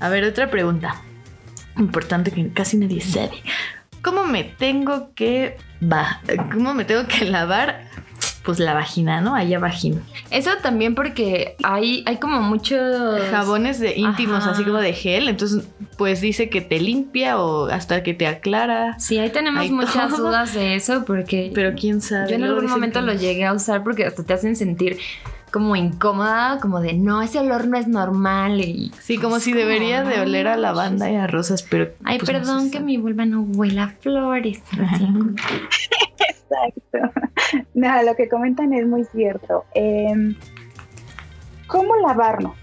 A 0.02 0.10
ver, 0.10 0.26
otra 0.26 0.52
pregunta. 0.52 1.02
Importante 1.78 2.30
que 2.32 2.52
casi 2.52 2.76
nadie 2.76 3.00
sabe. 3.00 3.42
¿Cómo 4.02 4.26
me 4.26 4.44
tengo 4.44 5.14
que 5.16 5.56
va, 5.82 6.22
cómo 6.52 6.74
me 6.74 6.84
tengo 6.84 7.08
que 7.08 7.24
lavar 7.24 7.89
pues 8.44 8.60
la 8.60 8.74
vagina, 8.74 9.22
¿no? 9.22 9.36
Allá 9.36 9.60
vagina. 9.60 10.02
Eso 10.32 10.52
también 10.64 10.96
porque 10.96 11.56
hay, 11.64 12.04
hay 12.06 12.18
como 12.18 12.42
muchos 12.42 12.80
Jabones 13.32 13.80
de 13.80 13.96
íntimos, 13.98 14.44
Ajá. 14.44 14.52
así 14.52 14.64
como 14.64 14.78
de 14.78 14.94
gel, 14.94 15.28
entonces 15.30 15.68
pues 15.98 16.22
dice 16.22 16.50
que 16.50 16.62
te 16.62 16.80
limpia 16.80 17.38
o 17.40 17.66
hasta 17.68 18.02
que 18.04 18.14
te 18.14 18.26
aclara, 18.28 18.98
Sí, 19.00 19.18
ahí 19.20 19.30
tenemos 19.30 19.62
Hay 19.62 19.72
muchas 19.72 20.10
todo. 20.16 20.28
dudas 20.28 20.54
de 20.54 20.76
eso 20.76 21.04
porque 21.06 21.52
pero 21.54 21.74
quién 21.76 22.02
sabe. 22.02 22.30
yo 22.30 22.36
en 22.36 22.44
algún 22.46 22.68
momento 22.68 23.00
que- 23.02 23.06
lo 23.06 23.14
llegué 23.14 23.46
a 23.46 23.54
usar 23.54 23.84
porque 23.84 24.06
hasta 24.06 24.24
te 24.24 24.34
hacen 24.34 24.56
sentir 24.56 24.98
como 25.52 25.76
incómoda, 25.76 26.60
como 26.62 26.80
de 26.80 26.94
no, 26.94 27.22
ese 27.24 27.40
olor 27.40 27.68
no 27.68 27.76
es 27.78 27.88
normal 27.88 28.62
y 28.62 28.92
Sí, 29.02 29.18
como 29.18 29.40
si 29.40 29.52
debería 29.52 30.04
de 30.04 30.22
oler 30.22 30.48
a 30.48 30.56
lavanda 30.56 31.10
y 31.12 31.16
a 31.16 31.26
rosas, 31.28 31.64
pero 31.64 31.90
Ay, 32.04 32.20
pues, 32.20 32.32
no 32.32 32.38
perdón 32.40 32.72
que 32.72 32.80
mi 32.80 32.98
vulva 32.98 33.26
no 33.26 33.42
huela 33.42 33.84
a 33.86 33.90
flores. 33.90 34.62
Exacto. 36.50 37.22
Nada, 37.74 38.04
lo 38.04 38.16
que 38.16 38.30
comentan 38.30 38.74
es 38.74 38.86
muy 38.86 39.06
cierto. 39.06 39.66
Eh, 39.74 40.36
¿Cómo 41.68 41.96
lavarnos? 41.98 42.58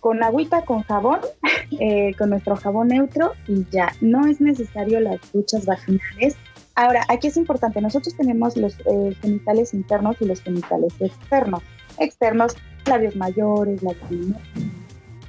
Con 0.00 0.22
agüita, 0.22 0.64
con 0.64 0.82
jabón, 0.82 1.20
eh, 1.80 2.14
con 2.18 2.30
nuestro 2.30 2.56
jabón 2.56 2.88
neutro 2.88 3.32
y 3.46 3.64
ya. 3.70 3.92
No 4.00 4.26
es 4.26 4.40
necesario 4.40 5.00
las 5.00 5.20
duchas 5.32 5.66
vaginales. 5.66 6.36
Ahora, 6.74 7.04
aquí 7.08 7.28
es 7.28 7.36
importante, 7.36 7.80
nosotros 7.80 8.16
tenemos 8.16 8.56
los 8.56 8.78
eh, 8.86 9.14
genitales 9.20 9.74
internos 9.74 10.16
y 10.20 10.24
los 10.24 10.40
genitales 10.40 10.94
externos. 11.00 11.62
Externos, 11.98 12.56
labios 12.86 13.16
mayores, 13.16 13.82
labios 13.82 14.10
menores. 14.10 14.42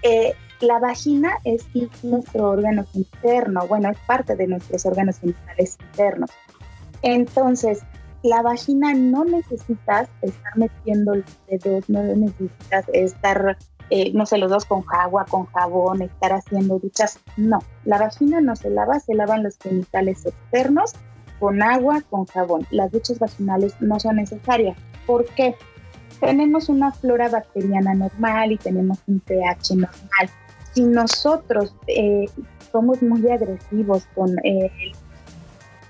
Eh, 0.04 0.34
la 0.62 0.80
vagina 0.80 1.38
es 1.44 1.66
nuestro 2.04 2.50
órgano 2.50 2.86
interno, 2.94 3.68
bueno, 3.68 3.90
es 3.90 3.98
parte 4.08 4.36
de 4.36 4.48
nuestros 4.48 4.86
órganos 4.86 5.20
genitales 5.20 5.78
internos. 5.92 6.30
Entonces, 7.02 7.84
la 8.24 8.42
vagina 8.42 8.94
no 8.94 9.26
necesitas 9.26 10.10
estar 10.22 10.58
metiendo 10.58 11.16
los 11.16 11.40
dedos, 11.48 11.90
no 11.90 12.04
necesitas 12.04 12.86
estar, 12.94 13.58
eh, 13.90 14.12
no 14.14 14.26
sé, 14.26 14.38
los 14.38 14.52
dos 14.52 14.66
con 14.66 14.84
agua, 14.92 15.26
con 15.26 15.46
jabón, 15.48 16.02
estar 16.02 16.34
haciendo 16.34 16.78
duchas. 16.80 17.20
No, 17.38 17.60
la 17.84 17.98
vagina 17.98 18.40
no 18.42 18.56
se 18.56 18.70
lava, 18.70 19.00
se 19.00 19.16
lavan 19.16 19.44
los 19.44 19.58
genitales 19.58 20.26
externos 20.26 20.94
con 21.40 21.64
agua, 21.64 22.02
con 22.10 22.26
jabón. 22.26 22.68
Las 22.70 22.92
duchas 22.92 23.18
vaginales 23.18 23.76
no 23.80 24.00
son 24.00 24.18
necesarias. 24.18 24.78
¿Por 25.08 25.26
qué? 25.26 25.56
Tenemos 26.20 26.70
una 26.70 26.92
flora 26.92 27.30
bacteriana 27.30 27.96
normal 27.96 28.52
y 28.52 28.58
tenemos 28.58 29.00
un 29.08 29.20
pH 29.20 29.76
normal. 29.76 30.30
Si 30.74 30.84
nosotros 30.84 31.76
eh, 31.88 32.26
somos 32.72 33.02
muy 33.02 33.28
agresivos 33.30 34.06
con 34.14 34.38
eh, 34.44 34.72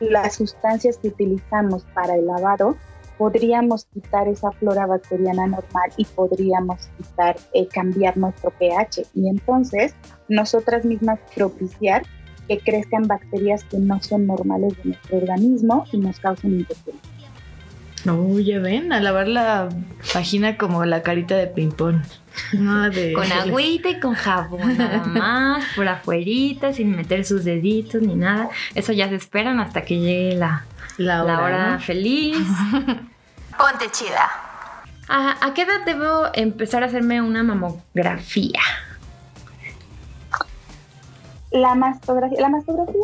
las 0.02 0.36
sustancias 0.36 0.97
que 0.97 1.10
utilizamos 1.10 1.84
para 1.93 2.16
el 2.16 2.26
lavado, 2.26 2.76
podríamos 3.18 3.86
quitar 3.86 4.28
esa 4.28 4.52
flora 4.52 4.88
bacteriana 4.88 5.45
normal 5.45 5.91
y 5.95 6.06
podríamos 6.06 6.89
quitar, 6.97 7.38
eh, 7.54 7.68
cambiar 7.68 8.18
nuestro 8.18 8.52
pH 8.52 9.06
y 9.14 9.30
entonces 9.30 9.93
nosotras 10.28 10.86
mismas 10.86 11.20
propiciar 11.36 12.04
que 12.47 12.60
crezcan 12.60 13.04
bacterias 13.04 13.64
que 13.66 13.78
no 13.78 14.02
son 14.02 14.26
normales 14.26 14.76
de 14.78 14.91
nuestro 14.91 15.18
organismo 15.18 15.86
y 15.91 15.99
nos 15.99 16.20
causen 16.20 16.60
infecciones. 16.62 17.02
No, 18.04 18.39
ya 18.39 18.60
ven, 18.60 18.91
a 18.91 18.99
lavar 18.99 19.28
la 19.28 19.70
vagina 20.16 20.58
como 20.58 20.84
la 20.86 21.04
carita 21.04 21.38
de 21.38 21.45
ping-pong. 21.45 22.02
De. 22.53 23.13
Con 23.13 23.29
agüita 23.32 23.89
y 23.89 23.99
con 23.99 24.13
jabón, 24.13 24.77
nada 24.77 25.03
más, 25.05 25.65
por 25.75 25.88
afuerita, 25.88 26.73
sin 26.73 26.95
meter 26.95 27.25
sus 27.25 27.43
deditos 27.43 28.01
ni 28.01 28.15
nada. 28.15 28.49
Eso 28.73 28.93
ya 28.93 29.09
se 29.09 29.15
esperan 29.15 29.59
hasta 29.59 29.82
que 29.84 29.99
llegue 29.99 30.36
la, 30.36 30.63
La 30.97 31.23
hora. 31.23 31.34
la 31.34 31.43
hora 31.43 31.71
¿no? 31.73 31.79
feliz. 31.79 32.38
Ponte 33.57 33.89
chida. 33.91 34.29
¿A, 35.09 35.45
¿A 35.45 35.53
qué 35.53 35.63
edad 35.63 35.84
debo 35.86 36.27
empezar 36.34 36.84
a 36.84 36.86
hacerme 36.86 37.21
una 37.21 37.43
mamografía? 37.43 38.59
La 41.51 41.75
mastografía, 41.75 42.39
la 42.39 42.47
mastografía, 42.49 42.95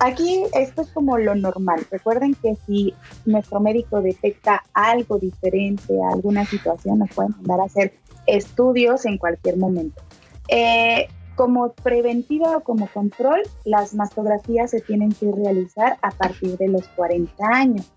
aquí 0.00 0.42
esto 0.54 0.82
es 0.82 0.88
como 0.88 1.18
lo 1.18 1.34
normal. 1.34 1.86
Recuerden 1.90 2.34
que 2.34 2.56
si 2.66 2.94
nuestro 3.24 3.60
médico 3.60 4.00
detecta 4.00 4.62
algo 4.72 5.18
diferente, 5.18 5.98
alguna 6.12 6.44
situación, 6.44 6.98
nos 6.98 7.10
pueden 7.10 7.32
mandar 7.32 7.60
a 7.60 7.64
hacer 7.64 7.94
estudios 8.26 9.04
en 9.06 9.18
cualquier 9.18 9.56
momento. 9.56 10.02
Eh, 10.48 11.08
como 11.34 11.72
preventiva 11.72 12.56
o 12.56 12.60
como 12.62 12.88
control, 12.88 13.42
las 13.64 13.94
mastografías 13.94 14.70
se 14.70 14.80
tienen 14.80 15.12
que 15.12 15.30
realizar 15.30 15.98
a 16.02 16.10
partir 16.10 16.56
de 16.56 16.68
los 16.68 16.88
40 16.88 17.46
años. 17.46 17.92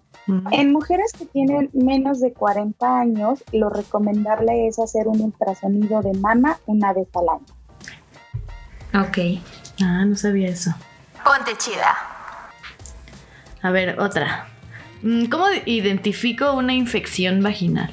En 0.52 0.72
mujeres 0.72 1.12
que 1.18 1.26
tienen 1.26 1.72
menos 1.74 2.20
de 2.20 2.34
40 2.34 3.00
años, 3.00 3.44
lo 3.52 3.70
recomendable 3.70 4.68
es 4.68 4.78
hacer 4.78 5.08
un 5.08 5.22
ultrasonido 5.22 6.04
de 6.04 6.14
mama 6.14 6.60
una 6.68 6.94
vez 6.94 7.08
al 7.16 7.30
año. 7.30 9.08
Ok. 9.08 9.42
Ah, 9.82 10.06
no 10.06 10.16
sabía 10.16 10.50
eso. 10.50 10.72
Ponte 11.24 11.56
chida. 11.58 11.96
A 13.62 13.72
ver, 13.72 14.00
otra. 14.00 14.48
Mm, 15.02 15.26
¿Cómo 15.26 15.46
identifico 15.66 16.54
una 16.54 16.74
infección 16.74 17.42
vaginal? 17.44 17.92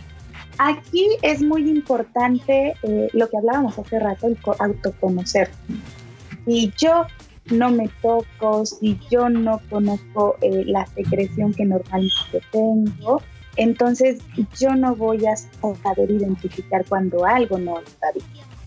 Aquí 0.59 1.07
es 1.23 1.43
muy 1.43 1.69
importante 1.69 2.75
eh, 2.83 3.09
lo 3.13 3.29
que 3.29 3.37
hablábamos 3.37 3.79
hace 3.79 3.99
rato, 3.99 4.27
el 4.29 4.41
co- 4.41 4.57
autoconocer. 4.59 5.51
Si 6.47 6.73
yo 6.79 7.07
no 7.51 7.71
me 7.71 7.89
toco, 8.01 8.65
si 8.65 8.99
yo 9.11 9.29
no 9.29 9.61
conozco 9.69 10.37
eh, 10.41 10.65
la 10.67 10.87
secreción 10.87 11.53
que 11.53 11.65
normalmente 11.65 12.41
tengo, 12.51 13.23
entonces 13.57 14.19
yo 14.59 14.75
no 14.75 14.95
voy 14.97 15.27
a 15.27 15.37
saber 15.37 16.11
identificar 16.11 16.85
cuando 16.89 17.25
algo 17.27 17.59
no 17.59 17.79
está 17.81 18.07
bien. 18.13 18.27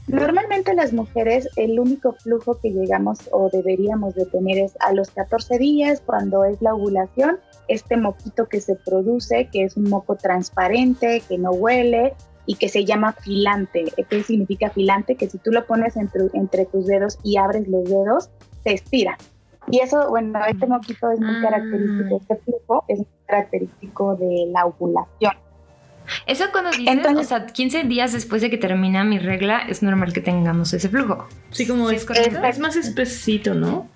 Normalmente 0.10 0.74
las 0.74 0.92
mujeres 0.92 1.48
el 1.56 1.80
único 1.80 2.14
flujo 2.14 2.60
que 2.60 2.72
llegamos 2.72 3.20
o 3.32 3.48
deberíamos 3.52 4.16
de 4.16 4.26
tener 4.26 4.58
es 4.58 4.76
a 4.80 4.92
los 4.92 5.12
14 5.12 5.60
días 5.60 6.02
cuando 6.04 6.46
es 6.46 6.60
la 6.64 6.74
ovulación, 6.74 7.38
este 7.68 7.96
moquito 7.96 8.48
que 8.48 8.60
se 8.60 8.76
produce, 8.76 9.50
que 9.52 9.66
es 9.66 9.78
un 9.78 9.88
moco 9.88 10.16
transparente, 10.16 11.22
que 11.30 11.38
no 11.38 11.52
huele 11.52 12.16
y 12.48 12.56
que 12.56 12.70
se 12.70 12.86
llama 12.86 13.14
filante. 13.14 13.86
¿Qué 14.10 14.24
significa 14.24 14.72
filante? 14.72 15.16
Que 15.16 15.30
si 15.30 15.38
tú 15.38 15.52
lo 15.52 15.68
pones 15.68 15.96
entre, 15.96 16.24
entre 16.34 16.66
tus 16.66 16.88
dedos 16.88 17.20
y 17.22 17.38
abres 17.38 17.68
los 17.68 17.84
dedos, 17.84 18.32
se 18.64 18.74
estira. 18.74 19.16
Y 19.70 19.82
eso, 19.82 20.10
bueno, 20.10 20.40
este 20.48 20.66
moquito 20.66 21.12
es 21.12 21.20
muy 21.20 21.36
Ah. 21.36 21.42
característico, 21.44 22.18
este 22.18 22.36
flujo 22.38 22.84
es 22.88 22.98
muy 22.98 23.08
característico 23.28 24.16
de 24.16 24.48
la 24.52 24.66
ovulación. 24.66 25.34
Eso 26.26 26.46
cuando 26.52 26.72
dices, 26.72 26.88
Entonces- 26.88 27.26
o 27.26 27.30
sea, 27.30 27.46
15 27.46 27.84
días 27.84 28.12
después 28.14 28.42
de 28.42 28.50
que 28.50 28.58
termina 28.58 29.04
mi 29.04 29.20
regla, 29.20 29.60
es 29.68 29.82
normal 29.84 30.14
que 30.14 30.22
tengamos 30.22 30.74
ese 30.74 30.90
flujo. 30.90 31.28
Sí, 31.52 31.68
como 31.68 31.90
Sí, 31.90 31.96
es, 31.96 32.02
es 32.02 32.08
correcto. 32.08 32.44
es 32.44 32.60
más 32.60 32.76
espesito, 32.76 33.54
¿no? 33.54 33.88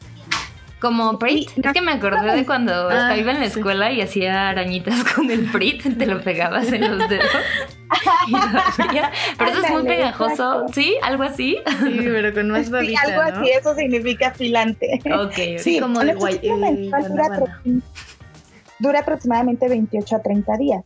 Como 0.80 1.18
Prit. 1.18 1.48
Sí, 1.50 1.62
es 1.64 1.72
que 1.72 1.80
me 1.80 1.94
acordé 1.94 2.36
de 2.36 2.46
cuando 2.46 2.90
Ah, 2.90 3.16
iba 3.16 3.32
en 3.32 3.40
la 3.40 3.50
sí. 3.50 3.58
escuela 3.58 3.90
y 3.94 4.02
hacía 4.02 4.50
arañitas 4.50 5.02
con 5.16 5.32
el 5.32 5.46
Prit, 5.50 5.98
te 5.98 6.06
lo 6.06 6.22
pegabas 6.22 6.70
en 6.74 6.82
los 6.98 7.08
dedos. 7.08 7.26
y. 8.28 8.34
Pero 9.38 9.52
eso 9.52 9.64
es 9.66 9.72
muy 9.72 9.84
pegajoso, 9.84 10.32
exacto. 10.56 10.74
¿sí? 10.74 10.96
Algo 11.02 11.24
así. 11.24 11.58
Sí, 11.84 12.00
pero 12.04 12.34
con 12.34 12.50
más 12.50 12.66
Sí, 12.66 12.72
babita, 12.74 13.00
algo 13.02 13.24
¿no? 13.24 13.40
así, 13.40 13.50
eso 13.52 13.76
significa 13.76 14.32
filante. 14.32 15.00
Ok, 15.06 15.24
ok. 15.24 15.60
Sí, 15.60 15.80
como 15.80 16.00
de 16.00 16.14
nuestro 16.16 16.28
guay- 16.28 16.90
eh, 17.66 17.80
dura 18.80 19.00
aproximadamente 19.00 19.70
28 19.70 20.16
a 20.18 20.22
30 20.22 20.58
días. 20.58 20.84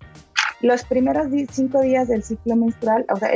Los 0.62 0.84
primeros 0.84 1.28
5 1.49 1.82
días 1.82 2.08
del 2.08 2.24
ciclo 2.24 2.55
menstrual, 2.55 3.05
o 3.10 3.18
sea, 3.18 3.30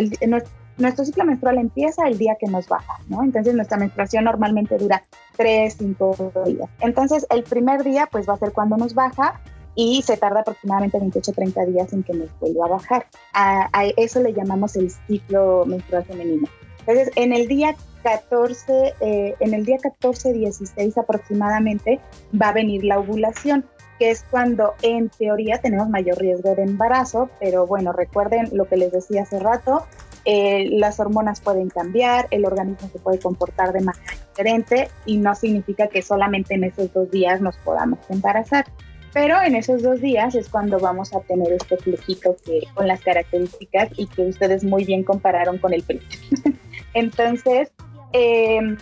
nuestro 0.78 1.06
ciclo 1.06 1.26
menstrual 1.26 1.58
empieza 1.58 2.08
el 2.08 2.18
día 2.18 2.36
que 2.40 2.48
nos 2.48 2.68
baja, 2.68 3.00
¿no? 3.08 3.24
Entonces 3.24 3.54
nuestra 3.54 3.78
menstruación 3.78 4.24
normalmente 4.24 4.78
dura 4.78 5.04
3, 5.38 5.76
5 5.78 6.32
días. 6.46 6.70
Entonces 6.80 7.28
el 7.30 7.44
primer 7.44 7.84
día 7.84 8.08
pues 8.12 8.28
va 8.28 8.34
a 8.34 8.38
ser 8.38 8.52
cuando 8.52 8.78
nos 8.78 8.94
baja 8.94 9.40
y 9.76 10.02
se 10.02 10.18
tarda 10.18 10.42
aproximadamente 10.42 11.00
28 11.00 11.32
30 11.32 11.66
días 11.66 11.94
en 11.94 12.04
que 12.04 12.14
nos 12.14 12.30
vuelva 12.40 12.66
a 12.66 12.70
bajar. 12.70 13.06
A, 13.34 13.70
eso 13.98 14.22
le 14.22 14.34
llamamos 14.34 14.76
el 14.76 14.90
ciclo 14.90 15.66
menstrual 15.66 16.04
femenino. 16.06 16.48
Entonces, 16.80 17.12
en 17.16 17.32
el 17.32 17.48
día 17.48 17.76
14, 18.04 18.94
eh, 19.02 19.36
en 19.40 19.54
el 19.54 19.66
día 19.66 19.78
14, 19.78 20.34
16 20.34 20.98
aproximadamente 20.98 22.00
va 22.40 22.50
a 22.50 22.54
venir 22.54 22.84
la 22.84 23.00
ovulación, 23.00 23.66
que 24.02 24.10
es 24.10 24.26
cuando 24.32 24.74
en 24.82 25.10
teoría 25.10 25.60
tenemos 25.62 25.88
mayor 25.88 26.18
riesgo 26.18 26.56
de 26.56 26.64
embarazo, 26.64 27.30
pero 27.40 27.68
bueno, 27.68 27.94
recuerden 27.94 28.50
lo 28.52 28.66
que 28.66 28.76
les 28.76 28.92
decía 28.92 29.22
hace 29.22 29.38
rato, 29.38 29.86
eh, 30.26 30.70
las 30.72 31.00
hormonas 31.00 31.40
pueden 31.40 31.70
cambiar, 31.70 32.28
el 32.32 32.46
organismo 32.46 32.90
se 32.92 32.98
puede 32.98 33.20
comportar 33.20 33.74
de 33.74 33.82
manera 33.82 34.12
diferente 34.28 34.90
y 35.06 35.18
no 35.18 35.36
significa 35.36 35.86
que 35.86 36.02
solamente 36.02 36.56
en 36.56 36.64
esos 36.64 36.92
dos 36.92 37.12
días 37.12 37.42
nos 37.42 37.58
podamos 37.58 38.00
embarazar. 38.10 38.66
Pero 39.14 39.40
en 39.40 39.54
esos 39.54 39.84
dos 39.84 40.02
días 40.02 40.34
es 40.34 40.50
cuando 40.50 40.80
vamos 40.80 41.14
a 41.14 41.20
tener 41.20 41.54
este 41.54 41.78
flujito 41.78 42.36
que, 42.44 42.62
con 42.74 42.88
las 42.88 43.02
características 43.02 43.90
y 43.98 44.08
que 44.08 44.24
ustedes 44.24 44.64
muy 44.64 44.84
bien 44.84 45.04
compararon 45.04 45.60
con 45.60 45.76
el 45.76 45.84
PRI. 45.84 46.02
Entonces, 46.96 47.72
em, 48.14 48.80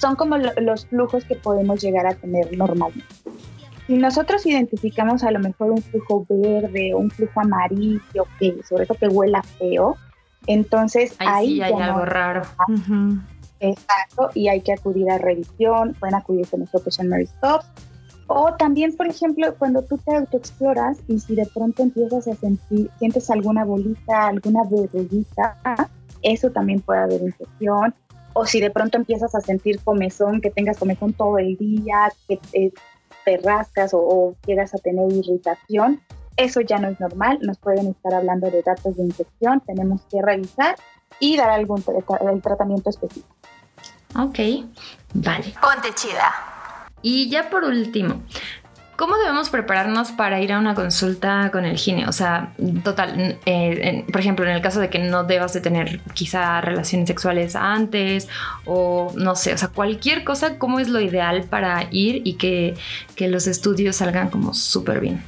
son 0.00 0.16
como 0.16 0.38
los 0.38 0.86
flujos 0.86 1.22
que 1.26 1.34
podemos 1.34 1.82
llegar 1.82 2.06
a 2.06 2.14
tener 2.14 2.56
normalmente. 2.56 3.04
Si 3.92 3.98
nosotros 3.98 4.46
identificamos 4.46 5.22
a 5.22 5.30
lo 5.30 5.38
mejor 5.38 5.70
un 5.70 5.82
flujo 5.82 6.24
verde 6.26 6.94
o 6.94 6.98
un 6.98 7.10
flujo 7.10 7.38
amarillo, 7.42 8.24
que 8.38 8.58
sobre 8.66 8.86
todo 8.86 8.96
que 8.96 9.08
huela 9.08 9.42
feo, 9.42 9.98
entonces 10.46 11.14
ahí, 11.18 11.60
hay 11.60 11.74
algo 11.74 12.06
raro. 12.06 12.40
Exacto, 13.60 14.30
y 14.32 14.48
hay 14.48 14.62
que 14.62 14.72
acudir 14.72 15.10
a 15.10 15.18
revisión, 15.18 15.94
pueden 16.00 16.14
acudir 16.14 16.48
con 16.48 16.60
nosotros 16.60 16.98
en 17.00 17.10
Mary 17.10 17.26
Stops 17.26 17.66
o 18.28 18.54
también, 18.54 18.96
por 18.96 19.08
ejemplo, 19.08 19.54
cuando 19.58 19.82
tú 19.82 19.98
te 19.98 20.16
autoexploras 20.16 20.96
y 21.06 21.18
si 21.18 21.34
de 21.34 21.44
pronto 21.44 21.82
empiezas 21.82 22.26
a 22.28 22.34
sentir, 22.34 22.90
sientes 22.98 23.28
alguna 23.28 23.66
bolita, 23.66 24.28
alguna 24.28 24.62
verruguita, 24.70 25.54
eso 26.22 26.50
también 26.50 26.80
puede 26.80 27.00
haber 27.00 27.20
infección. 27.20 27.94
O 28.32 28.46
si 28.46 28.58
de 28.62 28.70
pronto 28.70 28.96
empiezas 28.96 29.34
a 29.34 29.42
sentir 29.42 29.80
comezón, 29.80 30.40
que 30.40 30.50
tengas 30.50 30.78
comezón 30.78 31.12
todo 31.12 31.36
el 31.36 31.58
día, 31.58 32.10
que 32.26 32.40
te, 33.24 33.38
rascas 33.38 33.92
o, 33.94 34.34
quieras 34.42 34.74
a 34.74 34.78
tener 34.78 35.10
irritación, 35.12 36.00
eso 36.36 36.60
ya 36.60 36.78
no 36.78 36.88
es 36.88 37.00
normal. 37.00 37.38
Nos 37.42 37.58
pueden 37.58 37.88
estar 37.88 38.14
hablando 38.14 38.50
de 38.50 38.62
datos 38.62 38.96
de 38.96 39.02
infección. 39.02 39.60
Tenemos 39.66 40.02
que 40.10 40.22
revisar 40.22 40.76
y 41.20 41.36
dar 41.36 41.50
algún 41.50 41.84
el 42.30 42.42
tratamiento 42.42 42.90
específico. 42.90 43.34
Ok, 44.16 44.38
vale. 45.14 45.54
Ponte 45.60 45.94
chida. 45.94 46.32
Y 47.02 47.28
ya 47.28 47.50
por 47.50 47.64
último, 47.64 48.22
¿Cómo 48.96 49.16
debemos 49.16 49.48
prepararnos 49.48 50.12
para 50.12 50.40
ir 50.40 50.52
a 50.52 50.58
una 50.58 50.74
consulta 50.74 51.50
con 51.50 51.64
el 51.64 51.76
gine? 51.76 52.06
O 52.06 52.12
sea, 52.12 52.52
total, 52.84 53.38
eh, 53.46 54.04
por 54.12 54.20
ejemplo, 54.20 54.44
en 54.44 54.52
el 54.52 54.60
caso 54.60 54.80
de 54.80 54.90
que 54.90 54.98
no 54.98 55.24
debas 55.24 55.54
de 55.54 55.62
tener 55.62 56.00
quizá 56.12 56.60
relaciones 56.60 57.08
sexuales 57.08 57.56
antes 57.56 58.28
o 58.66 59.12
no 59.16 59.34
sé, 59.34 59.54
o 59.54 59.58
sea, 59.58 59.68
cualquier 59.68 60.24
cosa, 60.24 60.58
¿cómo 60.58 60.78
es 60.78 60.88
lo 60.88 61.00
ideal 61.00 61.44
para 61.44 61.88
ir 61.90 62.20
y 62.24 62.34
que, 62.34 62.74
que 63.16 63.28
los 63.28 63.46
estudios 63.46 63.96
salgan 63.96 64.28
como 64.28 64.52
súper 64.52 65.00
bien? 65.00 65.22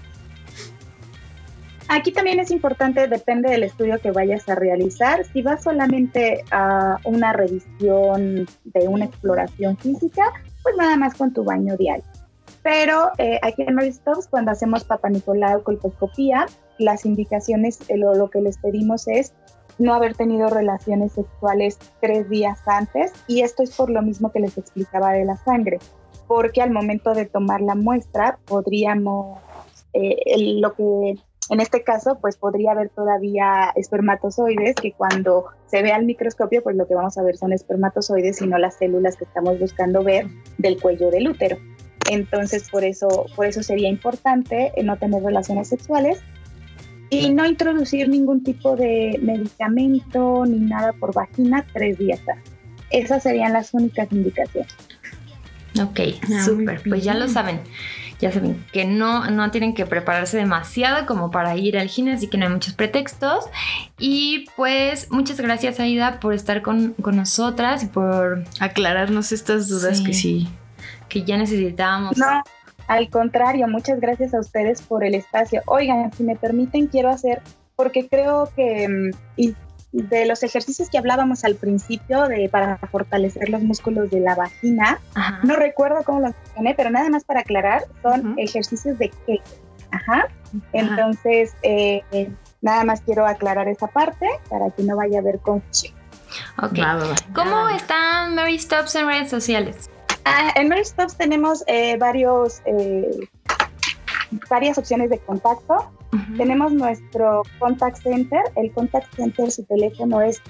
Aquí 1.88 2.12
también 2.12 2.40
es 2.40 2.50
importante, 2.50 3.08
depende 3.08 3.50
del 3.50 3.62
estudio 3.62 3.98
que 3.98 4.10
vayas 4.10 4.48
a 4.48 4.54
realizar. 4.54 5.24
Si 5.32 5.42
vas 5.42 5.62
solamente 5.62 6.44
a 6.50 6.98
una 7.04 7.32
revisión 7.32 8.46
de 8.64 8.88
una 8.88 9.06
exploración 9.06 9.76
física, 9.78 10.22
pues 10.62 10.76
nada 10.76 10.96
más 10.96 11.14
con 11.14 11.32
tu 11.32 11.44
baño 11.44 11.76
diario. 11.76 12.04
Pero 12.64 13.10
eh, 13.18 13.38
aquí 13.42 13.62
en 13.62 13.74
Mary 13.74 13.92
Stops, 13.92 14.26
cuando 14.26 14.50
hacemos 14.50 14.84
papanicolau 14.84 15.62
colposcopía, 15.62 16.46
las 16.78 17.04
indicaciones, 17.04 17.78
eh, 17.88 17.98
lo, 17.98 18.14
lo 18.14 18.30
que 18.30 18.40
les 18.40 18.56
pedimos 18.56 19.06
es 19.06 19.34
no 19.78 19.92
haber 19.92 20.14
tenido 20.14 20.48
relaciones 20.48 21.12
sexuales 21.12 21.78
tres 22.00 22.28
días 22.30 22.58
antes 22.66 23.12
y 23.26 23.42
esto 23.42 23.62
es 23.62 23.76
por 23.76 23.90
lo 23.90 24.00
mismo 24.00 24.32
que 24.32 24.40
les 24.40 24.56
explicaba 24.56 25.12
de 25.12 25.26
la 25.26 25.36
sangre, 25.36 25.78
porque 26.26 26.62
al 26.62 26.70
momento 26.70 27.12
de 27.12 27.26
tomar 27.26 27.60
la 27.60 27.74
muestra 27.74 28.38
podríamos, 28.46 29.38
eh, 29.92 30.58
lo 30.58 30.72
que 30.74 31.16
en 31.50 31.60
este 31.60 31.82
caso, 31.82 32.18
pues 32.22 32.36
podría 32.36 32.72
haber 32.72 32.88
todavía 32.88 33.70
espermatozoides 33.74 34.76
que 34.76 34.92
cuando 34.92 35.44
se 35.66 35.82
ve 35.82 35.92
al 35.92 36.06
microscopio, 36.06 36.62
pues 36.62 36.74
lo 36.74 36.86
que 36.86 36.94
vamos 36.94 37.18
a 37.18 37.22
ver 37.22 37.36
son 37.36 37.52
espermatozoides 37.52 38.40
y 38.40 38.46
no 38.46 38.56
las 38.56 38.76
células 38.76 39.16
que 39.16 39.24
estamos 39.24 39.60
buscando 39.60 40.02
ver 40.02 40.26
del 40.56 40.80
cuello 40.80 41.10
del 41.10 41.28
útero. 41.28 41.58
Entonces, 42.10 42.68
por 42.70 42.84
eso, 42.84 43.26
por 43.34 43.46
eso 43.46 43.62
sería 43.62 43.88
importante 43.88 44.72
eh, 44.76 44.82
no 44.82 44.96
tener 44.96 45.22
relaciones 45.22 45.68
sexuales 45.68 46.20
y 47.10 47.30
no 47.30 47.46
introducir 47.46 48.08
ningún 48.08 48.42
tipo 48.42 48.76
de 48.76 49.18
medicamento 49.22 50.44
ni 50.46 50.58
nada 50.58 50.92
por 50.92 51.14
vagina 51.14 51.64
tres 51.72 51.98
días 51.98 52.20
antes. 52.26 52.52
Esas 52.90 53.22
serían 53.22 53.52
las 53.52 53.74
únicas 53.74 54.10
indicaciones. 54.12 54.72
Ok, 55.80 56.00
ah, 56.32 56.44
súper. 56.44 56.82
Pues 56.82 57.02
ya 57.02 57.14
lo 57.14 57.28
saben 57.28 57.60
ya 58.20 58.32
saben 58.32 58.64
que 58.72 58.84
no, 58.84 59.30
no 59.30 59.50
tienen 59.50 59.74
que 59.74 59.86
prepararse 59.86 60.36
demasiado 60.36 61.06
como 61.06 61.30
para 61.30 61.56
ir 61.56 61.78
al 61.78 61.88
gine, 61.88 62.12
así 62.12 62.28
que 62.28 62.38
no 62.38 62.46
hay 62.46 62.52
muchos 62.52 62.74
pretextos. 62.74 63.44
Y 63.98 64.46
pues 64.56 65.10
muchas 65.10 65.40
gracias 65.40 65.80
Aida 65.80 66.20
por 66.20 66.34
estar 66.34 66.62
con, 66.62 66.94
nosotras 67.12 67.82
y 67.82 67.86
por 67.86 68.44
aclararnos 68.60 69.32
estas 69.32 69.68
dudas 69.68 70.00
que 70.00 70.14
sí, 70.14 70.48
que 71.08 71.22
ya 71.22 71.36
necesitábamos. 71.36 72.16
No, 72.18 72.42
al 72.86 73.08
contrario, 73.08 73.66
muchas 73.68 74.00
gracias 74.00 74.34
a 74.34 74.40
ustedes 74.40 74.82
por 74.82 75.04
el 75.04 75.14
espacio. 75.14 75.62
Oigan, 75.66 76.12
si 76.12 76.22
me 76.22 76.36
permiten, 76.36 76.86
quiero 76.86 77.10
hacer, 77.10 77.40
porque 77.76 78.08
creo 78.08 78.50
que, 78.54 78.88
mm, 78.88 79.52
de 79.92 80.26
los 80.26 80.42
ejercicios 80.42 80.90
que 80.90 80.98
hablábamos 80.98 81.44
al 81.44 81.54
principio 81.54 82.26
de 82.26 82.48
para 82.48 82.78
fortalecer 82.78 83.48
los 83.48 83.62
músculos 83.62 84.10
de 84.10 84.20
la 84.20 84.34
vagina. 84.34 85.00
No 85.44 85.54
recuerdo 85.54 86.02
cómo 86.04 86.20
los 86.20 86.32
mencioné, 86.44 86.74
pero 86.74 86.90
nada 86.90 87.08
más 87.10 87.24
para 87.24 87.40
aclarar, 87.40 87.84
son 88.02 88.34
ejercicios 88.38 88.98
de 88.98 89.10
qué. 89.24 89.40
Ajá. 89.92 90.26
Entonces, 90.72 91.54
eh, 91.62 92.02
nada 92.60 92.84
más 92.84 93.02
quiero 93.02 93.24
aclarar 93.26 93.68
esa 93.68 93.86
parte 93.86 94.28
para 94.50 94.70
que 94.70 94.82
no 94.82 94.96
vaya 94.96 95.18
a 95.18 95.20
haber 95.20 95.38
confusión. 95.38 95.94
Ok. 96.60 96.78
¿Cómo 97.32 97.68
están 97.68 98.34
Mary 98.34 98.58
Stops 98.58 98.96
en 98.96 99.06
redes 99.06 99.30
sociales? 99.30 99.88
Ah, 100.24 100.52
en 100.56 100.68
Mary 100.68 100.84
Stops 100.84 101.16
tenemos 101.16 101.64
eh, 101.66 101.96
varios, 101.98 102.62
eh, 102.64 103.28
varias 104.48 104.78
opciones 104.78 105.10
de 105.10 105.18
contacto. 105.18 105.90
Tenemos 106.36 106.72
nuestro 106.72 107.42
contact 107.58 108.02
center. 108.02 108.40
El 108.54 108.72
contact 108.72 109.12
center, 109.14 109.50
su 109.50 109.64
teléfono 109.64 110.20
es 110.22 110.40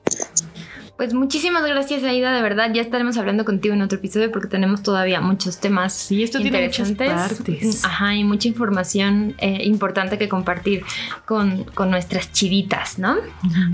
Pues 0.96 1.14
muchísimas 1.14 1.64
gracias, 1.66 2.04
Aida, 2.04 2.32
de 2.34 2.42
verdad. 2.42 2.70
Ya 2.72 2.82
estaremos 2.82 3.16
hablando 3.16 3.44
contigo 3.44 3.74
en 3.74 3.82
otro 3.82 3.98
episodio 3.98 4.30
porque 4.30 4.46
tenemos 4.48 4.82
todavía 4.82 5.20
muchos 5.20 5.58
temas 5.58 5.94
Sí, 5.94 6.22
esto 6.22 6.38
tiene 6.38 6.66
muchas 6.66 6.90
interesantes. 6.90 7.38
partes. 7.38 7.84
Ajá, 7.84 8.14
y 8.14 8.24
mucha 8.24 8.46
información 8.48 9.34
eh, 9.38 9.64
importante 9.64 10.18
que 10.18 10.28
compartir 10.28 10.84
con, 11.24 11.64
con 11.74 11.90
nuestras 11.90 12.30
chivitas, 12.32 12.98
¿no? 12.98 13.16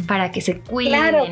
Para 0.07 0.31
que 0.31 0.41
se 0.41 0.61
cuiden. 0.61 0.93
Claro. 1.01 1.25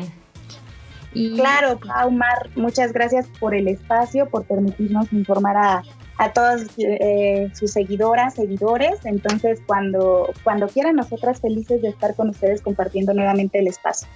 Y 1.17 1.35
Claro, 1.35 1.79
Pau, 1.79 2.11
Mar, 2.11 2.49
muchas 2.55 2.93
gracias 2.93 3.27
por 3.39 3.55
el 3.55 3.67
espacio, 3.67 4.29
por 4.29 4.45
permitirnos 4.45 5.11
informar 5.13 5.57
a, 5.57 5.83
a 6.17 6.33
todas 6.33 6.67
eh, 6.77 7.49
sus 7.53 7.71
seguidoras, 7.71 8.35
seguidores. 8.35 8.99
Entonces, 9.05 9.59
cuando, 9.65 10.33
cuando 10.43 10.67
quieran, 10.67 10.95
nosotras 10.95 11.41
felices 11.41 11.81
de 11.81 11.89
estar 11.89 12.15
con 12.15 12.29
ustedes 12.29 12.61
compartiendo 12.61 13.13
nuevamente 13.13 13.59
el 13.59 13.67
espacio. 13.67 14.07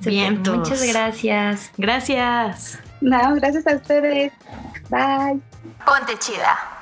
Vientos. 0.00 0.58
muchas 0.58 0.86
gracias. 0.86 1.70
Gracias. 1.76 2.78
No, 3.00 3.34
gracias 3.36 3.66
a 3.66 3.76
ustedes. 3.76 4.32
Bye. 4.90 5.40
Ponte 5.86 6.18
chida. 6.18 6.73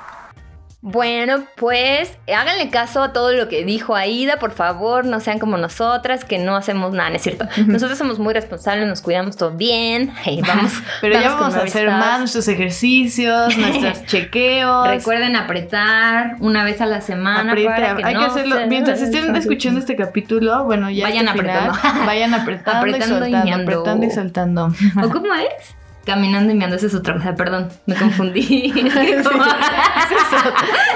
Bueno, 0.85 1.45
pues 1.55 2.17
háganle 2.27 2.69
caso 2.69 3.01
a 3.03 3.13
todo 3.13 3.31
lo 3.31 3.47
que 3.47 3.63
dijo 3.63 3.95
Aida, 3.95 4.35
por 4.35 4.51
favor, 4.51 5.05
no 5.05 5.21
sean 5.21 5.39
como 5.39 5.55
nosotras, 5.55 6.25
que 6.25 6.39
no 6.39 6.57
hacemos 6.57 6.91
nada, 6.91 7.09
¿no 7.09 7.15
es 7.15 7.21
cierto? 7.21 7.47
Nosotros 7.67 7.97
somos 7.97 8.19
muy 8.19 8.33
responsables, 8.33 8.85
nos 8.85 8.99
cuidamos 9.01 9.37
todo 9.37 9.51
bien, 9.51 10.13
y 10.25 10.41
vamos. 10.41 10.73
Pero 11.01 11.21
ya 11.21 11.35
vamos 11.35 11.55
a 11.55 11.61
hacer 11.61 11.87
más 11.89 12.19
nuestros 12.19 12.49
ejercicios, 12.49 13.57
nuestros 13.57 14.05
chequeos. 14.07 14.85
Recuerden 14.89 15.37
apretar 15.37 16.35
una 16.41 16.65
vez 16.65 16.81
a 16.81 16.85
la 16.85 16.99
semana. 16.99 17.51
Aprieta, 17.53 17.75
para 17.75 17.95
que 17.95 18.03
hay 18.03 18.13
no 18.15 18.19
que 18.19 18.25
hacerlo. 18.25 18.57
se- 18.57 18.67
Mientras 18.67 19.01
estén 19.01 19.33
escuchando 19.37 19.79
este 19.79 19.95
capítulo, 19.95 20.65
bueno, 20.65 20.89
ya 20.89 21.05
Vayan 21.05 21.27
este 21.29 21.39
final, 21.39 21.69
apretando. 21.69 22.05
vayan 22.05 22.33
apretando, 22.33 22.79
Apretando 22.79 23.05
y 23.27 23.31
soltando, 23.31 23.53
apretando 23.63 24.05
y 24.05 24.09
saltando. 24.09 24.73
¿O 25.01 25.09
cómo 25.09 25.33
es? 25.33 25.75
Caminando 26.05 26.51
y 26.51 26.55
meando, 26.55 26.75
esa 26.75 26.87
es 26.87 26.95
otra 26.95 27.13
cosa, 27.13 27.33
perdón, 27.35 27.69
me 27.85 27.95
confundí. 27.95 28.73
Es 28.75 28.93
que 28.93 29.23
como- 29.23 29.45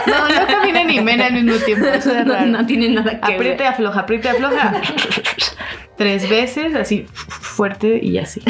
No, 0.07 0.27
no 0.27 0.47
caminen 0.47 0.87
ni 0.87 0.99
men 1.01 1.21
al 1.21 1.33
mismo 1.33 1.55
tiempo, 1.63 1.85
eso 1.87 2.11
es 2.11 2.25
no, 2.25 2.33
raro. 2.33 2.45
no 2.47 2.65
tiene 2.65 2.89
nada 2.89 3.19
que 3.21 3.33
Aprieta 3.33 3.55
y 3.63 3.65
ver. 3.65 3.67
afloja, 3.67 3.99
aprieta 4.01 4.29
y 4.29 4.35
afloja. 4.35 4.81
Tres 5.97 6.29
veces, 6.29 6.75
así 6.75 7.05
fuerte 7.13 7.99
y 8.03 8.17
así. 8.19 8.41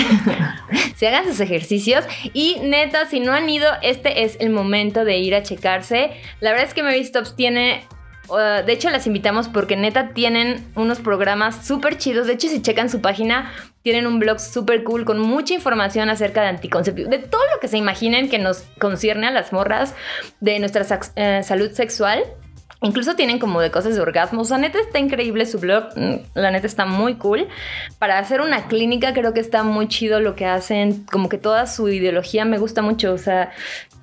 Se 0.95 1.07
hagan 1.07 1.25
sus 1.25 1.39
ejercicios 1.39 2.03
y 2.33 2.57
neta, 2.63 3.05
si 3.05 3.19
no 3.19 3.31
han 3.33 3.49
ido, 3.49 3.69
este 3.81 4.23
es 4.23 4.35
el 4.39 4.49
momento 4.49 5.05
de 5.05 5.17
ir 5.19 5.35
a 5.35 5.43
checarse. 5.43 6.11
La 6.41 6.49
verdad 6.51 6.65
es 6.67 6.73
que 6.73 6.83
Mary 6.83 7.03
Stops 7.05 7.35
tiene... 7.35 7.83
uh, 8.29 8.65
de 8.65 8.73
hecho, 8.73 8.89
las 8.89 9.07
invitamos 9.07 9.47
porque 9.47 9.77
neta 9.77 10.09
tienen 10.09 10.65
unos 10.75 10.99
programas 10.99 11.65
súper 11.65 11.97
chidos. 11.97 12.27
De 12.27 12.33
hecho, 12.33 12.49
si 12.49 12.61
checan 12.61 12.89
su 12.89 12.99
página, 12.99 13.51
tienen 13.88 14.05
un 14.05 14.19
blog 14.19 14.41
súper 14.41 14.83
cool 14.83 15.05
con 15.05 15.17
mucha 15.17 15.53
información 15.53 16.09
acerca 16.09 16.41
de 16.41 16.49
anticonceptivos, 16.49 17.09
de 17.09 17.19
todo 17.19 17.39
lo 17.53 17.61
que 17.61 17.69
se 17.69 17.77
imaginen 17.77 18.27
que 18.27 18.38
nos 18.38 18.63
concierne 18.79 19.27
a 19.27 19.31
las 19.31 19.53
morras 19.53 19.95
de 20.41 20.59
nuestra 20.59 20.85
eh, 21.15 21.41
salud 21.41 21.71
sexual. 21.71 22.21
Incluso 22.81 23.15
tienen 23.15 23.39
como 23.39 23.61
de 23.61 23.71
cosas 23.71 23.95
de 23.95 24.01
orgasmos. 24.01 24.49
Sea, 24.49 24.57
neta 24.57 24.77
está 24.77 24.99
increíble 24.99 25.45
su 25.45 25.59
blog. 25.59 25.85
mm, 25.95 26.15
La 26.33 26.51
neta 26.51 26.67
está 26.67 26.85
muy 26.85 27.15
cool. 27.15 27.47
Para 27.97 28.19
hacer 28.19 28.41
una 28.41 28.67
clínica 28.67 29.13
creo 29.13 29.33
que 29.33 29.39
está 29.39 29.63
muy 29.63 29.88
chido 29.88 30.19
lo 30.19 30.35
que 30.35 30.45
hacen. 30.45 31.05
Como 31.09 31.29
que 31.29 31.38
toda 31.38 31.65
su 31.65 31.88
ideología 31.88 32.43
me 32.43 32.57
gusta 32.57 32.81
mucho. 32.81 33.13
O 33.13 33.17
sea, 33.17 33.51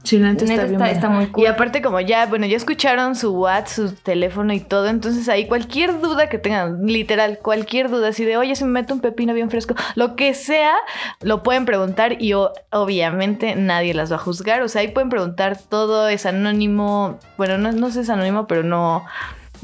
Sí, 0.05 0.19
la 0.19 0.33
neta 0.33 0.45
Neta 0.45 0.63
está, 0.67 0.77
bien 0.85 0.97
está- 0.97 1.09
muy 1.09 1.27
cool. 1.29 1.43
Y 1.43 1.47
aparte 1.47 1.81
como 1.83 1.99
ya, 1.99 2.27
bueno, 2.27 2.45
ya 2.47 2.57
escucharon 2.57 3.17
su 3.17 3.33
WhatsApp, 3.33 3.67
su 3.89 3.95
teléfono 3.95 4.53
y 4.53 4.61
todo, 4.61 4.87
entonces 4.89 5.29
ahí 5.29 5.49
cualquier 5.49 5.99
duda 6.01 6.29
que 6.29 6.39
tengan, 6.39 6.85
literal, 6.87 7.39
cualquier 7.43 7.89
duda, 7.91 8.09
así 8.09 8.25
de, 8.25 8.37
oye, 8.37 8.55
se 8.55 8.65
me 8.67 8.71
mete 8.73 8.93
un 8.93 9.01
pepino 9.01 9.33
bien 9.35 9.51
fresco, 9.51 9.75
lo 9.97 10.15
que 10.15 10.35
sea, 10.35 10.75
lo 11.23 11.43
pueden 11.43 11.65
preguntar 11.65 12.21
y 12.23 12.35
o- 12.35 12.53
obviamente 12.71 13.57
nadie 13.57 13.95
las 13.95 14.13
va 14.13 14.17
a 14.17 14.19
juzgar, 14.19 14.61
o 14.63 14.69
sea, 14.69 14.83
ahí 14.83 14.89
pueden 14.89 15.09
preguntar 15.09 15.59
todo, 15.59 16.09
es 16.09 16.27
anónimo, 16.27 17.19
bueno, 17.39 17.57
no, 17.59 17.73
no 17.73 17.87
sé 17.89 17.95
si 17.95 18.01
es 18.01 18.11
anónimo, 18.11 18.47
pero 18.47 18.63
no... 18.63 19.05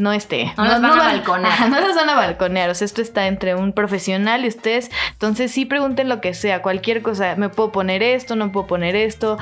No 0.01 0.13
este. 0.13 0.53
No 0.57 0.65
las 0.65 0.81
van 0.81 0.93
a 0.93 1.03
balconear. 1.03 1.69
No 1.71 1.81
las 1.81 1.95
van 1.95 2.09
a 2.11 2.15
balconear. 2.15 2.71
O 2.71 2.75
sea, 2.75 2.85
esto 2.85 3.03
está 3.03 3.27
entre 3.27 3.55
un 3.55 3.73
profesional 3.73 4.45
y 4.45 4.49
ustedes. 4.49 4.91
Entonces 5.13 5.53
sí 5.53 5.67
pregunten 5.67 6.09
lo 6.09 6.21
que 6.21 6.35
sea, 6.35 6.63
cualquier 6.63 7.03
cosa. 7.03 7.37
Me 7.37 7.49
puedo 7.49 7.71
poner 7.71 8.03
esto, 8.03 8.35
no 8.35 8.51
puedo 8.51 8.67
poner 8.67 8.97
esto, 8.97 9.39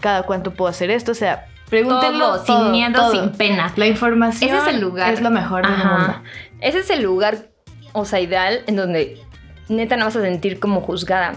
cada 0.00 0.24
cuánto 0.24 0.52
puedo 0.52 0.68
hacer 0.68 0.90
esto. 0.90 1.12
O 1.12 1.14
sea, 1.14 1.46
pregúntenlo 1.68 2.42
todo, 2.42 2.44
sin 2.44 2.72
miedo, 2.72 2.94
todo. 2.94 3.12
sin 3.12 3.30
pena. 3.32 3.72
La 3.76 3.86
información 3.86 4.50
Ese 4.50 4.58
es 4.58 4.74
el 4.74 4.80
lugar. 4.80 5.12
es 5.12 5.20
lo 5.20 5.30
mejor 5.30 5.66
del 5.66 5.78
mundo. 5.78 6.20
Ese 6.60 6.80
es 6.80 6.90
el 6.90 7.02
lugar, 7.02 7.48
o 7.92 8.04
sea, 8.04 8.20
ideal 8.20 8.64
en 8.66 8.76
donde 8.76 9.18
neta 9.68 9.96
no 9.96 10.04
vas 10.04 10.16
a 10.16 10.20
sentir 10.20 10.58
como 10.58 10.80
juzgada. 10.80 11.34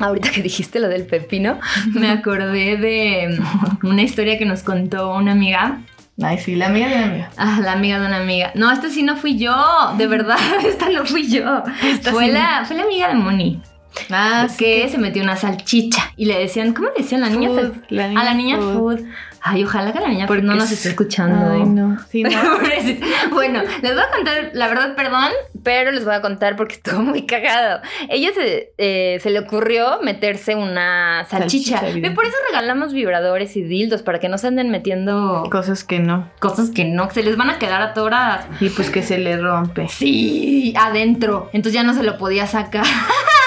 Ahorita 0.00 0.30
que 0.30 0.42
dijiste 0.42 0.80
lo 0.80 0.88
del 0.88 1.06
pepino, 1.06 1.58
me 1.92 2.10
acordé 2.10 2.76
de 2.76 3.38
mm, 3.82 3.86
una 3.86 4.02
historia 4.02 4.38
que 4.38 4.46
nos 4.46 4.62
contó 4.62 5.14
una 5.14 5.32
amiga. 5.32 5.80
Ay, 6.20 6.38
sí, 6.38 6.56
la 6.56 6.66
amiga 6.66 6.88
de 6.88 6.96
la 6.96 7.04
amiga. 7.04 7.30
Ah, 7.36 7.60
la 7.62 7.72
amiga 7.72 8.00
de 8.00 8.06
una 8.06 8.16
amiga. 8.16 8.50
No, 8.54 8.72
esta 8.72 8.90
sí 8.90 9.02
no 9.02 9.16
fui 9.16 9.38
yo, 9.38 9.54
de 9.96 10.06
verdad, 10.08 10.36
esta 10.66 10.88
no 10.90 11.04
fui 11.06 11.28
yo. 11.28 11.62
Esta 11.84 12.10
Fue, 12.12 12.26
sí. 12.26 12.32
la, 12.32 12.64
fue 12.66 12.76
la 12.76 12.82
amiga 12.82 13.08
de 13.08 13.14
Moni. 13.14 13.62
Ah, 14.10 14.46
que 14.56 14.88
se 14.88 14.98
metió 14.98 15.22
una 15.22 15.36
salchicha 15.36 16.12
y 16.16 16.26
le 16.26 16.38
decían, 16.38 16.72
¿cómo 16.72 16.88
le 16.88 17.02
decían 17.02 17.20
la 17.20 17.30
niña? 17.30 17.48
Food, 17.48 17.60
sal- 17.60 17.84
la 17.88 18.08
niña 18.08 18.20
a 18.20 18.24
la 18.24 18.34
niña 18.34 18.56
food. 18.58 18.74
food. 18.98 19.06
Ay, 19.42 19.64
ojalá 19.64 19.92
que 19.92 20.00
la 20.00 20.08
niña 20.08 20.26
Porque 20.26 20.42
no 20.42 20.54
nos 20.54 20.64
es- 20.66 20.72
esté 20.72 20.88
escuchando. 20.90 21.52
Ay, 21.52 21.62
no. 21.64 21.96
Sí, 22.10 22.22
no. 22.22 22.30
Bueno, 23.32 23.62
les 23.82 23.94
voy 23.94 24.02
a 24.02 24.10
contar, 24.10 24.50
la 24.54 24.68
verdad, 24.68 24.94
perdón, 24.96 25.30
pero 25.62 25.90
les 25.92 26.04
voy 26.04 26.14
a 26.14 26.20
contar 26.20 26.56
porque 26.56 26.74
estuvo 26.74 27.00
muy 27.02 27.26
cagado. 27.26 27.80
Ella 28.08 28.30
se, 28.34 28.72
eh, 28.78 29.18
se 29.22 29.30
le 29.30 29.38
ocurrió 29.40 30.00
meterse 30.02 30.54
una 30.54 31.24
salchicha. 31.28 31.78
Salchicha, 31.80 32.14
por 32.14 32.24
eso 32.24 32.34
regalamos 32.50 32.92
vibradores 32.92 33.56
y 33.56 33.62
dildos 33.62 34.02
para 34.02 34.18
que 34.18 34.28
no 34.28 34.38
se 34.38 34.48
anden 34.48 34.70
metiendo 34.70 35.44
Cosas 35.50 35.84
que 35.84 35.98
no. 36.00 36.28
cosas 36.40 36.70
que 36.70 36.84
no, 36.84 37.08
que 37.08 37.14
se 37.14 37.22
les 37.22 37.36
van 37.36 37.50
a 37.50 37.58
quedar 37.58 37.82
atoradas. 37.82 38.46
Y 38.60 38.70
pues 38.70 38.90
que 38.90 39.02
se 39.02 39.18
le 39.18 39.36
rompe. 39.36 39.88
Sí, 39.88 40.74
adentro. 40.76 41.50
Entonces 41.52 41.74
ya 41.74 41.82
no 41.82 41.94
se 41.94 42.02
lo 42.02 42.18
podía 42.18 42.46
sacar. 42.46 42.84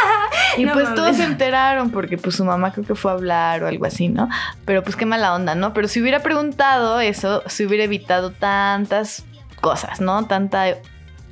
Y 0.58 0.66
No 0.66 0.74
pues 0.74 0.86
mames. 0.86 1.00
todos 1.00 1.18
se 1.18 1.24
enteraron 1.24 1.92
porque 1.92 2.18
pues 2.18 2.36
su 2.36 2.46
mamá 2.46 2.72
creo 2.72 2.86
que 2.86 2.96
fue 2.96 3.12
a 3.12 3.16
hablar 3.16 3.64
o 3.64 3.68
algo 3.68 3.86
así, 3.86 4.10
¿no? 4.10 4.30
Pero 4.66 4.84
pues 4.84 4.96
qué 4.96 5.06
mala 5.06 5.34
onda, 5.34 5.56
¿no? 5.56 5.74
Pero 5.74 5.88
si 5.88 6.02
hubiera 6.02 6.20
preguntado 6.22 7.00
eso, 7.00 7.44
se 7.48 7.66
hubiera 7.66 7.84
evitado 7.84 8.32
tantas 8.32 9.26
cosas, 9.62 10.02
¿no? 10.02 10.26
Tanta, 10.26 10.66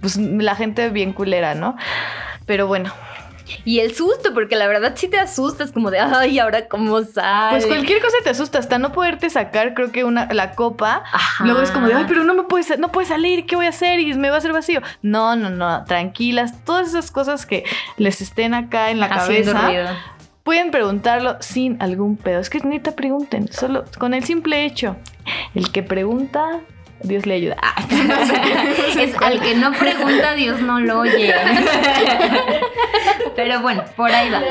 pues 0.01 0.17
la 0.17 0.55
gente 0.55 0.89
bien 0.89 1.13
culera, 1.13 1.55
¿no? 1.55 1.75
Pero 2.45 2.67
bueno, 2.67 2.91
Y 3.65 3.79
el 3.79 3.95
susto, 3.95 4.33
porque 4.33 4.55
la 4.55 4.67
verdad 4.67 4.93
sí 4.95 5.07
te 5.07 5.19
asustas, 5.19 5.71
como 5.71 5.91
de, 5.91 5.99
ay, 5.99 6.39
ahora 6.39 6.67
cómo 6.67 7.01
sale. 7.03 7.51
pues 7.51 7.65
cualquier 7.65 8.01
cosa 8.01 8.17
te 8.23 8.29
asusta, 8.29 8.59
hasta 8.59 8.77
no 8.79 8.91
poderte 8.91 9.29
sacar, 9.29 9.73
creo 9.73 9.91
que 9.91 10.03
una, 10.03 10.27
la 10.33 10.51
copa, 10.51 11.03
Ajá. 11.11 11.45
luego 11.45 11.61
es 11.61 11.71
como 11.71 11.87
de, 11.87 11.93
ay, 11.93 12.05
pero 12.07 12.23
no 12.23 12.33
me 12.33 12.43
puede, 12.43 12.77
no 12.77 12.91
puede 12.91 13.07
salir, 13.07 13.45
¿qué 13.45 13.55
voy 13.55 13.65
a 13.65 13.69
hacer? 13.69 13.99
Y 13.99 14.13
me 14.13 14.29
va 14.29 14.35
a 14.35 14.37
hacer 14.39 14.53
vacío. 14.53 14.81
No, 15.01 15.35
no, 15.35 15.49
no, 15.49 15.83
tranquilas, 15.85 16.63
todas 16.65 16.87
esas 16.89 17.11
cosas 17.11 17.45
que 17.45 17.63
les 17.97 18.21
estén 18.21 18.53
acá 18.53 18.91
en 18.91 18.99
la 18.99 19.07
Haciendo 19.07 19.53
cabeza. 19.53 19.67
ruido. 19.67 19.87
Pueden 20.43 20.71
preguntarlo 20.71 21.37
sin 21.41 21.79
algún 21.81 22.17
pedo. 22.17 22.39
Es 22.39 22.49
que 22.49 22.59
neta 22.59 22.93
pregunten, 22.95 23.51
solo 23.51 23.85
con 23.99 24.13
el 24.13 24.23
simple 24.23 24.65
hecho. 24.65 24.95
El 25.53 25.71
que 25.71 25.83
pregunta, 25.83 26.61
Dios 27.03 27.25
le 27.25 27.35
ayuda. 27.35 27.57
Ah, 27.61 27.75
no 27.89 28.25
sé, 28.25 29.03
es 29.03 29.15
al 29.21 29.39
que 29.39 29.55
no 29.55 29.71
pregunta, 29.73 30.33
Dios 30.33 30.61
no 30.61 30.79
lo 30.79 30.99
oye. 30.99 31.33
Pero 33.35 33.61
bueno, 33.61 33.83
por 33.95 34.11
ahí 34.11 34.29
va. 34.29 34.41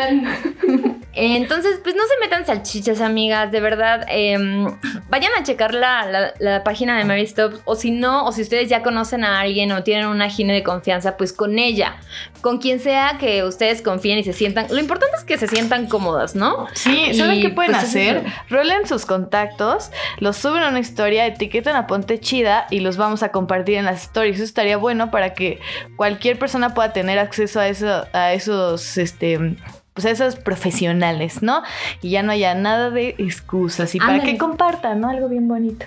Entonces, 1.18 1.80
pues 1.82 1.94
no 1.96 2.02
se 2.02 2.14
metan 2.20 2.46
salchichas, 2.46 3.00
amigas, 3.00 3.50
de 3.50 3.60
verdad. 3.60 4.06
em, 4.08 4.66
vayan 5.08 5.32
a 5.38 5.42
checar 5.42 5.74
la, 5.74 6.06
la- 6.06 6.34
la 6.38 6.64
página 6.64 6.96
de 6.96 7.04
Mary 7.04 7.22
Stop. 7.22 7.54
O 7.64 7.74
si 7.74 7.90
no, 7.90 8.24
o 8.24 8.32
si 8.32 8.42
ustedes 8.42 8.68
ya 8.68 8.82
conocen 8.82 9.24
a 9.24 9.40
alguien 9.40 9.72
o 9.72 9.82
tienen 9.82 10.06
una 10.06 10.28
gine 10.30 10.52
de 10.54 10.62
confianza, 10.62 11.16
pues 11.16 11.32
con 11.32 11.58
ella. 11.58 11.96
Con 12.40 12.58
quien 12.58 12.78
sea 12.80 13.16
que 13.18 13.42
ustedes 13.44 13.82
confíen 13.82 14.18
y 14.18 14.24
se 14.24 14.32
sientan. 14.32 14.66
Lo 14.70 14.78
importante 14.78 15.16
es 15.16 15.24
que 15.24 15.38
se 15.38 15.48
sientan 15.48 15.86
cómodas, 15.86 16.34
¿no? 16.34 16.66
Sí, 16.74 17.14
¿saben 17.14 17.40
qué 17.40 17.48
pueden 17.50 17.72
pues, 17.72 17.82
es 17.84 17.88
hacer? 17.90 18.22
Rolen 18.48 18.86
sus 18.86 19.04
contactos, 19.06 19.90
los 20.20 20.36
suben 20.36 20.62
a 20.62 20.68
una 20.68 20.78
historia, 20.80 21.26
etiquetan 21.26 21.76
a 21.76 21.86
Ponte 21.86 22.20
Chida 22.20 22.66
y 22.70 22.80
los 22.80 22.96
vamos 22.96 23.22
a 23.22 23.30
compartir 23.30 23.76
en 23.76 23.84
las 23.86 24.02
stories. 24.04 24.36
Eso 24.36 24.44
estaría 24.44 24.76
bueno 24.76 25.10
para 25.10 25.34
que 25.34 25.58
cualquier 25.96 26.38
persona 26.38 26.74
pueda 26.74 26.92
tener 26.92 27.18
acceso 27.18 27.60
a, 27.60 27.68
eso, 27.68 28.06
a 28.12 28.32
esos, 28.32 28.96
este, 28.98 29.56
pues 29.98 30.06
a 30.06 30.10
esos 30.10 30.36
profesionales, 30.36 31.42
¿no? 31.42 31.62
Y 32.02 32.10
ya 32.10 32.22
no 32.22 32.30
haya 32.30 32.54
nada 32.54 32.90
de 32.90 33.16
excusas 33.18 33.96
y 33.96 33.98
para 33.98 34.20
que 34.22 34.38
compartan, 34.38 35.00
¿no? 35.00 35.08
Algo 35.10 35.28
bien 35.28 35.48
bonito. 35.48 35.84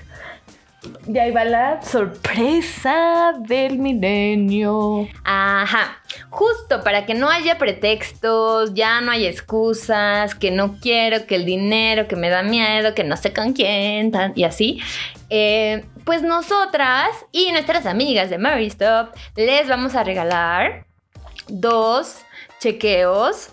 Y 1.07 1.17
ahí 1.17 1.31
va 1.31 1.45
la 1.45 1.81
sorpresa 1.81 3.33
del 3.39 3.77
milenio. 3.79 5.07
Ajá, 5.23 5.97
justo 6.29 6.83
para 6.83 7.05
que 7.05 7.13
no 7.13 7.29
haya 7.29 7.57
pretextos, 7.57 8.73
ya 8.73 8.99
no 8.99 9.11
haya 9.11 9.29
excusas, 9.29 10.35
que 10.35 10.51
no 10.51 10.77
quiero, 10.81 11.25
que 11.27 11.35
el 11.35 11.45
dinero, 11.45 12.07
que 12.07 12.15
me 12.15 12.29
da 12.29 12.43
miedo, 12.43 12.93
que 12.95 13.03
no 13.03 13.15
sé 13.15 13.31
con 13.31 13.53
quién, 13.53 14.11
tan- 14.11 14.33
y 14.35 14.43
así. 14.43 14.81
Eh, 15.29 15.85
pues 16.03 16.23
nosotras 16.23 17.07
y 17.31 17.51
nuestras 17.53 17.85
amigas 17.85 18.29
de 18.29 18.39
Mary 18.39 18.65
Stop 18.67 19.13
les 19.37 19.69
vamos 19.69 19.95
a 19.95 20.03
regalar 20.03 20.85
dos 21.47 22.17
chequeos. 22.59 23.49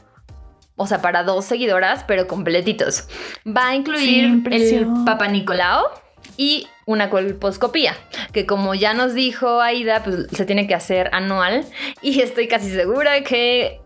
O 0.79 0.87
sea, 0.87 1.03
para 1.03 1.25
dos 1.25 1.45
seguidoras, 1.45 2.05
pero 2.09 2.27
completitos. 2.27 3.09
Va 3.47 3.69
a 3.69 3.75
incluir 3.75 4.43
Sin 4.49 4.53
el. 4.53 4.87
Papa 5.05 5.29
Nicolau 5.29 5.85
y 6.39 6.67
una 6.87 7.11
colposcopía, 7.11 7.95
que 8.33 8.47
como 8.47 8.75
ya 8.75 8.95
nos 8.95 9.13
dijo 9.13 9.61
Aida, 9.61 10.03
pues 10.03 10.29
se 10.33 10.47
tiene 10.47 10.67
que 10.67 10.75
hacer 10.75 11.11
anual 11.13 11.67
y 12.01 12.21
estoy 12.21 12.49
casi 12.49 12.71
segura 12.71 13.23
que 13.25 13.81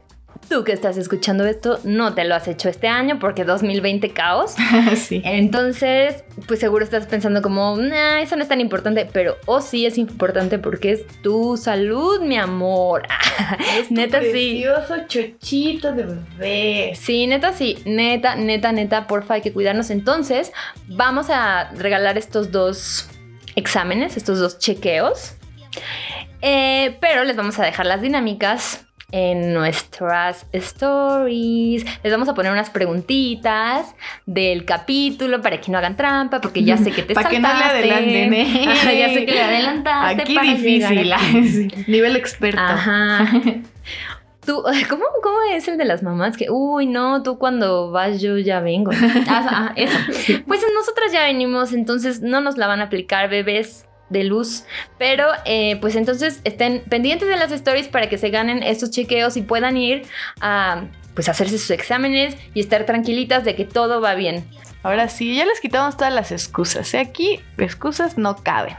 tú 0.52 0.64
que 0.64 0.72
estás 0.72 0.98
escuchando 0.98 1.46
esto 1.46 1.80
no 1.84 2.12
te 2.14 2.24
lo 2.24 2.34
has 2.34 2.46
hecho 2.46 2.68
este 2.68 2.86
año 2.86 3.18
porque 3.18 3.44
2020 3.44 4.10
caos. 4.10 4.54
sí. 4.96 5.22
Entonces, 5.24 6.24
pues 6.46 6.60
seguro 6.60 6.84
estás 6.84 7.06
pensando 7.06 7.40
como, 7.40 7.74
nah, 7.78 8.20
eso 8.20 8.36
no 8.36 8.42
es 8.42 8.48
tan 8.50 8.60
importante, 8.60 9.08
pero 9.10 9.38
oh 9.46 9.62
sí 9.62 9.86
es 9.86 9.96
importante 9.96 10.58
porque 10.58 10.92
es 10.92 11.06
tu 11.22 11.56
salud, 11.56 12.20
mi 12.20 12.36
amor. 12.36 13.04
neta 13.90 14.20
sí. 14.20 14.30
Precioso 14.30 14.94
chochito 15.08 15.92
de 15.92 16.04
bebé. 16.04 16.92
Sí, 16.96 17.26
neta, 17.26 17.54
sí, 17.54 17.78
neta, 17.86 18.36
neta, 18.36 18.72
neta, 18.72 19.06
porfa, 19.06 19.34
hay 19.34 19.40
que 19.40 19.54
cuidarnos. 19.54 19.88
Entonces, 19.88 20.52
vamos 20.86 21.30
a 21.30 21.70
regalar 21.70 22.18
estos 22.18 22.52
dos 22.52 23.08
exámenes, 23.56 24.18
estos 24.18 24.38
dos 24.38 24.58
chequeos. 24.58 25.34
Eh, 26.42 26.98
pero 27.00 27.24
les 27.24 27.36
vamos 27.36 27.58
a 27.58 27.64
dejar 27.64 27.86
las 27.86 28.02
dinámicas 28.02 28.84
en 29.12 29.52
nuestras 29.52 30.46
stories. 30.52 31.84
Les 32.02 32.12
vamos 32.12 32.28
a 32.28 32.34
poner 32.34 32.50
unas 32.50 32.70
preguntitas 32.70 33.94
del 34.26 34.64
capítulo 34.64 35.40
para 35.40 35.60
que 35.60 35.70
no 35.70 35.78
hagan 35.78 35.96
trampa, 35.96 36.40
porque 36.40 36.64
ya 36.64 36.76
sé 36.76 36.90
que 36.90 37.02
te 37.02 37.14
Para 37.14 37.28
que 37.28 37.38
no 37.38 37.48
le 37.48 37.54
saltaste. 37.54 37.78
adelanten, 37.78 38.34
¿eh? 38.34 38.66
Ajá, 38.68 38.92
ya 38.92 39.08
sé 39.10 39.24
que 39.24 39.32
le 39.32 39.42
adelantaste. 39.42 40.22
Aquí 40.22 40.34
para 40.34 40.52
difícil. 40.54 41.12
aquí. 41.12 41.68
Nivel 41.86 42.16
experto. 42.16 42.60
Ajá. 42.60 43.30
Tú, 44.44 44.60
¿cómo, 44.88 45.04
¿Cómo 45.22 45.38
es 45.52 45.68
el 45.68 45.78
de 45.78 45.84
las 45.84 46.02
mamás? 46.02 46.36
Que, 46.36 46.50
uy, 46.50 46.86
no, 46.86 47.22
tú 47.22 47.38
cuando 47.38 47.92
vas 47.92 48.20
yo 48.20 48.38
ya 48.38 48.58
vengo. 48.58 48.90
Ah, 49.28 49.46
ah, 49.48 49.72
eso. 49.76 49.96
Pues 50.48 50.60
nosotras 50.74 51.12
ya 51.12 51.22
venimos, 51.26 51.72
entonces 51.72 52.22
no 52.22 52.40
nos 52.40 52.56
la 52.56 52.66
van 52.66 52.80
a 52.80 52.84
aplicar 52.84 53.30
bebés 53.30 53.86
de 54.12 54.24
luz. 54.24 54.64
Pero, 54.98 55.26
eh, 55.44 55.78
pues 55.80 55.96
entonces 55.96 56.40
estén 56.44 56.82
pendientes 56.88 57.28
de 57.28 57.36
las 57.36 57.50
stories 57.50 57.88
para 57.88 58.08
que 58.08 58.18
se 58.18 58.30
ganen 58.30 58.62
estos 58.62 58.90
chequeos 58.90 59.36
y 59.36 59.42
puedan 59.42 59.76
ir 59.76 60.02
a, 60.40 60.84
pues, 61.14 61.28
hacerse 61.28 61.58
sus 61.58 61.70
exámenes 61.70 62.36
y 62.54 62.60
estar 62.60 62.84
tranquilitas 62.86 63.44
de 63.44 63.56
que 63.56 63.64
todo 63.64 64.00
va 64.00 64.14
bien. 64.14 64.44
Ahora 64.82 65.08
sí, 65.08 65.34
ya 65.36 65.44
les 65.46 65.60
quitamos 65.60 65.96
todas 65.96 66.12
las 66.12 66.32
excusas. 66.32 66.92
¿eh? 66.94 66.98
Aquí 66.98 67.40
excusas 67.58 68.18
no 68.18 68.36
caben. 68.36 68.76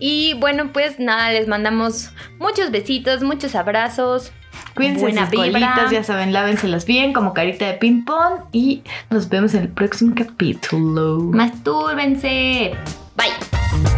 Y 0.00 0.34
bueno, 0.34 0.72
pues 0.72 0.98
nada, 1.00 1.30
les 1.32 1.48
mandamos 1.48 2.10
muchos 2.38 2.70
besitos, 2.70 3.22
muchos 3.22 3.54
abrazos. 3.54 4.32
Cuídense 4.74 5.00
Buena 5.02 5.22
sus 5.22 5.30
vibra. 5.30 5.50
colitas, 5.50 5.90
ya 5.90 6.04
saben, 6.04 6.32
lávenselas 6.32 6.84
bien 6.84 7.12
como 7.12 7.34
carita 7.34 7.66
de 7.66 7.74
ping 7.74 8.04
pong 8.04 8.44
y 8.52 8.82
nos 9.10 9.28
vemos 9.28 9.54
en 9.54 9.62
el 9.62 9.68
próximo 9.68 10.14
capítulo. 10.16 11.18
Mastúrbense. 11.32 12.74
Bye. 13.16 13.97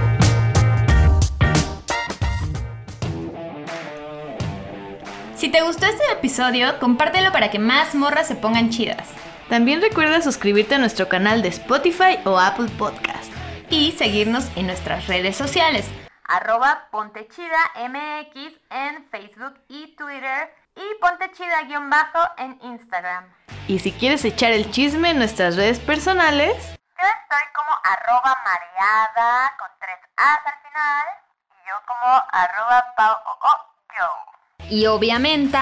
Si 5.41 5.49
te 5.49 5.63
gustó 5.63 5.87
este 5.87 6.05
episodio, 6.13 6.79
compártelo 6.79 7.33
para 7.33 7.51
que 7.51 7.59
más 7.59 7.95
morras 7.95 8.29
se 8.29 8.35
pongan 8.35 8.69
chidas. 8.69 9.09
También 9.49 9.81
recuerda 9.81 10.21
suscribirte 10.21 10.75
a 10.75 10.79
nuestro 10.79 11.09
canal 11.09 11.41
de 11.41 11.49
Spotify 11.49 12.19
o 12.27 12.39
Apple 12.39 12.69
Podcast. 12.79 13.33
Y 13.71 13.93
seguirnos 13.93 14.55
en 14.59 14.67
nuestras 14.67 15.07
redes 15.07 15.39
sociales. 15.39 15.89
Arroba 16.25 16.89
Pontechida 16.91 17.57
MX 17.75 18.53
en 18.69 19.09
Facebook 19.11 19.55
y 19.69 19.97
Twitter 19.97 20.55
y 20.77 21.01
Pontechida-bajo 21.01 22.19
en 22.37 22.59
Instagram. 22.61 23.25
Y 23.67 23.79
si 23.79 23.93
quieres 23.93 24.23
echar 24.27 24.53
el 24.53 24.71
chisme 24.71 25.09
en 25.09 25.19
nuestras 25.21 25.57
redes 25.57 25.81
personales, 25.81 26.53
Yo 26.53 27.07
estoy 27.07 27.49
como 27.55 27.71
arroba 27.83 28.37
mareada 28.45 29.57
con 29.59 29.69
tres 29.81 30.01
A's 30.19 30.41
al 30.45 30.69
final 30.69 31.07
y 31.49 31.67
yo 31.67 31.77
como 31.87 32.25
arroba 32.31 32.85
pau 32.95 33.17
o 33.25 33.49
o 33.49 33.57
yo. 33.99 34.30
Y 34.69 34.87
obviamente, 34.87 35.59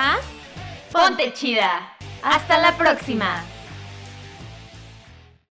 ponte 0.93 1.33
chida. 1.33 1.97
Hasta 2.23 2.59
la 2.59 2.77
próxima. 2.77 3.45